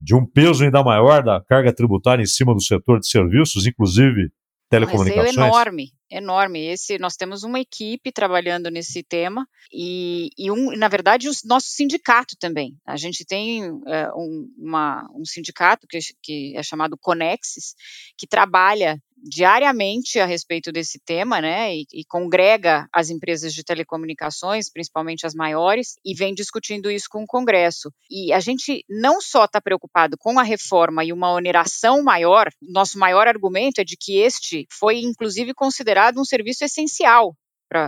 de 0.00 0.14
um 0.14 0.24
peso 0.24 0.64
ainda 0.64 0.82
maior 0.82 1.22
da 1.22 1.40
carga 1.42 1.72
tributária 1.72 2.22
em 2.22 2.26
cima 2.26 2.54
do 2.54 2.62
setor 2.62 2.98
de 2.98 3.06
serviços, 3.06 3.66
inclusive 3.66 4.30
telecomunicações? 4.72 5.26
Receio 5.26 5.46
enorme, 5.46 5.92
enorme. 6.10 6.66
Esse, 6.66 6.98
nós 6.98 7.14
temos 7.14 7.42
uma 7.42 7.60
equipe 7.60 8.10
trabalhando 8.10 8.70
nesse 8.70 9.02
tema 9.02 9.46
e, 9.70 10.30
e 10.38 10.50
um, 10.50 10.74
na 10.76 10.88
verdade, 10.88 11.28
o 11.28 11.32
nosso 11.44 11.68
sindicato 11.68 12.34
também. 12.38 12.74
A 12.86 12.96
gente 12.96 13.24
tem 13.24 13.64
é, 13.86 14.08
um, 14.14 14.48
uma, 14.56 15.06
um 15.14 15.24
sindicato 15.26 15.86
que, 15.86 15.98
que 16.22 16.56
é 16.56 16.62
chamado 16.62 16.96
Conexis, 16.98 17.74
que 18.16 18.26
trabalha 18.26 18.98
diariamente 19.22 20.18
a 20.18 20.26
respeito 20.26 20.72
desse 20.72 20.98
tema, 20.98 21.40
né, 21.40 21.74
e, 21.74 21.86
e, 21.92 22.04
congrega 22.04 22.88
as 22.92 23.08
empresas 23.08 23.54
de 23.54 23.62
telecomunicações, 23.62 24.70
principalmente 24.70 25.24
as 25.24 25.34
maiores, 25.34 25.94
e 26.04 26.14
vem 26.14 26.34
discutindo 26.34 26.90
isso 26.90 27.06
com 27.08 27.22
o 27.22 27.26
Congresso. 27.26 27.92
E 28.10 28.32
a 28.32 28.40
gente 28.40 28.84
não 28.88 29.20
só 29.20 29.44
está 29.44 29.60
preocupado 29.60 30.16
com 30.18 30.38
a 30.38 30.42
reforma 30.42 31.04
e 31.04 31.12
uma 31.12 31.32
oneração 31.32 32.02
maior, 32.02 32.48
nosso 32.60 32.98
maior 32.98 33.28
argumento 33.28 33.80
é 33.80 33.84
de 33.84 33.96
que 33.96 34.18
este 34.18 34.66
foi, 34.70 35.00
inclusive, 35.00 35.54
considerado 35.54 36.18
um 36.20 36.24
serviço 36.24 36.64
essencial 36.64 37.34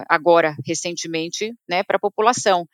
agora 0.08 0.54
recentemente 0.66 1.52
né, 1.68 1.82
para 1.82 1.96
a 1.96 2.00
população. 2.00 2.66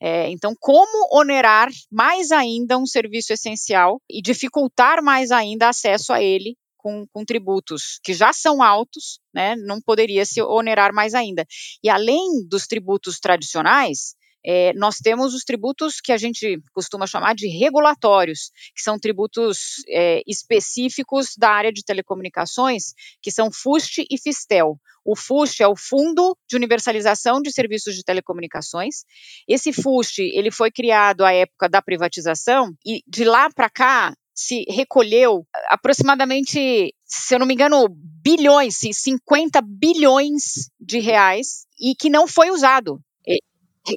É, 0.00 0.28
então, 0.30 0.54
como 0.58 1.08
onerar 1.12 1.68
mais 1.90 2.32
ainda 2.32 2.76
um 2.76 2.86
serviço 2.86 3.32
essencial 3.32 4.00
e 4.10 4.20
dificultar 4.20 5.02
mais 5.02 5.30
ainda 5.30 5.68
acesso 5.68 6.12
a 6.12 6.22
ele 6.22 6.56
com, 6.86 7.04
com 7.12 7.24
tributos 7.24 7.98
que 8.04 8.14
já 8.14 8.32
são 8.32 8.62
altos, 8.62 9.18
né, 9.34 9.56
não 9.56 9.80
poderia 9.80 10.24
se 10.24 10.40
onerar 10.40 10.94
mais 10.94 11.14
ainda. 11.14 11.44
E 11.82 11.90
além 11.90 12.46
dos 12.48 12.68
tributos 12.68 13.18
tradicionais, 13.18 14.14
é, 14.46 14.72
nós 14.74 14.98
temos 14.98 15.34
os 15.34 15.42
tributos 15.42 16.00
que 16.00 16.12
a 16.12 16.16
gente 16.16 16.62
costuma 16.72 17.04
chamar 17.04 17.34
de 17.34 17.48
regulatórios, 17.48 18.52
que 18.72 18.80
são 18.80 19.00
tributos 19.00 19.82
é, 19.88 20.22
específicos 20.28 21.30
da 21.36 21.50
área 21.50 21.72
de 21.72 21.82
telecomunicações, 21.82 22.92
que 23.20 23.32
são 23.32 23.50
FUST 23.50 24.06
e 24.08 24.16
FISTEL. 24.16 24.78
O 25.04 25.16
FUST 25.16 25.64
é 25.64 25.66
o 25.66 25.74
Fundo 25.74 26.38
de 26.48 26.54
Universalização 26.54 27.42
de 27.42 27.50
Serviços 27.50 27.96
de 27.96 28.04
Telecomunicações. 28.04 29.02
Esse 29.48 29.72
FUST 29.72 30.20
ele 30.20 30.52
foi 30.52 30.70
criado 30.70 31.24
à 31.24 31.32
época 31.32 31.68
da 31.68 31.82
privatização 31.82 32.72
e 32.86 33.02
de 33.08 33.24
lá 33.24 33.50
para 33.52 33.68
cá 33.68 34.14
se 34.36 34.64
recolheu 34.68 35.46
aproximadamente, 35.70 36.94
se 37.04 37.34
eu 37.34 37.38
não 37.38 37.46
me 37.46 37.54
engano, 37.54 37.88
bilhões, 38.22 38.76
50 38.92 39.60
bilhões 39.62 40.70
de 40.78 40.98
reais 40.98 41.66
e 41.80 41.94
que 41.94 42.10
não 42.10 42.28
foi 42.28 42.50
usado 42.50 43.00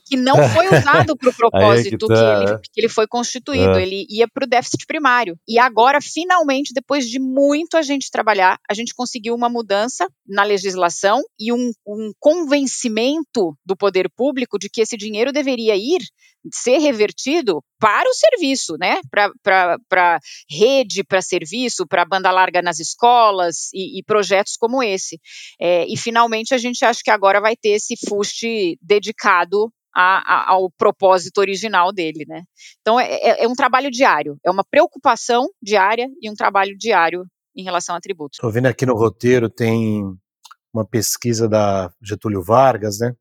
que 0.05 0.15
não 0.15 0.35
foi 0.49 0.67
usado 0.67 1.17
para 1.17 1.29
o 1.29 1.33
propósito 1.35 2.07
que, 2.07 2.13
tá, 2.13 2.39
que, 2.39 2.49
ele, 2.49 2.59
que, 2.59 2.81
ele, 2.81 2.89
foi 2.89 3.07
constituído. 3.07 3.77
É. 3.77 3.81
Ele 3.81 4.05
ia 4.09 4.27
para 4.27 4.45
o 4.45 4.49
déficit 4.49 4.85
primário. 4.85 5.37
E 5.47 5.57
agora, 5.57 5.99
finalmente, 6.01 6.73
depois 6.73 7.09
de 7.09 7.19
muito 7.19 7.77
a 7.77 7.81
gente 7.81 8.11
trabalhar, 8.11 8.57
a 8.69 8.73
gente 8.73 8.93
conseguiu 8.93 9.33
uma 9.35 9.49
mudança 9.49 10.07
na 10.27 10.43
legislação 10.43 11.21
e 11.39 11.51
um, 11.51 11.71
um 11.87 12.11
convencimento 12.19 13.55
do 13.65 13.75
poder 13.75 14.09
público 14.15 14.57
de 14.59 14.69
que 14.69 14.81
esse 14.81 14.97
dinheiro 14.97 15.31
deveria 15.31 15.75
ir 15.75 16.01
ser 16.53 16.77
revertido 16.77 17.61
para 17.79 18.09
o 18.09 18.13
serviço, 18.13 18.75
né? 18.79 18.99
Para 19.11 20.19
rede, 20.49 21.03
para 21.03 21.21
serviço, 21.21 21.85
para 21.87 22.05
banda 22.05 22.31
larga 22.31 22.61
nas 22.61 22.79
escolas 22.79 23.69
e, 23.73 23.99
e 23.99 24.03
projetos 24.03 24.55
como 24.57 24.81
esse. 24.81 25.19
É, 25.59 25.85
e 25.87 25.97
finalmente 25.97 26.53
a 26.53 26.57
gente 26.57 26.83
acha 26.85 27.01
que 27.03 27.11
agora 27.11 27.41
vai 27.41 27.55
ter 27.55 27.69
esse 27.69 27.95
fuste 28.07 28.77
dedicado 28.81 29.71
a, 29.95 30.33
a, 30.33 30.51
ao 30.51 30.69
propósito 30.69 31.39
original 31.39 31.91
dele, 31.91 32.25
né? 32.27 32.43
Então 32.81 32.99
é, 32.99 33.05
é, 33.11 33.43
é, 33.43 33.47
um 33.47 33.53
trabalho 33.53 33.89
diário, 33.89 34.37
é 34.45 34.51
uma 34.51 34.63
preocupação 34.63 35.47
diária 35.61 36.07
e 36.21 36.29
um 36.29 36.33
trabalho 36.33 36.77
diário 36.77 37.25
em 37.55 37.63
relação 37.63 37.95
a 37.95 37.99
tributos. 37.99 38.37
Estou 38.37 38.51
vendo 38.51 38.67
aqui 38.67 38.85
no 38.85 38.95
roteiro 38.95 39.49
tem 39.49 40.03
uma 40.73 40.85
pesquisa 40.85 41.47
da 41.47 41.91
Getúlio 42.01 42.43
Vargas, 42.43 42.99
né? 42.99 43.13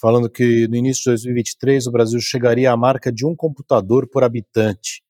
Falando 0.00 0.28
que 0.28 0.66
no 0.68 0.76
início 0.76 1.04
de 1.04 1.10
2023 1.10 1.86
o 1.86 1.92
Brasil 1.92 2.20
chegaria 2.20 2.72
à 2.72 2.76
marca 2.76 3.12
de 3.12 3.24
um 3.24 3.36
computador 3.36 4.08
por 4.08 4.24
habitante. 4.24 5.02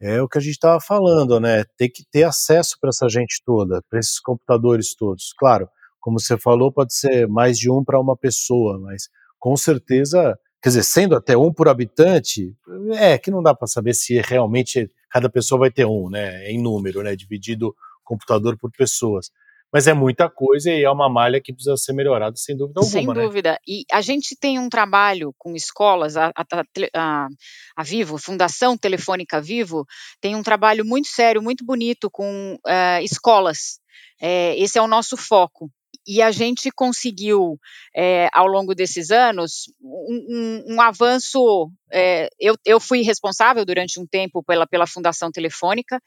É 0.00 0.20
o 0.20 0.28
que 0.28 0.38
a 0.38 0.40
gente 0.40 0.54
estava 0.54 0.80
falando, 0.80 1.38
né? 1.38 1.64
Ter 1.76 1.88
que 1.88 2.04
ter 2.10 2.24
acesso 2.24 2.76
para 2.80 2.88
essa 2.88 3.08
gente 3.08 3.42
toda, 3.44 3.82
para 3.88 3.98
esses 3.98 4.18
computadores 4.18 4.94
todos. 4.94 5.32
Claro, 5.38 5.68
como 6.00 6.18
você 6.18 6.38
falou, 6.38 6.72
pode 6.72 6.94
ser 6.94 7.28
mais 7.28 7.58
de 7.58 7.70
um 7.70 7.84
para 7.84 8.00
uma 8.00 8.16
pessoa, 8.16 8.78
mas 8.78 9.08
com 9.40 9.56
certeza, 9.56 10.38
quer 10.62 10.68
dizer, 10.68 10.84
sendo 10.84 11.16
até 11.16 11.36
um 11.36 11.52
por 11.52 11.68
habitante, 11.68 12.54
é 12.92 13.18
que 13.18 13.30
não 13.30 13.42
dá 13.42 13.54
para 13.54 13.66
saber 13.66 13.94
se 13.94 14.20
realmente 14.20 14.88
cada 15.10 15.28
pessoa 15.28 15.60
vai 15.60 15.70
ter 15.70 15.86
um, 15.86 16.08
né? 16.10 16.48
Em 16.48 16.62
número, 16.62 17.02
né? 17.02 17.16
Dividido 17.16 17.74
computador 18.04 18.56
por 18.58 18.70
pessoas. 18.70 19.30
Mas 19.72 19.86
é 19.86 19.94
muita 19.94 20.28
coisa 20.28 20.70
e 20.70 20.82
é 20.82 20.90
uma 20.90 21.08
malha 21.08 21.40
que 21.40 21.52
precisa 21.52 21.76
ser 21.76 21.92
melhorada, 21.92 22.36
sem 22.36 22.56
dúvida 22.56 22.80
alguma. 22.80 22.92
Sem 22.92 23.06
né? 23.06 23.14
dúvida. 23.14 23.52
Né? 23.52 23.58
E 23.66 23.84
a 23.90 24.00
gente 24.00 24.36
tem 24.36 24.58
um 24.58 24.68
trabalho 24.68 25.32
com 25.38 25.54
escolas, 25.54 26.16
a, 26.16 26.32
a, 26.36 26.44
a, 26.94 27.28
a, 27.76 27.82
Vivo, 27.84 28.18
Fundação 28.18 28.76
Telefônica 28.76 29.40
Vivo, 29.40 29.86
tem 30.20 30.34
um 30.34 30.42
trabalho 30.42 30.84
muito 30.84 31.06
sério, 31.06 31.40
muito 31.40 31.64
bonito 31.64 32.10
com 32.10 32.58
uh, 32.66 33.02
escolas. 33.02 33.78
É, 34.20 34.58
esse 34.58 34.76
é 34.76 34.82
o 34.82 34.88
nosso 34.88 35.16
foco 35.16 35.70
e 36.06 36.22
a 36.22 36.30
gente 36.30 36.70
conseguiu, 36.70 37.58
é, 37.94 38.28
ao 38.32 38.46
longo 38.46 38.74
desses 38.74 39.10
anos, 39.10 39.72
um, 39.82 40.26
um, 40.68 40.74
um 40.74 40.80
avanço. 40.80 41.70
É, 41.92 42.28
eu, 42.38 42.56
eu 42.64 42.80
fui 42.80 43.02
responsável 43.02 43.64
durante 43.64 44.00
um 44.00 44.06
tempo 44.06 44.42
pela, 44.42 44.66
pela 44.66 44.86
Fundação 44.86 45.30
Telefônica, 45.30 46.00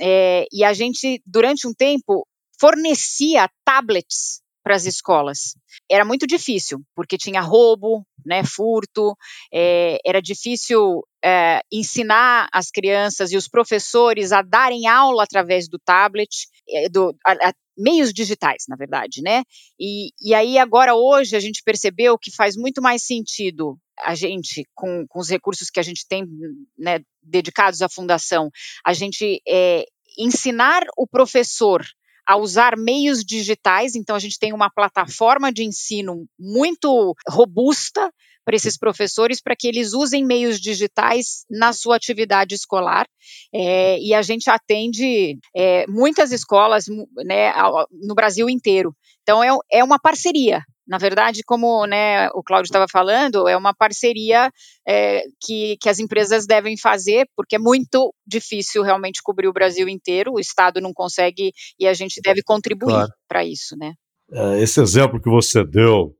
é, 0.00 0.46
e 0.52 0.64
a 0.64 0.72
gente, 0.72 1.20
durante 1.26 1.66
um 1.66 1.74
tempo, 1.74 2.26
fornecia 2.60 3.48
tablets 3.64 4.40
para 4.62 4.74
as 4.74 4.84
escolas. 4.84 5.54
Era 5.90 6.04
muito 6.04 6.26
difícil, 6.26 6.80
porque 6.94 7.16
tinha 7.16 7.40
roubo, 7.40 8.06
né, 8.24 8.42
furto, 8.44 9.16
é, 9.52 9.98
era 10.04 10.20
difícil 10.20 11.02
é, 11.24 11.60
ensinar 11.72 12.48
as 12.52 12.70
crianças 12.70 13.32
e 13.32 13.36
os 13.36 13.48
professores 13.48 14.32
a 14.32 14.42
darem 14.42 14.86
aula 14.86 15.22
através 15.22 15.68
do 15.68 15.78
tablet, 15.78 16.46
é, 16.68 16.88
do, 16.88 17.14
a, 17.26 17.32
a, 17.48 17.52
meios 17.76 18.12
digitais, 18.12 18.64
na 18.68 18.76
verdade, 18.76 19.22
né? 19.22 19.44
E, 19.78 20.10
e 20.20 20.34
aí 20.34 20.58
agora 20.58 20.94
hoje 20.94 21.36
a 21.36 21.40
gente 21.40 21.62
percebeu 21.64 22.18
que 22.18 22.34
faz 22.34 22.56
muito 22.56 22.82
mais 22.82 23.04
sentido 23.04 23.78
a 24.00 24.14
gente, 24.14 24.64
com, 24.74 25.06
com 25.08 25.18
os 25.18 25.28
recursos 25.28 25.70
que 25.70 25.80
a 25.80 25.82
gente 25.82 26.06
tem 26.06 26.24
né, 26.78 27.00
dedicados 27.22 27.82
à 27.82 27.88
fundação, 27.88 28.50
a 28.84 28.92
gente 28.92 29.40
é, 29.46 29.84
ensinar 30.18 30.82
o 30.96 31.06
professor 31.06 31.84
a 32.28 32.36
usar 32.36 32.76
meios 32.76 33.24
digitais, 33.24 33.94
então 33.94 34.14
a 34.14 34.18
gente 34.18 34.38
tem 34.38 34.52
uma 34.52 34.68
plataforma 34.68 35.50
de 35.50 35.64
ensino 35.64 36.26
muito 36.38 37.14
robusta 37.26 38.12
para 38.44 38.54
esses 38.54 38.76
professores 38.76 39.40
para 39.40 39.56
que 39.56 39.66
eles 39.66 39.94
usem 39.94 40.24
meios 40.24 40.60
digitais 40.60 41.46
na 41.50 41.72
sua 41.72 41.96
atividade 41.96 42.54
escolar. 42.54 43.06
É, 43.52 43.98
e 43.98 44.12
a 44.12 44.20
gente 44.20 44.50
atende 44.50 45.38
é, 45.56 45.86
muitas 45.86 46.30
escolas 46.30 46.84
né, 47.24 47.50
no 48.02 48.14
Brasil 48.14 48.48
inteiro. 48.50 48.94
Então 49.22 49.42
é, 49.42 49.48
é 49.72 49.82
uma 49.82 49.98
parceria. 49.98 50.62
Na 50.88 50.96
verdade, 50.96 51.42
como 51.44 51.86
né, 51.86 52.28
o 52.30 52.42
Cláudio 52.42 52.68
estava 52.68 52.86
falando, 52.90 53.46
é 53.46 53.56
uma 53.56 53.74
parceria 53.74 54.50
é, 54.86 55.22
que, 55.40 55.76
que 55.80 55.88
as 55.88 55.98
empresas 55.98 56.46
devem 56.46 56.78
fazer, 56.78 57.26
porque 57.36 57.56
é 57.56 57.58
muito 57.58 58.14
difícil 58.26 58.82
realmente 58.82 59.20
cobrir 59.22 59.48
o 59.48 59.52
Brasil 59.52 59.88
inteiro, 59.88 60.32
o 60.32 60.40
Estado 60.40 60.80
não 60.80 60.92
consegue 60.94 61.52
e 61.78 61.86
a 61.86 61.92
gente 61.92 62.20
deve 62.22 62.42
contribuir 62.42 62.94
claro. 62.94 63.12
para 63.28 63.44
isso. 63.44 63.76
Né? 63.78 63.92
É, 64.32 64.62
esse 64.62 64.80
exemplo 64.80 65.20
que 65.20 65.28
você 65.28 65.62
deu 65.62 66.14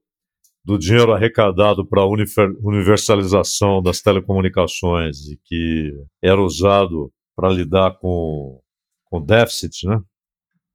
do 0.65 0.79
dinheiro 0.79 1.15
arrecadado 1.15 1.87
para 1.87 2.03
a 2.03 2.07
universalização 2.07 3.81
das 3.81 4.03
telecomunicações 4.03 5.27
e 5.29 5.39
que 5.43 5.95
era 6.23 6.43
usado 6.43 7.11
para 7.35 7.49
lidar 7.49 7.97
com, 7.99 8.61
com 9.07 9.25
déficit, 9.25 9.87
né? 9.87 9.99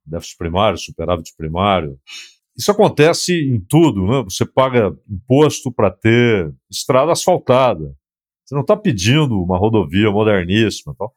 déficit 0.06 0.38
primário, 0.38 0.78
superávit 0.78 1.34
primário. 1.38 2.00
Isso 2.58 2.72
acontece 2.72 3.34
em 3.34 3.60
tudo, 3.60 4.06
né? 4.06 4.24
Você 4.24 4.46
paga 4.46 4.96
imposto 5.10 5.72
para 5.72 5.90
ter 5.90 6.54
estrada 6.70 7.12
asfaltada. 7.12 7.96
Você 8.46 8.54
não 8.54 8.62
está 8.62 8.78
pedindo 8.78 9.42
uma 9.42 9.58
rodovia 9.58 10.12
moderníssima, 10.12 10.96
tal. 10.98 11.14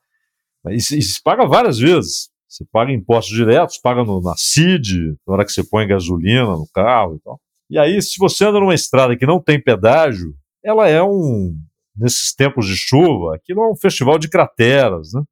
Isso, 0.70 1.01
se 1.01 1.22
paga 1.22 1.47
várias 1.47 1.78
vezes. 1.78 2.30
Você 2.49 2.64
paga 2.72 2.93
impostos 2.93 3.34
diretos, 3.34 3.78
paga 3.78 4.05
no, 4.05 4.20
na 4.20 4.34
CID, 4.37 5.16
na 5.26 5.34
hora 5.34 5.45
que 5.45 5.53
você 5.53 5.62
põe 5.64 5.87
gasolina 5.87 6.57
no 6.57 6.66
carro 6.72 7.16
e 7.16 7.20
tal. 7.20 7.41
E 7.68 7.78
aí, 7.78 8.01
se 8.01 8.16
você 8.18 8.45
anda 8.45 8.61
numa 8.61 8.74
estrada 8.74 9.16
que 9.16 9.26
não 9.26 9.43
tem 9.43 9.61
pedágio, 9.62 10.34
ela 10.64 10.89
é 10.89 11.03
um, 11.03 11.55
nesses 11.97 12.34
tempos 12.34 12.66
de 12.66 12.76
chuva, 12.76 13.34
aquilo 13.34 13.62
é 13.62 13.70
um 13.70 13.76
festival 13.76 14.18
de 14.18 14.28
crateras, 14.28 15.12
né? 15.12 15.22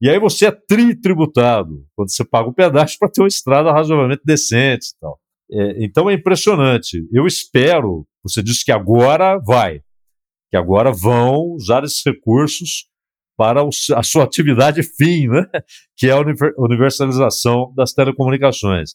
E 0.00 0.08
aí 0.08 0.18
você 0.18 0.46
é 0.46 0.50
tri-tributado, 0.50 1.86
quando 1.94 2.10
você 2.10 2.24
paga 2.24 2.48
o 2.48 2.54
pedágio 2.54 2.96
para 3.00 3.08
ter 3.08 3.22
uma 3.22 3.28
estrada 3.28 3.72
razoavelmente 3.72 4.22
decente 4.24 4.88
e 4.88 4.98
tal. 5.00 5.18
É, 5.50 5.84
então 5.84 6.08
é 6.08 6.14
impressionante. 6.14 7.06
Eu 7.12 7.26
espero, 7.26 8.06
você 8.22 8.42
disse 8.42 8.64
que 8.64 8.72
agora 8.72 9.38
vai, 9.38 9.80
que 10.50 10.56
agora 10.56 10.92
vão 10.92 11.52
usar 11.54 11.84
esses 11.84 12.02
recursos 12.04 12.88
para 13.36 13.62
a 13.62 14.02
sua 14.02 14.24
atividade 14.24 14.82
fim, 14.82 15.28
né? 15.28 15.44
que 15.96 16.08
é 16.08 16.12
a 16.12 16.20
universalização 16.58 17.72
das 17.76 17.92
telecomunicações 17.92 18.92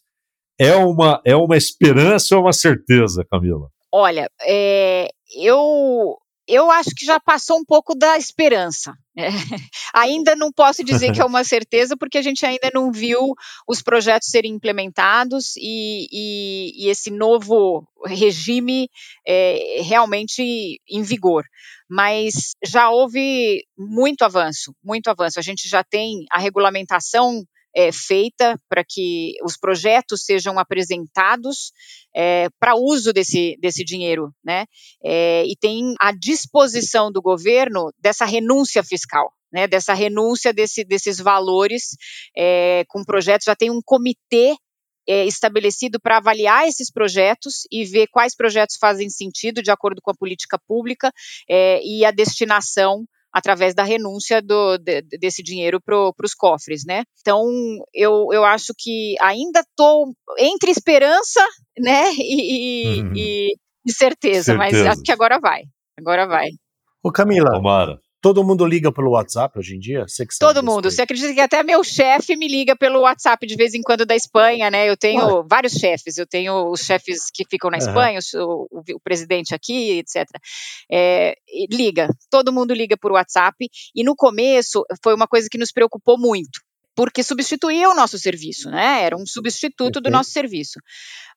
é 0.60 0.76
uma, 0.76 1.22
é 1.24 1.34
uma 1.34 1.56
esperança 1.56 2.36
ou 2.36 2.42
uma 2.42 2.52
certeza, 2.52 3.24
Camila? 3.30 3.70
Olha, 3.90 4.30
é, 4.46 5.08
eu, 5.34 6.18
eu 6.50 6.70
acho 6.70 6.90
que 6.96 7.06
já 7.06 7.20
passou 7.20 7.58
um 7.58 7.64
pouco 7.64 7.94
da 7.94 8.18
esperança. 8.18 8.92
É, 9.16 9.28
ainda 9.94 10.34
não 10.34 10.50
posso 10.52 10.82
dizer 10.82 11.12
que 11.12 11.20
é 11.20 11.24
uma 11.24 11.44
certeza, 11.44 11.96
porque 11.96 12.18
a 12.18 12.22
gente 12.22 12.44
ainda 12.44 12.70
não 12.74 12.90
viu 12.90 13.34
os 13.68 13.82
projetos 13.82 14.28
serem 14.30 14.52
implementados 14.52 15.56
e, 15.56 16.06
e, 16.10 16.84
e 16.84 16.88
esse 16.90 17.10
novo 17.10 17.86
regime 18.04 18.88
é, 19.26 19.80
realmente 19.82 20.80
em 20.88 21.02
vigor. 21.02 21.44
Mas 21.88 22.52
já 22.64 22.90
houve 22.90 23.64
muito 23.76 24.22
avanço, 24.22 24.74
muito 24.82 25.08
avanço. 25.08 25.38
A 25.38 25.42
gente 25.42 25.68
já 25.68 25.82
tem 25.82 26.24
a 26.30 26.38
regulamentação 26.38 27.42
é, 27.74 27.92
feita 27.92 28.58
para 28.68 28.84
que 28.84 29.34
os 29.44 29.56
projetos 29.56 30.24
sejam 30.24 30.58
apresentados 30.58 31.72
é, 32.14 32.48
para 32.58 32.74
uso 32.76 33.12
desse, 33.12 33.56
desse 33.60 33.84
dinheiro, 33.84 34.32
né? 34.44 34.66
É, 35.04 35.44
e 35.44 35.56
tem 35.56 35.94
a 36.00 36.12
disposição 36.12 37.10
do 37.10 37.22
governo 37.22 37.92
dessa 37.98 38.24
renúncia 38.24 38.82
fiscal. 38.82 39.32
Né, 39.52 39.66
dessa 39.66 39.92
renúncia 39.92 40.52
desse, 40.52 40.84
desses 40.84 41.18
valores 41.18 41.96
é, 42.36 42.84
com 42.86 43.02
projetos, 43.02 43.46
já 43.46 43.56
tem 43.56 43.68
um 43.68 43.80
comitê 43.84 44.54
é, 45.08 45.26
estabelecido 45.26 45.98
para 46.00 46.18
avaliar 46.18 46.68
esses 46.68 46.88
projetos 46.88 47.66
e 47.68 47.84
ver 47.84 48.06
quais 48.12 48.36
projetos 48.36 48.76
fazem 48.76 49.10
sentido 49.10 49.60
de 49.60 49.72
acordo 49.72 50.00
com 50.00 50.12
a 50.12 50.16
política 50.16 50.56
pública 50.68 51.12
é, 51.48 51.80
e 51.84 52.04
a 52.04 52.12
destinação 52.12 53.04
através 53.32 53.74
da 53.74 53.82
renúncia 53.82 54.42
do, 54.42 54.76
de, 54.78 55.02
desse 55.18 55.42
dinheiro 55.42 55.80
para 55.80 56.12
os 56.24 56.34
cofres, 56.34 56.84
né? 56.86 57.04
Então, 57.20 57.44
eu, 57.94 58.28
eu 58.32 58.44
acho 58.44 58.72
que 58.76 59.14
ainda 59.20 59.60
estou 59.60 60.12
entre 60.38 60.70
esperança, 60.70 61.40
né, 61.78 62.12
e, 62.18 63.02
uhum. 63.02 63.12
e, 63.14 63.54
e 63.86 63.92
certeza, 63.92 64.52
certeza, 64.52 64.54
mas 64.54 64.74
acho 64.74 65.02
que 65.02 65.12
agora 65.12 65.38
vai, 65.40 65.62
agora 65.98 66.26
vai. 66.26 66.48
Ô 67.02 67.10
Camila, 67.10 67.52
Tomara. 67.52 67.98
Todo 68.20 68.44
mundo 68.44 68.66
liga 68.66 68.92
pelo 68.92 69.12
WhatsApp 69.12 69.58
hoje 69.58 69.76
em 69.76 69.78
dia? 69.78 70.04
Você 70.06 70.26
que 70.26 70.34
Todo 70.38 70.62
mundo. 70.62 70.90
Você 70.90 71.02
acredita 71.02 71.32
que 71.32 71.40
até 71.40 71.62
meu 71.62 71.82
chefe 71.82 72.36
me 72.36 72.46
liga 72.46 72.76
pelo 72.76 73.00
WhatsApp 73.00 73.46
de 73.46 73.56
vez 73.56 73.72
em 73.72 73.80
quando 73.80 74.04
da 74.04 74.14
Espanha, 74.14 74.70
né? 74.70 74.88
Eu 74.88 74.96
tenho 74.96 75.38
Ué. 75.38 75.44
vários 75.48 75.72
chefes. 75.72 76.18
Eu 76.18 76.26
tenho 76.26 76.70
os 76.70 76.80
chefes 76.80 77.30
que 77.32 77.44
ficam 77.48 77.70
na 77.70 77.78
uhum. 77.78 77.86
Espanha, 77.86 78.20
o, 78.34 78.68
o, 78.70 78.82
o, 78.96 79.00
presidente 79.00 79.54
aqui, 79.54 79.98
etc. 79.98 80.28
É, 80.90 81.34
liga. 81.70 82.08
Todo 82.30 82.52
mundo 82.52 82.74
liga 82.74 82.96
por 82.96 83.12
WhatsApp. 83.12 83.56
E 83.94 84.04
no 84.04 84.14
começo 84.14 84.84
foi 85.02 85.14
uma 85.14 85.26
coisa 85.26 85.48
que 85.50 85.58
nos 85.58 85.72
preocupou 85.72 86.18
muito 86.18 86.60
porque 87.00 87.22
substituía 87.22 87.88
o 87.88 87.94
nosso 87.94 88.18
serviço, 88.18 88.70
né? 88.70 89.04
Era 89.04 89.16
um 89.16 89.24
substituto 89.24 90.02
do 90.02 90.10
nosso 90.10 90.32
serviço. 90.32 90.78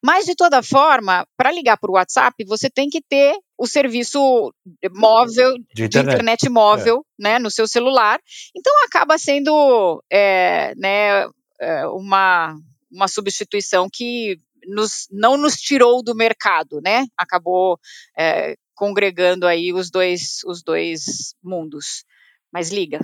Mas, 0.03 0.25
de 0.25 0.35
toda 0.35 0.61
forma, 0.61 1.25
para 1.37 1.53
ligar 1.53 1.77
por 1.77 1.91
WhatsApp, 1.91 2.43
você 2.43 2.69
tem 2.69 2.89
que 2.89 3.01
ter 3.01 3.33
o 3.57 3.65
serviço 3.65 4.53
móvel, 4.91 5.53
de 5.73 5.85
internet, 5.85 5.89
de 5.89 5.99
internet 6.15 6.49
móvel, 6.49 7.05
é. 7.17 7.23
né, 7.23 7.39
no 7.39 7.49
seu 7.49 7.65
celular. 7.65 8.19
Então, 8.53 8.73
acaba 8.83 9.17
sendo 9.17 10.03
é, 10.11 10.73
né, 10.75 11.29
é, 11.61 11.87
uma, 11.87 12.57
uma 12.91 13.07
substituição 13.07 13.87
que 13.89 14.37
nos, 14.67 15.07
não 15.11 15.37
nos 15.37 15.55
tirou 15.55 16.03
do 16.03 16.13
mercado, 16.13 16.81
né? 16.83 17.05
Acabou 17.17 17.79
é, 18.19 18.57
congregando 18.75 19.47
aí 19.47 19.71
os 19.71 19.89
dois, 19.89 20.39
os 20.45 20.61
dois 20.61 21.35
mundos. 21.41 22.03
Mas 22.51 22.69
liga. 22.69 22.99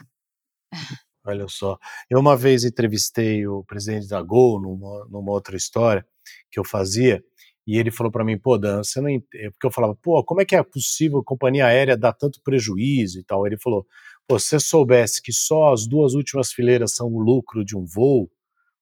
Olha 1.29 1.47
só. 1.47 1.77
Eu 2.09 2.19
uma 2.19 2.35
vez 2.35 2.63
entrevistei 2.63 3.45
o 3.47 3.63
presidente 3.63 4.07
da 4.07 4.21
Gol 4.21 4.59
numa, 4.59 5.05
numa 5.09 5.31
outra 5.31 5.55
história 5.55 6.05
que 6.51 6.59
eu 6.59 6.63
fazia, 6.63 7.23
e 7.67 7.77
ele 7.77 7.91
falou 7.91 8.11
para 8.11 8.25
mim, 8.25 8.35
pô, 8.35 8.57
Dan, 8.57 8.83
você 8.83 8.99
não 8.99 9.09
entende. 9.09 9.51
Porque 9.51 9.67
eu 9.67 9.71
falava, 9.71 9.95
pô, 10.01 10.23
como 10.23 10.41
é 10.41 10.45
que 10.45 10.55
é 10.55 10.63
possível 10.63 11.19
a 11.19 11.23
companhia 11.23 11.67
aérea 11.67 11.95
dar 11.95 12.13
tanto 12.13 12.41
prejuízo 12.41 13.19
e 13.19 13.23
tal? 13.23 13.45
Ele 13.45 13.57
falou, 13.59 13.85
pô, 14.27 14.39
se 14.39 14.47
você 14.47 14.59
soubesse 14.59 15.21
que 15.21 15.31
só 15.31 15.71
as 15.71 15.87
duas 15.87 16.15
últimas 16.15 16.51
fileiras 16.51 16.95
são 16.95 17.07
o 17.07 17.19
lucro 17.19 17.63
de 17.63 17.77
um 17.77 17.85
voo, 17.85 18.27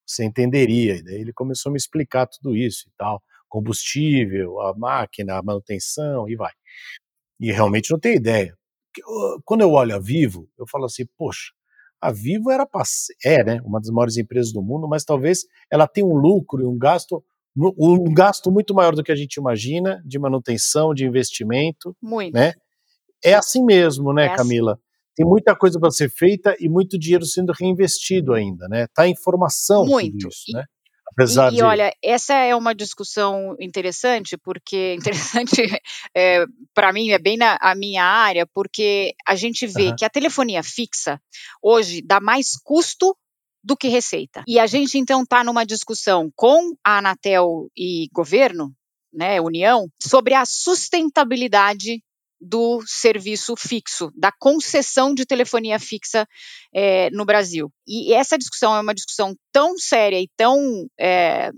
você 0.05 0.23
entenderia. 0.23 0.95
E 0.95 1.03
daí 1.03 1.15
ele 1.15 1.33
começou 1.33 1.69
a 1.69 1.73
me 1.73 1.77
explicar 1.77 2.27
tudo 2.27 2.55
isso 2.55 2.87
e 2.87 2.91
tal. 2.97 3.21
Combustível, 3.49 4.61
a 4.61 4.73
máquina, 4.77 5.37
a 5.37 5.43
manutenção 5.43 6.29
e 6.29 6.37
vai. 6.37 6.53
E 7.41 7.51
realmente 7.51 7.91
não 7.91 7.99
tenho 7.99 8.15
ideia. 8.15 8.57
Quando 9.43 9.61
eu 9.61 9.71
olho 9.71 9.95
a 9.95 9.99
Vivo, 9.99 10.49
eu 10.57 10.65
falo 10.65 10.85
assim, 10.85 11.05
poxa, 11.17 11.51
a 12.01 12.11
Vivo 12.11 12.51
era 12.51 12.67
é, 13.23 13.43
né, 13.43 13.59
uma 13.63 13.79
das 13.79 13.89
maiores 13.89 14.17
empresas 14.17 14.51
do 14.53 14.61
mundo, 14.61 14.87
mas 14.87 15.03
talvez 15.03 15.45
ela 15.71 15.87
tenha 15.87 16.05
um 16.05 16.15
lucro 16.15 16.61
e 16.61 16.65
um 16.65 16.77
gasto 16.77 17.23
um 17.59 18.13
gasto 18.13 18.51
muito 18.51 18.71
maior 18.75 18.95
do 18.95 19.03
que 19.03 19.11
a 19.11 19.15
gente 19.15 19.37
imagina 19.37 19.99
de 20.05 20.19
manutenção, 20.19 20.93
de 20.93 21.07
investimento, 21.07 21.97
muito. 21.99 22.35
né? 22.35 22.53
É 23.23 23.33
assim 23.33 23.63
mesmo, 23.63 24.13
né, 24.13 24.25
é 24.25 24.27
assim. 24.27 24.35
Camila? 24.35 24.73
Assim. 24.73 24.81
Tem 25.15 25.25
muita 25.25 25.55
coisa 25.55 25.79
para 25.79 25.89
ser 25.89 26.11
feita 26.11 26.55
e 26.59 26.69
muito 26.69 26.99
dinheiro 26.99 27.25
sendo 27.25 27.51
reinvestido 27.51 28.33
ainda, 28.33 28.67
né? 28.67 28.85
Tá 28.93 29.07
em 29.07 29.15
formação 29.15 29.83
muito. 29.87 30.11
tudo 30.19 30.27
isso, 30.29 30.51
né? 30.53 30.65
Apesar 31.17 31.51
e, 31.51 31.55
de... 31.55 31.63
olha, 31.63 31.91
essa 32.03 32.35
é 32.35 32.55
uma 32.55 32.75
discussão 32.75 33.55
interessante, 33.59 34.37
porque 34.37 34.93
interessante 35.01 35.81
é, 36.15 36.45
para 36.75 36.93
mim 36.93 37.09
é 37.09 37.17
bem 37.17 37.37
na 37.37 37.57
a 37.59 37.73
minha 37.73 38.03
área, 38.03 38.45
porque 38.45 39.15
a 39.27 39.35
gente 39.35 39.65
vê 39.65 39.87
uhum. 39.87 39.95
que 39.95 40.05
a 40.05 40.09
telefonia 40.09 40.61
fixa 40.61 41.19
hoje 41.61 42.03
dá 42.03 42.19
mais 42.19 42.55
custo 42.63 43.17
do 43.63 43.75
que 43.75 43.87
receita. 43.87 44.43
E 44.47 44.59
a 44.59 44.67
gente 44.67 44.97
então 44.99 45.23
está 45.23 45.43
numa 45.43 45.65
discussão 45.65 46.31
com 46.35 46.75
a 46.83 46.99
Anatel 46.99 47.67
e 47.75 48.07
governo, 48.13 48.71
né, 49.11 49.41
União, 49.41 49.89
sobre 49.99 50.35
a 50.35 50.45
sustentabilidade 50.45 52.03
do 52.39 52.81
serviço 52.85 53.55
fixo, 53.57 54.11
da 54.15 54.31
concessão 54.31 55.13
de 55.13 55.25
telefonia 55.25 55.79
fixa 55.79 56.27
é, 56.73 57.09
no 57.11 57.25
Brasil. 57.25 57.71
E 57.87 58.13
essa 58.13 58.37
discussão 58.37 58.75
é 58.75 58.81
uma 58.81 58.93
discussão 58.93 59.35
tão 59.51 59.77
séria 59.77 60.19
e 60.19 60.29
tão 60.37 60.87
é, 60.99 61.51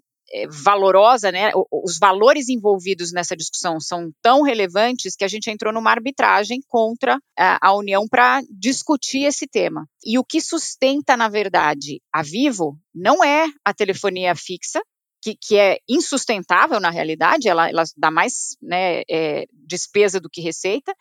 valorosa, 0.48 1.32
né? 1.32 1.52
Os 1.72 1.98
valores 1.98 2.50
envolvidos 2.50 3.12
nessa 3.12 3.36
discussão 3.36 3.80
são 3.80 4.12
tão 4.22 4.42
relevantes 4.42 5.16
que 5.16 5.24
a 5.24 5.28
gente 5.28 5.50
entrou 5.50 5.74
numa 5.74 5.92
arbitragem 5.92 6.60
contra 6.68 7.18
a, 7.38 7.70
a 7.70 7.76
União 7.76 8.08
para 8.08 8.42
discutir 8.50 9.24
esse 9.24 9.48
tema. 9.48 9.86
E 10.04 10.18
o 10.20 10.24
que 10.24 10.40
sustenta, 10.40 11.18
na 11.18 11.30
verdade, 11.30 12.02
a 12.14 12.22
Vivo 12.22 12.78
não 12.94 13.24
é 13.24 13.48
a 13.66 13.74
telefonia 13.74 14.36
fixa, 14.36 14.82
que, 15.22 15.36
que, 15.36 15.58
é 15.58 15.78
insustentável 15.88 16.80
na 16.80 16.90
realidade, 16.90 17.48
ela, 17.48 17.70
ela 17.70 17.84
dá 17.98 18.10
mais 18.10 18.58
né, 18.62 19.02
é, 19.10 19.46
despesa 19.68 20.20
do 20.20 20.30
que 20.30 20.42
receita, 20.42 20.94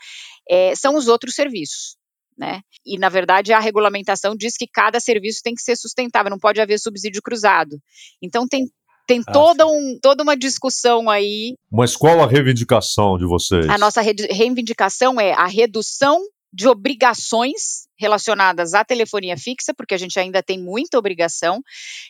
é, 0.49 0.75
são 0.75 0.97
os 0.97 1.09
outros 1.09 1.35
serviços. 1.35 1.97
Né? 2.37 2.61
E, 2.87 2.99
na 2.99 3.09
verdade, 3.09 3.53
a 3.53 3.59
regulamentação 3.59 4.37
diz 4.37 4.57
que 4.57 4.67
cada 4.67 5.01
serviço 5.01 5.41
tem 5.43 5.55
que 5.55 5.63
ser 5.63 5.77
sustentável, 5.77 6.31
não 6.31 6.39
pode 6.39 6.61
haver 6.61 6.79
subsídio 6.79 7.21
cruzado. 7.21 7.77
Então, 8.23 8.47
tem, 8.47 8.67
tem 9.09 9.23
ah, 9.27 9.33
toda, 9.33 9.67
um, 9.67 9.99
toda 10.01 10.23
uma 10.23 10.37
discussão 10.37 11.11
aí. 11.11 11.55
Mas 11.71 11.97
qual 11.97 12.23
a 12.23 12.27
reivindicação 12.27 13.19
de 13.19 13.27
vocês? 13.27 13.69
A 13.69 13.77
nossa 13.77 14.01
reivindicação 14.01 15.21
é 15.21 15.33
a 15.33 15.47
redução 15.47 16.21
de 16.53 16.67
obrigações 16.67 17.87
relacionadas 17.99 18.75
à 18.75 18.85
telefonia 18.85 19.37
fixa, 19.37 19.75
porque 19.75 19.95
a 19.95 19.99
gente 19.99 20.19
ainda 20.19 20.43
tem 20.43 20.59
muita 20.59 20.99
obrigação. 20.99 21.61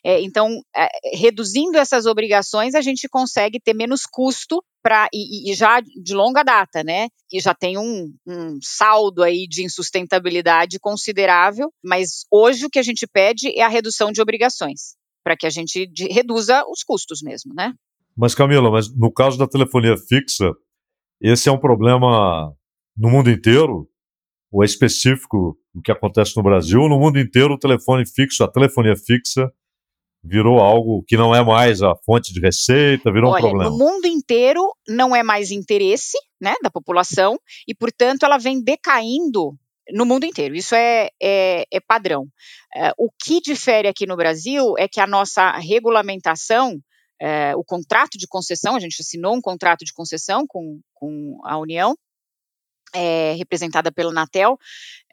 É, 0.04 0.20
então, 0.20 0.60
é, 0.76 0.88
reduzindo 1.14 1.78
essas 1.78 2.06
obrigações, 2.06 2.74
a 2.74 2.80
gente 2.80 3.08
consegue 3.08 3.58
ter 3.58 3.74
menos 3.74 4.02
custo 4.04 4.62
para 4.82 5.08
e, 5.12 5.50
e, 5.50 5.54
já 5.54 5.80
de 5.80 6.14
longa 6.14 6.42
data, 6.42 6.84
né? 6.84 7.08
E 7.32 7.40
já 7.40 7.54
tem 7.54 7.76
um, 7.78 8.12
um 8.26 8.58
saldo 8.62 9.22
aí 9.22 9.46
de 9.48 9.64
insustentabilidade 9.64 10.78
considerável. 10.78 11.72
Mas 11.82 12.24
hoje 12.30 12.66
o 12.66 12.70
que 12.70 12.78
a 12.78 12.82
gente 12.82 13.06
pede 13.06 13.48
é 13.58 13.62
a 13.62 13.68
redução 13.68 14.12
de 14.12 14.20
obrigações, 14.20 14.94
para 15.24 15.36
que 15.36 15.46
a 15.46 15.50
gente 15.50 15.86
de, 15.86 16.06
reduza 16.06 16.64
os 16.70 16.82
custos 16.84 17.20
mesmo, 17.22 17.52
né? 17.54 17.72
Mas 18.16 18.34
Camila, 18.34 18.70
mas 18.70 18.94
no 18.94 19.12
caso 19.12 19.38
da 19.38 19.46
telefonia 19.46 19.96
fixa, 19.96 20.52
esse 21.20 21.48
é 21.48 21.52
um 21.52 21.58
problema 21.58 22.52
no 22.96 23.10
mundo 23.10 23.30
inteiro 23.30 23.88
ou 24.50 24.62
é 24.62 24.66
específico 24.66 25.58
do 25.74 25.82
que 25.82 25.92
acontece 25.92 26.36
no 26.36 26.42
Brasil, 26.42 26.80
no 26.88 26.98
mundo 26.98 27.18
inteiro 27.18 27.54
o 27.54 27.58
telefone 27.58 28.04
fixo, 28.06 28.42
a 28.42 28.50
telefonia 28.50 28.96
fixa 28.96 29.50
virou 30.22 30.58
algo 30.58 31.04
que 31.06 31.16
não 31.16 31.34
é 31.34 31.44
mais 31.44 31.82
a 31.82 31.94
fonte 32.04 32.32
de 32.32 32.40
receita, 32.40 33.12
virou 33.12 33.30
Olha, 33.30 33.38
um 33.38 33.48
problema. 33.50 33.70
No 33.70 33.78
mundo 33.78 34.06
inteiro 34.06 34.62
não 34.88 35.14
é 35.14 35.22
mais 35.22 35.50
interesse 35.50 36.18
né, 36.40 36.54
da 36.62 36.70
população 36.70 37.38
e, 37.66 37.74
portanto, 37.74 38.24
ela 38.24 38.38
vem 38.38 38.62
decaindo 38.62 39.54
no 39.90 40.04
mundo 40.04 40.24
inteiro. 40.24 40.54
Isso 40.54 40.74
é, 40.74 41.08
é, 41.22 41.64
é 41.72 41.80
padrão. 41.80 42.26
É, 42.74 42.92
o 42.98 43.10
que 43.10 43.40
difere 43.40 43.88
aqui 43.88 44.06
no 44.06 44.16
Brasil 44.16 44.74
é 44.78 44.88
que 44.88 45.00
a 45.00 45.06
nossa 45.06 45.52
regulamentação, 45.52 46.78
é, 47.20 47.54
o 47.56 47.64
contrato 47.64 48.18
de 48.18 48.26
concessão, 48.28 48.76
a 48.76 48.80
gente 48.80 49.00
assinou 49.00 49.34
um 49.34 49.40
contrato 49.40 49.84
de 49.84 49.92
concessão 49.92 50.44
com, 50.46 50.80
com 50.94 51.38
a 51.44 51.58
União, 51.58 51.96
é, 52.94 53.34
representada 53.34 53.92
pelo 53.92 54.12
Natel, 54.12 54.58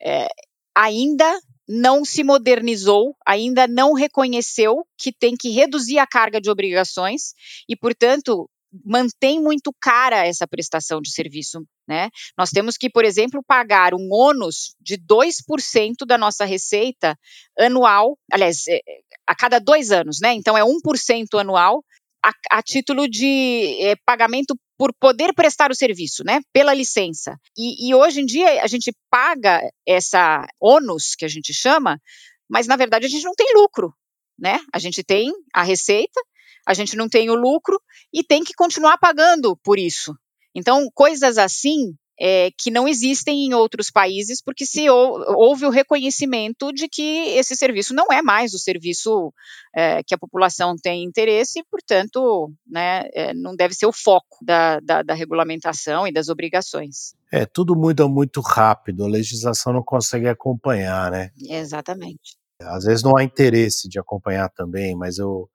é, 0.02 0.28
ainda 0.76 1.40
não 1.68 2.06
se 2.06 2.24
modernizou, 2.24 3.16
ainda 3.26 3.68
não 3.68 3.94
reconheceu 3.94 4.86
que 4.98 5.12
tem 5.12 5.36
que 5.36 5.50
reduzir 5.50 5.98
a 5.98 6.08
carga 6.08 6.40
de 6.40 6.50
obrigações 6.50 7.34
e, 7.68 7.76
portanto, 7.76 8.50
mantém 8.84 9.42
muito 9.42 9.74
cara 9.80 10.28
essa 10.28 10.48
prestação 10.48 11.02
de 11.02 11.12
serviço. 11.12 11.66
Né? 11.88 12.10
Nós 12.38 12.50
temos 12.50 12.78
que, 12.78 12.90
por 12.90 13.06
exemplo, 13.06 13.44
pagar 13.46 13.94
um 13.94 14.10
ônus 14.12 14.76
de 14.80 14.98
2% 14.98 16.06
da 16.06 16.18
nossa 16.18 16.46
receita 16.46 17.18
anual, 17.58 18.18
aliás, 18.32 18.68
é, 18.68 18.80
a 19.26 19.36
cada 19.36 19.60
dois 19.60 19.92
anos, 19.92 20.20
né? 20.22 20.34
Então 20.34 20.58
é 20.58 20.64
1% 20.64 21.40
anual 21.40 21.84
a, 22.26 22.58
a 22.58 22.64
título 22.64 23.08
de 23.08 23.78
é, 23.82 23.96
pagamento 24.04 24.56
por 24.78 24.92
poder 25.00 25.34
prestar 25.34 25.72
o 25.72 25.76
serviço, 25.76 26.24
né, 26.26 26.42
pela 26.52 26.74
licença. 26.74 27.38
E, 27.56 27.88
e, 27.88 27.96
hoje 27.96 28.22
em 28.22 28.26
dia 28.26 28.64
a 28.64 28.68
gente 28.68 28.92
paga 29.10 29.62
essa 29.86 30.46
ônus 30.60 31.16
que 31.16 31.24
a 31.24 31.28
gente 31.28 31.54
chama, 31.54 32.02
mas 32.50 32.68
na 32.68 32.76
verdade 32.76 33.06
a 33.06 33.10
gente 33.10 33.24
não 33.24 33.36
tem 33.36 33.54
lucro, 33.54 33.94
né? 34.38 34.60
A 34.74 34.80
gente 34.80 35.04
tem 35.04 35.32
a 35.54 35.64
receita, 35.64 36.20
a 36.68 36.74
gente 36.74 36.98
não 36.98 37.08
tem 37.08 37.30
o 37.30 37.36
lucro 37.36 37.80
e 38.12 38.24
tem 38.24 38.44
que 38.44 38.54
continuar 38.54 38.98
pagando 38.98 39.56
por 39.64 39.80
isso. 39.80 40.14
Então, 40.54 40.90
coisas 40.94 41.38
assim 41.38 41.94
é, 42.20 42.50
que 42.58 42.72
não 42.72 42.88
existem 42.88 43.46
em 43.46 43.54
outros 43.54 43.90
países, 43.90 44.42
porque 44.42 44.66
se 44.66 44.90
houve 44.90 45.66
o 45.66 45.70
reconhecimento 45.70 46.72
de 46.72 46.88
que 46.88 47.28
esse 47.38 47.56
serviço 47.56 47.94
não 47.94 48.08
é 48.12 48.22
mais 48.22 48.54
o 48.54 48.60
serviço 48.60 49.34
é, 49.76 50.02
que 50.04 50.14
a 50.14 50.18
população 50.18 50.76
tem 50.82 51.04
interesse 51.04 51.60
e, 51.60 51.64
portanto, 51.70 52.52
né, 52.66 53.04
é, 53.14 53.34
não 53.34 53.56
deve 53.56 53.74
ser 53.74 53.86
o 53.86 53.92
foco 53.92 54.38
da, 54.42 54.80
da, 54.80 55.02
da, 55.02 55.14
regulamentação 55.14 56.08
e 56.08 56.14
das 56.14 56.30
obrigações. 56.30 57.14
É, 57.32 57.46
tudo 57.46 57.76
muda 57.76 58.08
muito 58.08 58.40
rápido, 58.40 59.04
a 59.04 59.10
legislação 59.10 59.74
não 59.74 59.84
consegue 59.84 60.28
acompanhar, 60.28 61.12
né? 61.12 61.32
Exatamente. 61.38 62.38
Às 62.62 62.86
vezes 62.86 63.04
não 63.04 63.18
há 63.18 63.24
interesse 63.24 63.90
de 63.90 64.00
acompanhar 64.00 64.50
também, 64.50 64.96
mas 64.96 65.18
eu, 65.18 65.50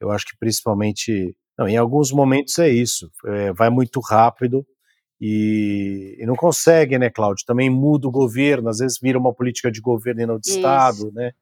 eu 0.00 0.12
acho 0.12 0.26
que 0.26 0.36
principalmente, 0.38 1.36
não, 1.58 1.66
em 1.66 1.76
alguns 1.76 2.12
momentos 2.12 2.56
é 2.60 2.68
isso, 2.68 3.10
é, 3.26 3.52
vai 3.52 3.70
muito 3.70 4.00
rápido, 4.00 4.64
E, 5.20 6.16
e, 6.18 6.26
não 6.26 6.34
consegue, 6.34 6.98
né, 6.98 7.08
Cláudio? 7.08 7.44
Também 7.46 7.70
muda 7.70 8.08
o 8.08 8.10
governo, 8.10 8.68
às 8.68 8.78
vezes 8.78 8.98
vira 9.00 9.18
uma 9.18 9.32
política 9.32 9.70
de 9.70 9.80
governo 9.80 10.20
e 10.20 10.26
não 10.26 10.38
de 10.38 10.48
Isso. 10.48 10.58
Estado, 10.58 11.10
né? 11.12 11.32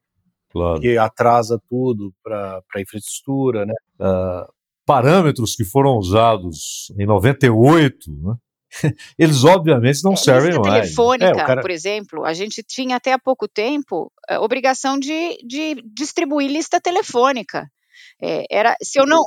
Claro. 0.51 0.79
Que 0.79 0.97
atrasa 0.97 1.59
tudo 1.67 2.13
para 2.23 2.61
a 2.75 2.81
infraestrutura, 2.81 3.65
né? 3.65 3.73
Uh, 3.99 4.45
parâmetros 4.85 5.55
que 5.55 5.65
foram 5.65 5.97
usados 5.97 6.91
em 6.99 7.05
98, 7.05 8.11
né? 8.11 8.35
eles 9.17 9.43
obviamente 9.43 10.03
não 10.03 10.13
é, 10.13 10.15
servem 10.15 10.59
mais. 10.59 10.85
telefônica, 10.85 11.41
é, 11.41 11.45
cara... 11.45 11.61
por 11.61 11.71
exemplo, 11.71 12.25
a 12.25 12.33
gente 12.33 12.63
tinha 12.63 12.95
até 12.95 13.13
há 13.13 13.19
pouco 13.19 13.47
tempo 13.47 14.11
a 14.27 14.41
obrigação 14.41 14.97
de, 14.97 15.37
de 15.45 15.81
distribuir 15.93 16.49
lista 16.49 16.79
telefônica. 16.81 17.67
É, 18.21 18.45
era, 18.49 18.75
se 18.81 18.99
eu 18.99 19.05
não 19.05 19.21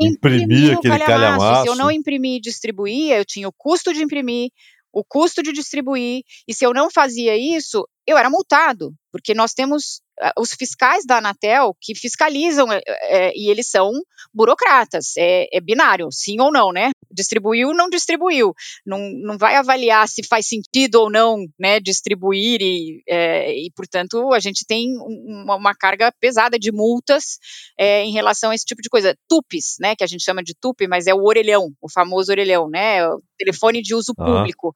imprimir 0.00 0.76
aquele 0.76 0.98
calhamaço, 0.98 1.06
calhamaço, 1.06 1.62
se 1.62 1.68
eu 1.68 1.76
não 1.76 1.90
imprimir 1.90 2.36
e 2.36 2.40
distribuir, 2.40 3.12
eu 3.12 3.24
tinha 3.24 3.48
o 3.48 3.52
custo 3.52 3.92
de 3.92 4.02
imprimir, 4.02 4.50
o 4.92 5.04
custo 5.04 5.42
de 5.42 5.52
distribuir, 5.52 6.22
e 6.46 6.54
se 6.54 6.64
eu 6.64 6.72
não 6.72 6.90
fazia 6.90 7.36
isso, 7.36 7.86
eu 8.06 8.16
era 8.16 8.30
multado, 8.30 8.92
porque 9.10 9.34
nós 9.34 9.52
temos 9.52 10.00
ah, 10.20 10.32
os 10.38 10.52
fiscais 10.52 11.04
da 11.04 11.18
Anatel 11.18 11.76
que 11.80 11.94
fiscalizam 11.94 12.72
é, 12.72 12.80
é, 12.86 13.32
e 13.34 13.50
eles 13.50 13.68
são 13.68 13.90
burocratas, 14.32 15.16
é, 15.16 15.46
é, 15.52 15.60
binário, 15.60 16.08
sim 16.12 16.40
ou 16.40 16.52
não, 16.52 16.72
né? 16.72 16.90
Distribuiu, 17.14 17.72
não 17.72 17.88
distribuiu, 17.88 18.52
não, 18.84 18.98
não 19.22 19.38
vai 19.38 19.56
avaliar 19.56 20.08
se 20.08 20.22
faz 20.26 20.46
sentido 20.46 20.96
ou 20.96 21.10
não, 21.10 21.38
né? 21.58 21.80
Distribuir 21.80 22.60
e, 22.60 23.02
é, 23.08 23.52
e 23.52 23.70
portanto, 23.74 24.32
a 24.32 24.40
gente 24.40 24.64
tem 24.66 24.96
uma, 24.98 25.56
uma 25.56 25.74
carga 25.74 26.12
pesada 26.20 26.58
de 26.58 26.72
multas 26.72 27.38
é, 27.78 28.02
em 28.02 28.12
relação 28.12 28.50
a 28.50 28.54
esse 28.54 28.64
tipo 28.64 28.82
de 28.82 28.88
coisa. 28.88 29.16
TUPs, 29.28 29.76
né? 29.80 29.94
Que 29.96 30.04
a 30.04 30.06
gente 30.06 30.24
chama 30.24 30.42
de 30.42 30.54
TUP, 30.54 30.86
mas 30.88 31.06
é 31.06 31.14
o 31.14 31.24
orelhão, 31.24 31.70
o 31.80 31.90
famoso 31.90 32.30
orelhão, 32.32 32.68
né? 32.68 33.06
O 33.06 33.22
telefone 33.38 33.80
de 33.80 33.94
uso 33.94 34.14
público. 34.14 34.74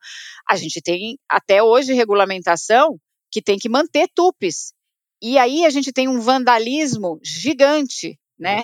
A 0.49 0.57
gente 0.57 0.81
tem 0.81 1.19
até 1.29 1.63
hoje 1.63 1.93
regulamentação 1.93 2.99
que 3.31 3.43
tem 3.43 3.59
que 3.59 3.69
manter 3.69 4.09
tupes. 4.15 4.73
E 5.23 5.37
aí 5.37 5.65
a 5.65 5.71
gente 5.71 5.93
tem 5.93 6.09
um 6.09 6.21
vandalismo 6.21 7.19
gigante, 7.23 8.19
né? 8.39 8.63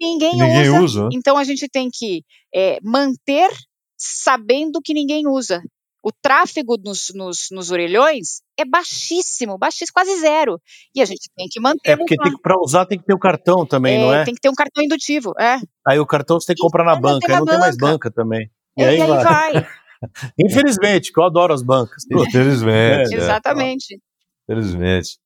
Ninguém, 0.00 0.32
ninguém 0.32 0.70
usa, 0.70 0.82
usa, 0.82 1.08
Então 1.12 1.38
a 1.38 1.44
gente 1.44 1.68
tem 1.68 1.88
que 1.92 2.24
é, 2.54 2.78
manter 2.82 3.50
sabendo 3.96 4.80
que 4.82 4.94
ninguém 4.94 5.26
usa. 5.26 5.62
O 6.02 6.10
tráfego 6.12 6.76
nos, 6.84 7.10
nos, 7.14 7.48
nos, 7.50 7.70
orelhões 7.70 8.42
é 8.58 8.64
baixíssimo, 8.64 9.56
baixíssimo, 9.56 9.94
quase 9.94 10.20
zero. 10.20 10.60
E 10.94 11.00
a 11.00 11.06
gente 11.06 11.30
tem 11.34 11.46
que 11.50 11.58
manter. 11.58 11.92
É 11.92 11.96
porque 11.96 12.14
para 12.42 12.60
usar 12.60 12.84
tem 12.84 12.98
que 12.98 13.06
ter 13.06 13.14
o 13.14 13.18
cartão 13.18 13.64
também, 13.64 13.96
é, 13.96 14.00
não 14.00 14.14
é? 14.14 14.24
Tem 14.24 14.34
que 14.34 14.40
ter 14.40 14.50
um 14.50 14.54
cartão 14.54 14.84
indutivo, 14.84 15.32
é. 15.40 15.58
Aí 15.86 15.98
o 15.98 16.06
cartão 16.06 16.38
você 16.38 16.48
tem 16.48 16.56
que 16.56 16.62
comprar 16.62 16.84
na 16.84 16.94
banca, 16.94 17.26
aí 17.26 17.38
não 17.38 17.46
banca. 17.46 17.52
tem 17.52 17.60
mais 17.60 17.76
banca 17.76 18.10
também. 18.10 18.50
E, 18.76 18.82
é, 18.82 18.88
aí, 18.88 18.98
e 18.98 19.02
aí 19.02 19.08
vai. 19.08 19.24
vai. 19.24 19.66
Infelizmente, 20.38 21.10
que 21.10 21.18
eu 21.18 21.24
adoro 21.24 21.54
as 21.54 21.62
bancas. 21.62 22.04
Infelizmente. 22.10 23.14
É, 23.14 23.16
Exatamente. 23.16 23.98
Felizmente. 24.46 25.18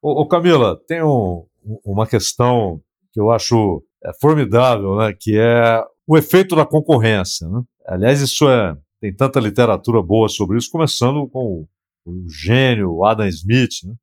Ô, 0.00 0.22
ô 0.22 0.26
Camila, 0.26 0.80
tem 0.86 1.02
um, 1.02 1.44
uma 1.84 2.06
questão 2.06 2.80
que 3.12 3.20
eu 3.20 3.30
acho 3.30 3.82
é, 4.02 4.10
formidável, 4.20 4.96
né, 4.96 5.12
que 5.18 5.38
é 5.38 5.82
o 6.06 6.16
efeito 6.16 6.54
da 6.56 6.66
concorrência. 6.66 7.48
Né? 7.48 7.62
Aliás, 7.86 8.20
isso 8.20 8.48
é 8.48 8.76
tem 9.00 9.14
tanta 9.14 9.38
literatura 9.38 10.02
boa 10.02 10.30
sobre 10.30 10.56
isso, 10.56 10.70
começando 10.70 11.28
com 11.28 11.66
o, 12.06 12.28
gênio 12.28 13.04
Adam 13.04 13.26
Smith, 13.28 13.84
né? 13.84 13.94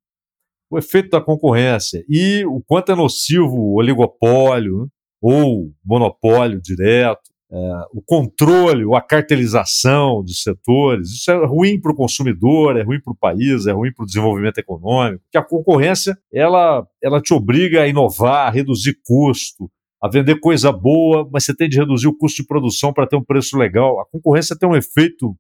o 0.70 0.78
efeito 0.78 1.10
da 1.10 1.20
concorrência 1.20 2.04
e 2.08 2.46
o 2.46 2.62
quanto 2.62 2.92
é 2.92 2.96
nocivo 2.96 3.56
o 3.56 3.80
oligopólio 3.80 4.84
né? 4.84 4.88
ou 5.20 5.72
monopólio 5.84 6.62
direto 6.62 7.32
é, 7.54 7.58
o 7.92 8.02
controle, 8.02 8.86
a 8.96 9.02
cartelização 9.02 10.24
de 10.24 10.34
setores, 10.34 11.10
isso 11.10 11.30
é 11.30 11.46
ruim 11.46 11.82
para 11.82 11.92
o 11.92 11.96
consumidor, 11.96 12.78
é 12.78 12.82
ruim 12.82 13.02
para 13.02 13.12
o 13.12 13.16
país, 13.16 13.68
é 13.68 13.74
ruim 13.74 13.92
para 13.94 14.04
o 14.04 14.06
desenvolvimento 14.06 14.58
econômico, 14.58 15.22
que 15.30 15.38
a 15.38 15.44
concorrência 15.44 16.18
ela, 16.32 16.88
ela 17.04 17.22
te 17.22 17.34
obriga 17.34 17.82
a 17.82 17.88
inovar, 17.88 18.48
a 18.48 18.50
reduzir 18.50 18.98
custo, 19.04 19.70
a 20.02 20.10
vender 20.10 20.40
coisa 20.40 20.72
boa, 20.72 21.28
mas 21.32 21.46
você 21.46 21.56
tem 21.56 21.70
de 21.70 21.78
reduzir 21.78 22.08
o 22.08 22.18
custo 22.18 22.42
de 22.42 22.48
produção 22.48 22.92
para 22.94 23.08
ter 23.08 23.16
um 23.16 23.24
preço 23.24 23.58
legal. 23.58 24.00
A 24.00 24.06
concorrência 24.06 24.58
tem 24.58 24.68
um 24.68 24.76
efeito 24.76 25.36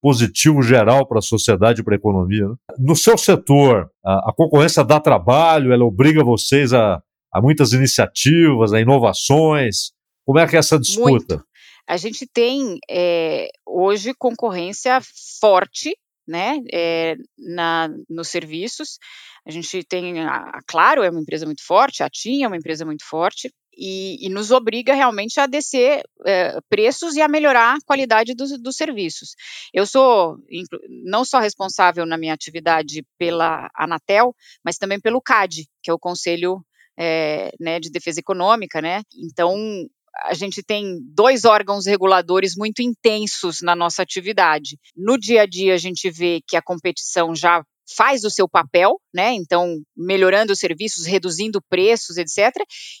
positivo 0.00 0.62
geral 0.62 1.06
para 1.06 1.18
a 1.18 1.22
sociedade 1.22 1.80
e 1.80 1.84
para 1.84 1.94
a 1.94 1.98
economia. 1.98 2.48
Né? 2.48 2.54
No 2.78 2.96
seu 2.96 3.18
setor, 3.18 3.90
a, 4.04 4.30
a, 4.30 4.32
concorrência 4.34 4.84
dá 4.84 5.00
trabalho, 5.00 5.72
ela 5.72 5.84
obriga 5.84 6.24
vocês 6.24 6.72
a, 6.72 7.02
a 7.32 7.42
muitas 7.42 7.72
iniciativas, 7.72 8.72
a 8.72 8.80
inovações. 8.80 9.92
Como 10.24 10.38
é 10.38 10.46
que 10.46 10.56
é 10.56 10.58
essa 10.60 10.78
disputa? 10.78 11.34
Muito 11.34 11.48
a 11.88 11.96
gente 11.96 12.26
tem 12.26 12.78
é, 12.88 13.48
hoje 13.66 14.12
concorrência 14.18 15.00
forte 15.40 15.96
né, 16.26 16.60
é, 16.70 17.16
na, 17.38 17.88
nos 18.10 18.28
serviços. 18.28 18.98
A 19.46 19.50
gente 19.50 19.82
tem, 19.84 20.20
a, 20.20 20.36
a, 20.36 20.60
Claro 20.66 21.02
é 21.02 21.08
uma 21.08 21.20
empresa 21.20 21.46
muito 21.46 21.64
forte, 21.64 22.02
a 22.02 22.10
TIM 22.10 22.42
é 22.42 22.46
uma 22.46 22.58
empresa 22.58 22.84
muito 22.84 23.02
forte, 23.08 23.50
e, 23.78 24.26
e 24.26 24.28
nos 24.28 24.50
obriga 24.50 24.92
realmente 24.92 25.38
a 25.38 25.46
descer 25.46 26.02
é, 26.26 26.58
preços 26.68 27.14
e 27.14 27.22
a 27.22 27.28
melhorar 27.28 27.76
a 27.76 27.80
qualidade 27.86 28.34
dos, 28.34 28.60
dos 28.60 28.76
serviços. 28.76 29.36
Eu 29.72 29.86
sou 29.86 30.36
não 31.04 31.24
só 31.24 31.38
responsável 31.38 32.04
na 32.04 32.18
minha 32.18 32.34
atividade 32.34 33.06
pela 33.16 33.70
Anatel, 33.74 34.34
mas 34.64 34.76
também 34.76 35.00
pelo 35.00 35.22
CAD, 35.22 35.66
que 35.80 35.90
é 35.90 35.94
o 35.94 35.98
Conselho 35.98 36.60
é, 36.98 37.52
né, 37.60 37.78
de 37.78 37.90
Defesa 37.90 38.18
Econômica, 38.18 38.82
né? 38.82 39.02
Então, 39.16 39.54
a 40.24 40.34
gente 40.34 40.62
tem 40.64 40.98
dois 41.14 41.44
órgãos 41.44 41.86
reguladores 41.86 42.56
muito 42.56 42.82
intensos 42.82 43.60
na 43.62 43.76
nossa 43.76 44.02
atividade. 44.02 44.76
No 44.96 45.16
dia 45.16 45.42
a 45.42 45.46
dia, 45.46 45.74
a 45.74 45.78
gente 45.78 46.10
vê 46.10 46.40
que 46.46 46.56
a 46.56 46.62
competição 46.62 47.34
já 47.36 47.62
faz 47.96 48.24
o 48.24 48.30
seu 48.30 48.48
papel, 48.48 49.00
né? 49.14 49.32
Então, 49.32 49.76
melhorando 49.96 50.52
os 50.52 50.58
serviços, 50.58 51.06
reduzindo 51.06 51.62
preços, 51.68 52.16
etc. 52.16 52.54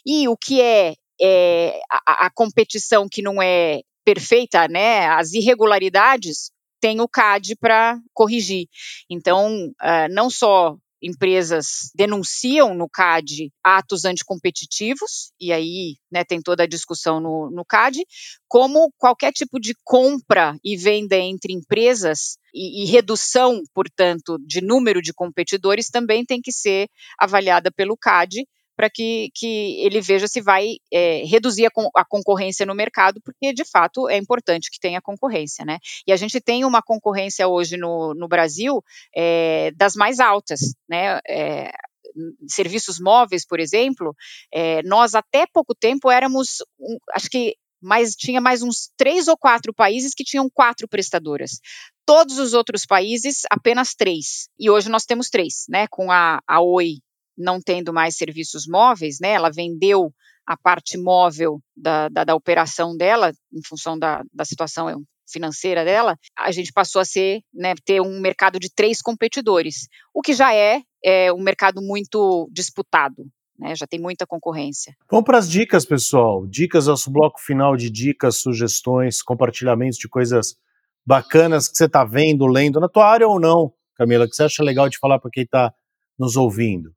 E 0.06 0.28
o 0.28 0.36
que 0.36 0.60
é, 0.60 0.94
é 1.20 1.80
a, 1.90 2.26
a, 2.26 2.30
competição 2.30 3.08
que 3.10 3.22
não 3.22 3.42
é 3.42 3.80
perfeita, 4.04 4.66
né? 4.68 5.06
As 5.08 5.32
irregularidades 5.32 6.50
tem 6.80 7.00
o 7.00 7.08
CAD 7.08 7.56
para 7.56 7.98
corrigir. 8.14 8.66
Então, 9.10 9.66
uh, 9.66 10.08
não 10.10 10.30
só 10.30 10.76
empresas 11.02 11.90
denunciam 11.94 12.74
no 12.74 12.88
CAD 12.88 13.50
atos 13.62 14.04
anticompetitivos, 14.04 15.32
e 15.40 15.52
aí 15.52 15.96
né, 16.10 16.24
tem 16.24 16.40
toda 16.40 16.64
a 16.64 16.68
discussão 16.68 17.20
no, 17.20 17.50
no 17.50 17.64
CAD, 17.64 18.04
como 18.48 18.92
qualquer 18.98 19.32
tipo 19.32 19.60
de 19.60 19.74
compra 19.84 20.56
e 20.64 20.76
venda 20.76 21.16
entre 21.16 21.52
empresas 21.52 22.38
e, 22.52 22.82
e, 22.82 22.86
redução, 22.86 23.62
portanto, 23.74 24.38
de 24.44 24.60
número 24.60 25.02
de 25.02 25.12
competidores 25.12 25.88
também 25.88 26.24
tem 26.24 26.40
que 26.40 26.50
ser 26.52 26.88
avaliada 27.18 27.70
pelo 27.70 27.96
CAD 27.96 28.46
para 28.78 28.88
que, 28.88 29.32
que 29.34 29.84
ele 29.84 30.00
veja 30.00 30.28
se 30.28 30.40
vai 30.40 30.76
é, 30.92 31.24
reduzir 31.24 31.66
a, 31.66 31.70
a, 31.96 32.04
concorrência 32.04 32.64
no 32.64 32.76
mercado, 32.76 33.20
porque 33.20 33.52
de 33.52 33.64
fato 33.64 34.08
é 34.08 34.16
importante 34.16 34.70
que 34.70 34.78
tenha 34.78 35.02
concorrência, 35.02 35.64
né? 35.64 35.80
E 36.06 36.12
a 36.12 36.16
gente 36.16 36.40
tem 36.40 36.64
uma 36.64 36.80
concorrência 36.80 37.48
hoje 37.48 37.76
no, 37.76 38.14
no 38.14 38.28
Brasil 38.28 38.80
é, 39.16 39.72
das 39.72 39.96
mais 39.96 40.20
altas, 40.20 40.60
né? 40.88 41.18
É, 41.28 41.72
serviços 42.48 43.00
móveis, 43.00 43.44
por 43.44 43.58
exemplo, 43.58 44.14
é, 44.54 44.80
nós 44.84 45.16
até 45.16 45.44
pouco 45.52 45.74
tempo 45.74 46.08
éramos, 46.08 46.58
um, 46.78 46.98
acho 47.14 47.28
que 47.28 47.56
tinha 48.16 48.40
mais 48.40 48.62
uns 48.62 48.92
três 48.96 49.26
ou 49.26 49.36
quatro 49.36 49.74
países 49.74 50.14
que 50.14 50.22
tinham 50.22 50.48
quatro 50.48 50.86
prestadoras. 50.86 51.58
Todos 52.06 52.38
os 52.38 52.54
outros 52.54 52.86
países, 52.86 53.42
apenas 53.50 53.96
três. 53.96 54.48
E 54.56 54.70
hoje 54.70 54.88
nós 54.88 55.04
temos 55.04 55.28
três, 55.28 55.64
né? 55.68 55.88
Com 55.88 56.12
a, 56.12 56.40
a 56.46 56.60
Oi 56.60 56.98
não 57.38 57.60
tendo 57.60 57.92
mais 57.92 58.16
serviços 58.16 58.66
móveis, 58.66 59.18
né? 59.20 59.30
Ela 59.30 59.50
vendeu 59.50 60.12
a 60.46 60.56
parte 60.56 60.98
móvel 60.98 61.60
da, 61.76 62.08
da, 62.08 62.24
da 62.24 62.34
operação 62.34 62.96
dela, 62.96 63.32
em 63.52 63.60
função 63.66 63.98
da, 63.98 64.22
da 64.32 64.44
situação 64.44 65.04
financeira 65.30 65.84
dela, 65.84 66.16
a 66.36 66.50
gente 66.50 66.72
passou 66.72 67.00
a 67.00 67.04
ser, 67.04 67.42
né, 67.52 67.74
ter 67.84 68.00
um 68.00 68.18
mercado 68.18 68.58
de 68.58 68.72
três 68.74 69.02
competidores, 69.02 69.88
o 70.14 70.22
que 70.22 70.32
já 70.32 70.54
é, 70.54 70.80
é 71.04 71.32
um 71.32 71.42
mercado 71.42 71.82
muito 71.82 72.48
disputado. 72.50 73.26
Né, 73.58 73.74
já 73.74 73.88
tem 73.88 74.00
muita 74.00 74.24
concorrência. 74.24 74.94
Vamos 75.10 75.26
para 75.26 75.36
as 75.36 75.50
dicas, 75.50 75.84
pessoal. 75.84 76.46
Dicas, 76.46 76.86
nosso 76.86 77.10
bloco 77.10 77.40
final 77.40 77.76
de 77.76 77.90
dicas, 77.90 78.38
sugestões, 78.38 79.20
compartilhamentos 79.20 79.98
de 79.98 80.08
coisas 80.08 80.56
bacanas 81.04 81.68
que 81.68 81.76
você 81.76 81.86
está 81.86 82.04
vendo, 82.04 82.46
lendo 82.46 82.78
na 82.78 82.88
tua 82.88 83.10
área 83.10 83.26
ou 83.26 83.40
não, 83.40 83.72
Camila, 83.96 84.28
que 84.28 84.36
você 84.36 84.44
acha 84.44 84.62
legal 84.62 84.88
de 84.88 84.96
falar 84.96 85.18
para 85.18 85.30
quem 85.30 85.42
está 85.42 85.74
nos 86.16 86.36
ouvindo. 86.36 86.94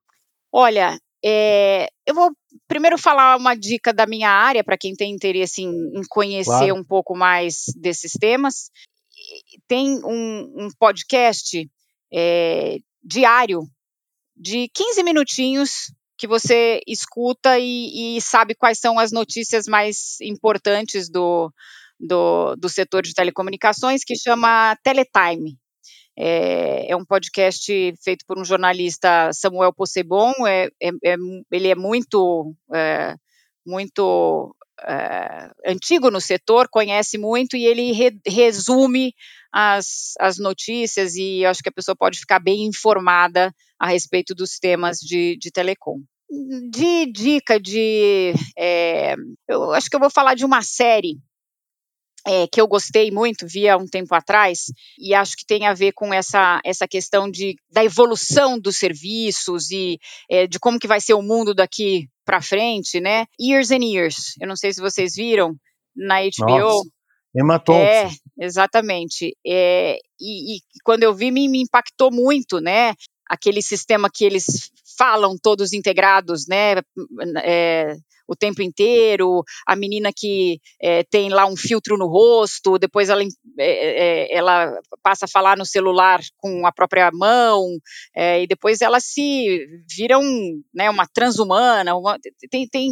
Olha, 0.51 0.99
é, 1.23 1.87
eu 2.05 2.15
vou 2.15 2.31
primeiro 2.67 2.97
falar 2.97 3.37
uma 3.37 3.55
dica 3.55 3.93
da 3.93 4.05
minha 4.05 4.29
área 4.29 4.63
para 4.63 4.77
quem 4.77 4.95
tem 4.95 5.13
interesse 5.13 5.61
em, 5.61 5.69
em 5.69 6.01
conhecer 6.09 6.49
claro. 6.49 6.75
um 6.75 6.83
pouco 6.83 7.15
mais 7.15 7.65
desses 7.75 8.13
temas. 8.13 8.71
Tem 9.67 10.03
um, 10.03 10.65
um 10.65 10.69
podcast 10.79 11.69
é, 12.11 12.77
diário 13.03 13.61
de 14.35 14.67
15 14.73 15.03
minutinhos 15.03 15.93
que 16.17 16.27
você 16.27 16.81
escuta 16.87 17.57
e, 17.57 18.17
e, 18.17 18.21
sabe 18.21 18.53
quais 18.53 18.79
são 18.79 18.99
as 18.99 19.11
notícias 19.11 19.65
mais 19.67 20.19
importantes 20.21 21.09
do, 21.09 21.51
do, 21.99 22.55
do 22.55 22.69
setor 22.69 23.01
de 23.01 23.13
telecomunicações 23.13 24.03
que 24.03 24.15
chama 24.15 24.75
Teletime. 24.83 25.57
É, 26.17 26.91
é, 26.91 26.95
um 26.95 27.05
podcast 27.05 27.93
feito 28.03 28.25
por 28.27 28.37
um 28.37 28.45
jornalista 28.45 29.31
Samuel 29.33 29.73
Possebon. 29.73 30.33
É, 30.47 30.67
é, 30.81 30.89
é 31.03 31.15
ele 31.51 31.69
é 31.69 31.75
muito, 31.75 32.53
é, 32.73 33.15
muito 33.65 34.55
é, 34.87 35.51
antigo 35.65 36.11
no 36.11 36.19
setor, 36.19 36.67
conhece 36.69 37.17
muito 37.17 37.55
e 37.55 37.65
ele 37.65 37.91
re, 37.91 38.11
resume 38.27 39.13
as, 39.51 40.13
as 40.19 40.37
notícias 40.37 41.15
e 41.15 41.45
acho 41.45 41.61
que 41.61 41.69
a 41.69 41.73
pessoa 41.73 41.95
pode 41.95 42.19
ficar 42.19 42.39
bem 42.39 42.65
informada 42.65 43.53
a 43.79 43.87
respeito 43.87 44.33
dos 44.35 44.59
temas 44.59 44.97
de, 44.99 45.37
de 45.37 45.51
telecom. 45.51 45.99
De 46.69 47.07
dica 47.07 47.59
de. 47.59 48.33
É, 48.57 49.15
eu 49.49 49.73
acho 49.73 49.89
que 49.89 49.95
eu 49.97 49.99
vou 49.99 50.09
falar 50.09 50.33
de 50.33 50.45
uma 50.45 50.61
série 50.61 51.19
é, 52.25 52.47
que 52.47 52.61
eu 52.61 52.67
gostei 52.67 53.11
muito, 53.11 53.47
vi 53.47 53.67
há 53.67 53.77
um 53.77 53.87
tempo 53.87 54.13
atrás, 54.13 54.65
e 54.99 55.13
acho 55.13 55.35
que 55.35 55.45
tem 55.45 55.65
a 55.65 55.73
ver 55.73 55.91
com 55.93 56.13
essa, 56.13 56.59
essa 56.63 56.87
questão 56.87 57.29
de, 57.29 57.55
da 57.71 57.83
evolução 57.83 58.59
dos 58.59 58.77
serviços 58.77 59.71
e 59.71 59.99
é, 60.29 60.47
de 60.47 60.59
como 60.59 60.79
que 60.79 60.87
vai 60.87 61.01
ser 61.01 61.13
o 61.13 61.21
mundo 61.21 61.53
daqui 61.53 62.07
para 62.25 62.41
frente, 62.41 62.99
né? 62.99 63.25
Years 63.39 63.71
and 63.71 63.83
Years, 63.83 64.35
eu 64.39 64.47
não 64.47 64.55
sei 64.55 64.73
se 64.73 64.81
vocês 64.81 65.15
viram, 65.15 65.55
na 65.95 66.21
HBO. 66.21 66.59
Nossa. 66.59 66.89
Emma 67.35 67.59
Thompson. 67.59 67.81
É, 67.81 68.09
exatamente. 68.39 69.35
É, 69.45 69.97
e, 70.19 70.57
e, 70.57 70.59
quando 70.83 71.03
eu 71.03 71.13
vi, 71.13 71.31
me, 71.31 71.47
me 71.47 71.61
impactou 71.61 72.11
muito, 72.11 72.59
né? 72.59 72.93
Aquele 73.27 73.61
sistema 73.61 74.09
que 74.13 74.25
eles 74.25 74.69
falam 74.97 75.37
todos 75.41 75.71
integrados, 75.71 76.45
né? 76.47 76.75
É, 77.43 77.95
o 78.31 78.35
tempo 78.35 78.61
inteiro, 78.61 79.43
a 79.67 79.75
menina 79.75 80.09
que 80.15 80.57
é, 80.81 81.03
tem 81.03 81.29
lá 81.29 81.45
um 81.45 81.57
filtro 81.57 81.97
no 81.97 82.07
rosto, 82.07 82.79
depois 82.79 83.09
ela, 83.09 83.21
é, 83.59 84.33
ela 84.33 84.79
passa 85.03 85.25
a 85.25 85.27
falar 85.27 85.57
no 85.57 85.65
celular 85.65 86.21
com 86.37 86.65
a 86.65 86.71
própria 86.71 87.11
mão, 87.11 87.77
e 88.15 88.47
depois 88.47 88.79
ela 88.79 89.01
se 89.01 89.67
vira 89.93 90.17
um, 90.17 90.61
né, 90.73 90.89
uma 90.89 91.05
transhumana, 91.05 91.93
uma, 91.95 92.17
tem, 92.49 92.67
tem 92.67 92.89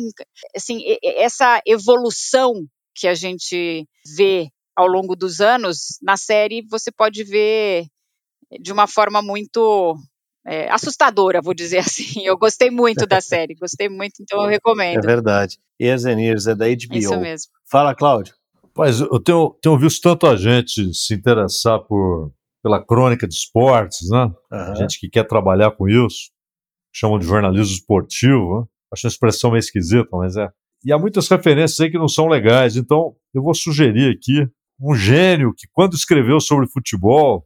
assim, 0.54 0.82
essa 1.02 1.62
evolução 1.66 2.54
que 2.94 3.08
a 3.08 3.14
gente 3.14 3.88
vê 4.18 4.50
ao 4.76 4.88
longo 4.88 5.16
dos 5.16 5.40
anos, 5.40 5.98
na 6.02 6.18
série 6.18 6.66
você 6.70 6.92
pode 6.92 7.24
ver 7.24 7.86
de 8.60 8.74
uma 8.74 8.88
forma 8.88 9.22
muito 9.22 9.96
é, 10.46 10.70
assustadora, 10.72 11.42
vou 11.42 11.54
dizer 11.54 11.80
assim. 11.80 12.26
Eu 12.26 12.38
gostei 12.38 12.70
muito 12.70 13.06
da 13.06 13.22
série, 13.22 13.56
gostei 13.56 13.90
muito, 13.90 14.22
então 14.22 14.44
eu 14.44 14.50
recomendo. 14.50 15.04
É 15.04 15.08
verdade. 15.08 15.58
Years 15.82 16.06
and 16.06 16.20
Years 16.20 16.48
é 16.48 16.56
da 16.56 16.66
HBO. 16.66 16.98
Isso 16.98 17.20
mesmo. 17.20 17.52
Fala, 17.70 17.96
Cláudio. 17.96 18.34
Pois, 18.74 19.00
eu 19.00 19.20
tenho, 19.20 19.56
tenho 19.62 19.78
visto 19.78 20.02
tanta 20.02 20.38
gente 20.38 20.94
se 20.94 21.14
interessar 21.14 21.80
por, 21.80 22.32
pela 22.64 22.84
crônica 22.84 23.28
de 23.28 23.34
esportes, 23.34 24.10
né? 24.10 24.32
Uhum. 24.52 24.76
Gente 24.76 25.00
que 25.00 25.10
quer 25.10 25.26
trabalhar 25.26 25.72
com 25.72 25.88
isso, 25.88 26.32
chamam 26.94 27.20
de 27.20 27.26
jornalismo 27.26 27.74
esportivo, 27.74 28.60
né? 28.60 28.66
Acho 28.92 29.08
a 29.08 29.10
expressão 29.10 29.52
meio 29.52 29.60
esquisita, 29.60 30.10
mas 30.14 30.36
é. 30.36 30.50
E 30.84 30.92
há 30.92 30.98
muitas 30.98 31.28
referências 31.28 31.80
aí 31.80 31.92
que 31.92 31.98
não 31.98 32.08
são 32.08 32.28
legais, 32.28 32.76
então 32.76 33.16
eu 33.34 33.44
vou 33.44 33.54
sugerir 33.54 34.16
aqui 34.16 34.48
um 34.82 34.96
gênio 34.96 35.54
que, 35.56 35.68
quando 35.74 35.94
escreveu 35.94 36.40
sobre 36.40 36.68
futebol, 36.68 37.46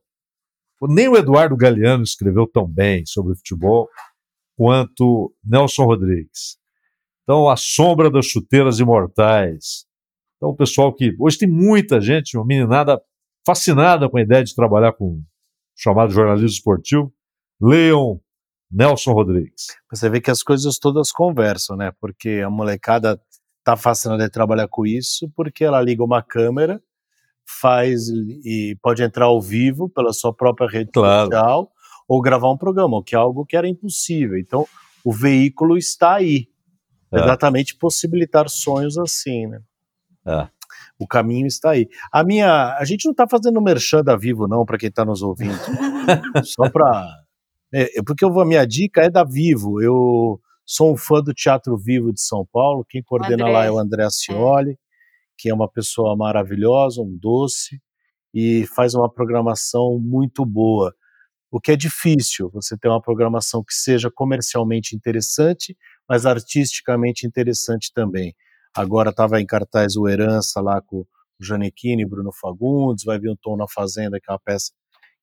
nem 0.90 1.08
o 1.08 1.18
Eduardo 1.18 1.56
Galeano 1.56 2.04
escreveu 2.04 2.48
tão 2.48 2.68
bem 2.68 3.06
sobre 3.06 3.36
futebol 3.36 3.90
quanto 4.56 5.34
Nelson 5.44 5.86
Rodrigues. 5.86 6.58
Então, 7.24 7.50
A 7.50 7.56
Sombra 7.56 8.12
das 8.12 8.26
Chuteiras 8.26 8.80
Imortais. 8.80 9.86
Então, 10.38 10.50
o 10.50 10.56
pessoal 10.56 10.94
que. 10.94 11.16
Hoje 11.20 11.38
tem 11.38 11.50
muita 11.50 12.02
gente, 12.02 12.38
uma 12.38 12.46
meninada 12.46 13.02
fascinada 13.46 14.10
com 14.10 14.18
a 14.18 14.22
ideia 14.22 14.44
de 14.44 14.54
trabalhar 14.54 14.94
com 14.94 15.06
o 15.06 15.24
chamado 15.76 16.12
jornalismo 16.12 16.48
esportivo. 16.48 17.14
Leiam 17.62 18.20
Nelson 18.70 19.14
Rodrigues. 19.14 19.68
Você 19.92 20.10
vê 20.10 20.20
que 20.20 20.32
as 20.32 20.44
coisas 20.44 20.78
todas 20.80 21.12
conversam, 21.12 21.78
né? 21.78 21.92
Porque 22.00 22.42
a 22.46 22.50
molecada 22.50 23.22
tá 23.64 23.78
fascinada 23.78 24.26
de 24.26 24.32
trabalhar 24.32 24.68
com 24.68 24.86
isso, 24.86 25.32
porque 25.36 25.64
ela 25.64 25.82
liga 25.82 26.04
uma 26.04 26.22
câmera 26.22 26.82
faz 27.46 28.08
e 28.10 28.78
pode 28.82 29.04
entrar 29.04 29.26
ao 29.26 29.42
vivo 29.42 29.90
pela 29.90 30.14
sua 30.14 30.34
própria 30.34 30.68
rede 30.68 30.92
claro. 30.92 31.26
social 31.26 31.72
ou 32.08 32.22
gravar 32.22 32.52
um 32.52 32.58
programa, 32.58 32.98
o 32.98 33.04
que 33.04 33.16
é 33.16 33.18
algo 33.18 33.46
que 33.46 33.56
era 33.56 33.68
impossível. 33.68 34.38
Então, 34.38 34.68
o 35.04 35.12
veículo 35.12 35.78
está 35.78 36.16
aí. 36.16 36.48
É. 37.12 37.20
Exatamente 37.20 37.76
possibilitar 37.76 38.50
sonhos 38.50 38.98
assim, 38.98 39.48
né? 39.48 39.62
É. 40.26 40.48
O 40.98 41.08
caminho 41.08 41.48
está 41.48 41.72
aí. 41.72 41.88
A 42.12 42.24
minha, 42.24 42.76
a 42.78 42.86
gente 42.86 43.06
não 43.06 43.12
está 43.12 43.28
fazendo 43.28 43.62
merchan 43.62 44.04
da 44.04 44.16
Vivo 44.16 44.48
não 44.48 44.66
para 44.66 44.78
quem 44.78 44.90
está 44.90 45.06
nos 45.06 45.22
ouvindo. 45.22 45.54
Só 46.44 46.70
para 46.70 47.24
é, 47.74 48.00
é, 48.00 48.04
porque 48.06 48.24
eu, 48.24 48.40
a 48.40 48.46
minha 48.46 48.66
dica 48.66 49.02
é 49.02 49.10
da 49.10 49.24
Vivo. 49.24 49.82
Eu 49.82 50.40
sou 50.64 50.94
um 50.94 50.98
fã 50.98 51.22
do 51.22 51.34
Teatro 51.34 51.76
Vivo 51.76 52.14
de 52.14 52.22
São 52.22 52.48
Paulo. 52.52 52.86
Quem 52.88 53.02
coordena 53.02 53.48
lá 53.50 53.66
é 53.66 53.72
o 53.72 53.80
André 53.80 54.04
Ascioli. 54.04 54.78
Que 55.38 55.50
é 55.50 55.54
uma 55.54 55.70
pessoa 55.70 56.16
maravilhosa, 56.16 57.02
um 57.02 57.18
doce, 57.18 57.82
e 58.34 58.66
faz 58.76 58.94
uma 58.94 59.12
programação 59.12 60.00
muito 60.00 60.46
boa. 60.46 60.94
O 61.52 61.62
que 61.62 61.72
é 61.72 61.76
difícil, 61.76 62.50
você 62.50 62.76
ter 62.76 62.88
uma 62.88 63.02
programação 63.02 63.64
que 63.64 63.74
seja 63.76 64.10
comercialmente 64.10 64.96
interessante, 64.96 65.78
mas 66.10 66.26
artisticamente 66.26 67.28
interessante 67.28 67.92
também. 67.94 68.34
Agora 68.76 69.12
estava 69.12 69.40
em 69.40 69.46
cartaz 69.46 69.96
o 69.96 70.08
Herança 70.08 70.60
lá 70.62 70.82
com 70.82 71.02
o 71.02 71.08
Janequine 71.40 72.02
e 72.02 72.08
Bruno 72.08 72.32
Fagundes, 72.34 73.06
vai 73.06 73.20
vir 73.20 73.30
um 73.30 73.36
Tom 73.36 73.56
na 73.56 73.68
Fazenda, 73.68 74.20
que 74.20 74.30
é 74.30 74.34
uma 74.34 74.40
peça 74.40 74.72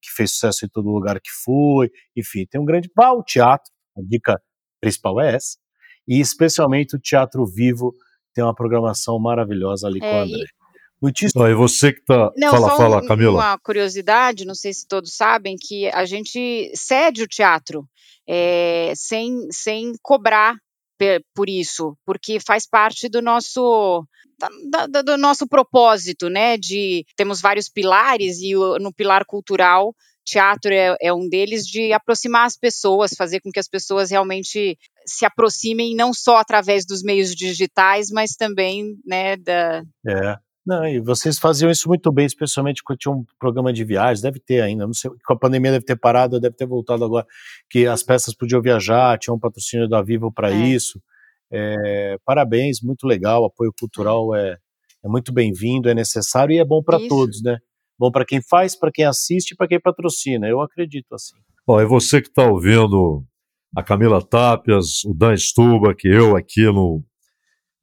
que 0.00 0.11
fez 0.12 0.30
sucesso 0.30 0.64
em 0.64 0.68
todo 0.68 0.88
lugar 0.88 1.20
que 1.20 1.30
foi, 1.44 1.90
enfim, 2.16 2.46
tem 2.46 2.61
um 2.61 2.64
grande... 2.64 2.88
Vá 2.96 3.06
ao 3.06 3.24
teatro, 3.24 3.72
a 3.96 4.00
dica 4.00 4.40
principal 4.80 5.20
é 5.20 5.34
essa, 5.34 5.58
e 6.06 6.20
especialmente 6.20 6.94
o 6.94 6.98
teatro 6.98 7.44
vivo 7.44 7.92
tem 8.34 8.44
uma 8.44 8.54
programação 8.54 9.18
maravilhosa 9.18 9.86
ali 9.86 9.98
é, 10.02 10.10
com 10.10 10.16
o 10.16 10.22
André. 10.22 10.44
Muitíssimo. 11.00 11.46
e 11.46 11.54
você 11.54 11.92
que 11.92 12.04
tá. 12.04 12.30
Não, 12.36 12.50
fala, 12.50 12.76
fala, 12.76 13.06
Camila. 13.06 13.32
Uma 13.32 13.58
curiosidade, 13.58 14.44
não 14.44 14.54
sei 14.54 14.72
se 14.74 14.86
todos 14.86 15.16
sabem, 15.16 15.56
que 15.58 15.88
a 15.88 16.04
gente 16.04 16.70
cede 16.74 17.22
o 17.22 17.28
teatro 17.28 17.88
é, 18.28 18.92
sem, 18.94 19.50
sem 19.50 19.92
cobrar 20.02 20.56
por 21.34 21.48
isso, 21.48 21.96
porque 22.04 22.38
faz 22.38 22.68
parte 22.68 23.08
do 23.08 23.22
nosso 23.22 24.04
da, 24.68 24.86
da, 24.86 25.02
do 25.02 25.16
nosso 25.16 25.48
propósito, 25.48 26.28
né? 26.28 26.58
De 26.58 27.04
temos 27.16 27.40
vários 27.40 27.68
pilares 27.68 28.38
e 28.40 28.54
no 28.54 28.92
pilar 28.92 29.24
cultural 29.24 29.94
teatro 30.30 30.72
é, 30.72 30.96
é, 31.00 31.12
um 31.12 31.28
deles 31.28 31.64
de 31.64 31.92
aproximar 31.92 32.46
as 32.46 32.56
pessoas, 32.56 33.14
fazer 33.16 33.40
com 33.40 33.50
que 33.50 33.58
as 33.58 33.68
pessoas 33.68 34.10
realmente 34.10 34.78
se 35.04 35.24
aproximem 35.24 35.94
não 35.96 36.14
só 36.14 36.36
através 36.36 36.86
dos 36.86 37.02
meios 37.02 37.34
digitais, 37.34 38.10
mas 38.10 38.36
também, 38.36 38.96
né, 39.04 39.36
da... 39.36 39.82
É, 40.06 40.36
não, 40.64 40.86
e 40.86 41.00
vocês 41.00 41.38
faziam 41.38 41.70
isso 41.70 41.88
muito 41.88 42.12
bem, 42.12 42.26
especialmente 42.26 42.82
quando 42.84 42.98
tinha 42.98 43.12
um 43.12 43.24
programa 43.38 43.72
de 43.72 43.84
viagens, 43.84 44.20
deve 44.20 44.38
ter 44.38 44.60
ainda, 44.60 44.86
não 44.86 44.94
sei, 44.94 45.10
com 45.26 45.32
a 45.32 45.38
pandemia 45.38 45.72
deve 45.72 45.84
ter 45.84 45.96
parado, 45.96 46.38
deve 46.38 46.54
ter 46.54 46.66
voltado 46.66 47.04
agora, 47.04 47.26
que 47.68 47.86
as 47.86 48.02
peças 48.02 48.34
podiam 48.34 48.62
viajar, 48.62 49.18
tinha 49.18 49.34
um 49.34 49.38
patrocínio 49.38 49.88
da 49.88 50.00
Vivo 50.00 50.30
para 50.32 50.50
é. 50.50 50.54
isso, 50.54 51.00
é, 51.50 52.16
parabéns, 52.24 52.80
muito 52.80 53.06
legal, 53.06 53.44
apoio 53.44 53.72
cultural 53.78 54.34
é, 54.36 54.58
é 55.02 55.08
muito 55.08 55.32
bem-vindo, 55.32 55.88
é 55.88 55.94
necessário 55.94 56.54
e 56.54 56.58
é 56.58 56.64
bom 56.64 56.82
para 56.82 57.00
todos, 57.08 57.42
né? 57.42 57.58
Bom 58.01 58.11
para 58.11 58.24
quem 58.24 58.40
faz, 58.40 58.74
para 58.74 58.90
quem 58.90 59.05
assiste 59.05 59.55
para 59.55 59.68
quem 59.68 59.78
patrocina. 59.78 60.48
Eu 60.48 60.62
acredito 60.62 61.14
assim. 61.14 61.34
Bom, 61.66 61.78
é 61.78 61.84
você 61.84 62.22
que 62.22 62.28
está 62.28 62.51
ouvindo 62.51 63.22
a 63.76 63.82
Camila 63.82 64.26
Tapias, 64.26 65.05
o 65.05 65.12
Dan 65.12 65.36
Stuba, 65.36 65.94
que 65.94 66.09
eu 66.09 66.34
aqui 66.34 66.64
no 66.64 67.05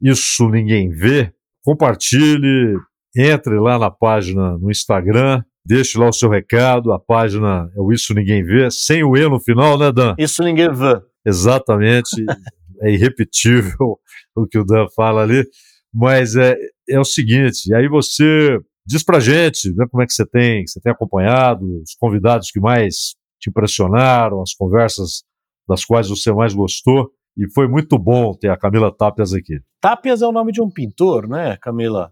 Isso 0.01 0.49
Ninguém 0.49 0.89
Vê. 0.89 1.31
Compartilhe, 1.63 2.75
entre 3.15 3.59
lá 3.59 3.77
na 3.77 3.91
página 3.91 4.57
no 4.57 4.71
Instagram, 4.71 5.43
deixe 5.63 5.99
lá 5.99 6.09
o 6.09 6.13
seu 6.13 6.31
recado. 6.31 6.91
A 6.91 6.99
página 6.99 7.69
é 7.77 7.79
o 7.79 7.93
Isso 7.93 8.15
Ninguém 8.15 8.43
Vê, 8.43 8.71
sem 8.71 9.03
o 9.03 9.15
E 9.15 9.29
no 9.29 9.39
final, 9.39 9.77
né, 9.77 9.91
Dan? 9.91 10.15
Isso 10.17 10.41
Ninguém 10.41 10.73
Vê. 10.73 10.99
Exatamente. 11.23 12.25
é 12.81 12.91
irrepetível 12.91 13.99
o 14.35 14.47
que 14.47 14.57
o 14.57 14.65
Dan 14.65 14.87
fala 14.95 15.21
ali. 15.21 15.43
Mas 15.93 16.35
é, 16.35 16.57
é 16.89 16.99
o 16.99 17.05
seguinte, 17.05 17.67
e 17.69 17.75
aí 17.75 17.87
você 17.87 18.57
Diz 18.87 19.03
pra 19.03 19.19
gente 19.19 19.73
né, 19.75 19.85
como 19.91 20.01
é 20.01 20.05
que 20.05 20.13
você 20.13 20.25
tem, 20.25 20.65
você 20.65 20.79
tem 20.79 20.93
acompanhado, 20.93 21.65
os 21.81 21.93
convidados 21.99 22.49
que 22.49 22.59
mais 22.59 23.15
te 23.37 23.49
impressionaram, 23.49 24.41
as 24.41 24.53
conversas 24.53 25.23
das 25.67 25.83
quais 25.83 26.07
você 26.07 26.31
mais 26.31 26.53
gostou. 26.53 27.11
E 27.37 27.51
foi 27.53 27.67
muito 27.67 27.99
bom 27.99 28.33
ter 28.33 28.49
a 28.49 28.57
Camila 28.57 28.95
Tapias 28.95 29.33
aqui. 29.33 29.59
Tapias 29.81 30.21
é 30.21 30.25
o 30.25 30.31
nome 30.31 30.53
de 30.53 30.61
um 30.61 30.71
pintor, 30.71 31.27
né, 31.27 31.57
Camila? 31.61 32.11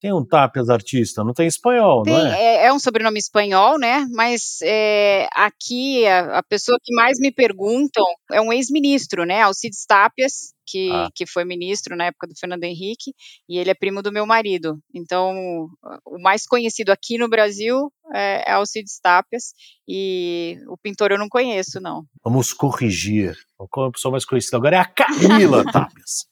Tem 0.00 0.12
um 0.12 0.26
Tapias 0.26 0.68
artista, 0.68 1.22
não 1.24 1.32
tem 1.32 1.46
espanhol, 1.46 2.02
tem, 2.02 2.12
não 2.12 2.26
é? 2.26 2.38
é? 2.38 2.66
é? 2.66 2.72
um 2.72 2.78
sobrenome 2.78 3.18
espanhol, 3.18 3.78
né? 3.78 4.06
Mas 4.10 4.58
é, 4.62 5.28
aqui 5.32 6.06
a, 6.06 6.38
a, 6.38 6.42
pessoa 6.42 6.76
que 6.82 6.94
mais 6.94 7.18
me 7.18 7.32
perguntam 7.32 8.04
é 8.32 8.40
um 8.40 8.52
ex-ministro, 8.52 9.24
né? 9.24 9.42
Alcides 9.42 9.86
Tapias, 9.86 10.52
que, 10.66 10.90
ah. 10.90 11.08
que 11.14 11.26
foi 11.26 11.44
ministro 11.44 11.96
na 11.96 12.06
época 12.06 12.26
do 12.26 12.34
Fernando 12.38 12.64
Henrique, 12.64 13.14
e 13.48 13.58
ele 13.58 13.70
é 13.70 13.74
primo 13.74 14.02
do 14.02 14.12
meu 14.12 14.26
marido. 14.26 14.78
Então, 14.94 15.68
o 16.04 16.18
mais 16.20 16.46
conhecido 16.46 16.90
aqui 16.90 17.16
no 17.16 17.28
Brasil 17.28 17.92
é, 18.14 18.50
é 18.50 18.52
Alcides 18.52 18.98
Tapias, 19.00 19.52
e 19.88 20.58
o 20.68 20.76
pintor 20.76 21.12
eu 21.12 21.18
não 21.18 21.28
conheço, 21.28 21.80
não. 21.80 22.04
Vamos 22.24 22.52
corrigir. 22.52 23.36
Qual 23.70 23.86
é 23.86 23.88
a 23.88 23.92
pessoa 23.92 24.12
mais 24.12 24.24
conhecida 24.24 24.56
agora 24.56 24.76
é 24.76 24.80
a 24.80 24.84
Camila 24.84 25.64
Tapias. 25.72 26.26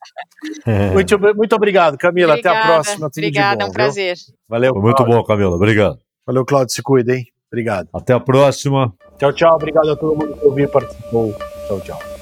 muito, 0.93 1.19
muito 1.37 1.55
obrigado, 1.55 1.97
Camila. 1.97 2.33
Obrigada, 2.33 2.59
Até 2.59 2.67
a 2.67 2.75
próxima. 2.75 3.11
Tudo 3.11 3.25
obrigada, 3.25 3.57
bom, 3.59 3.65
é 3.65 3.69
um 3.69 3.73
prazer. 3.73 4.17
Viu? 4.17 4.37
Valeu. 4.49 4.73
Foi 4.73 4.83
muito 4.83 5.05
bom, 5.05 5.25
Camila. 5.25 5.57
Obrigado. 5.57 5.99
Valeu, 6.27 6.45
Claudio. 6.45 6.75
Se 6.75 6.83
cuida, 6.83 7.15
hein? 7.15 7.27
Obrigado. 7.51 7.89
Até 7.95 8.13
a 8.13 8.21
próxima. 8.21 8.93
Tchau, 9.19 9.33
tchau. 9.33 9.55
Obrigado 9.55 9.91
a 9.91 9.97
todo 9.97 10.17
mundo 10.17 10.37
que 10.37 10.45
ouviu 10.45 10.65
e 10.65 10.69
participou. 10.69 11.35
Tchau, 11.69 11.81
tchau. 11.81 12.14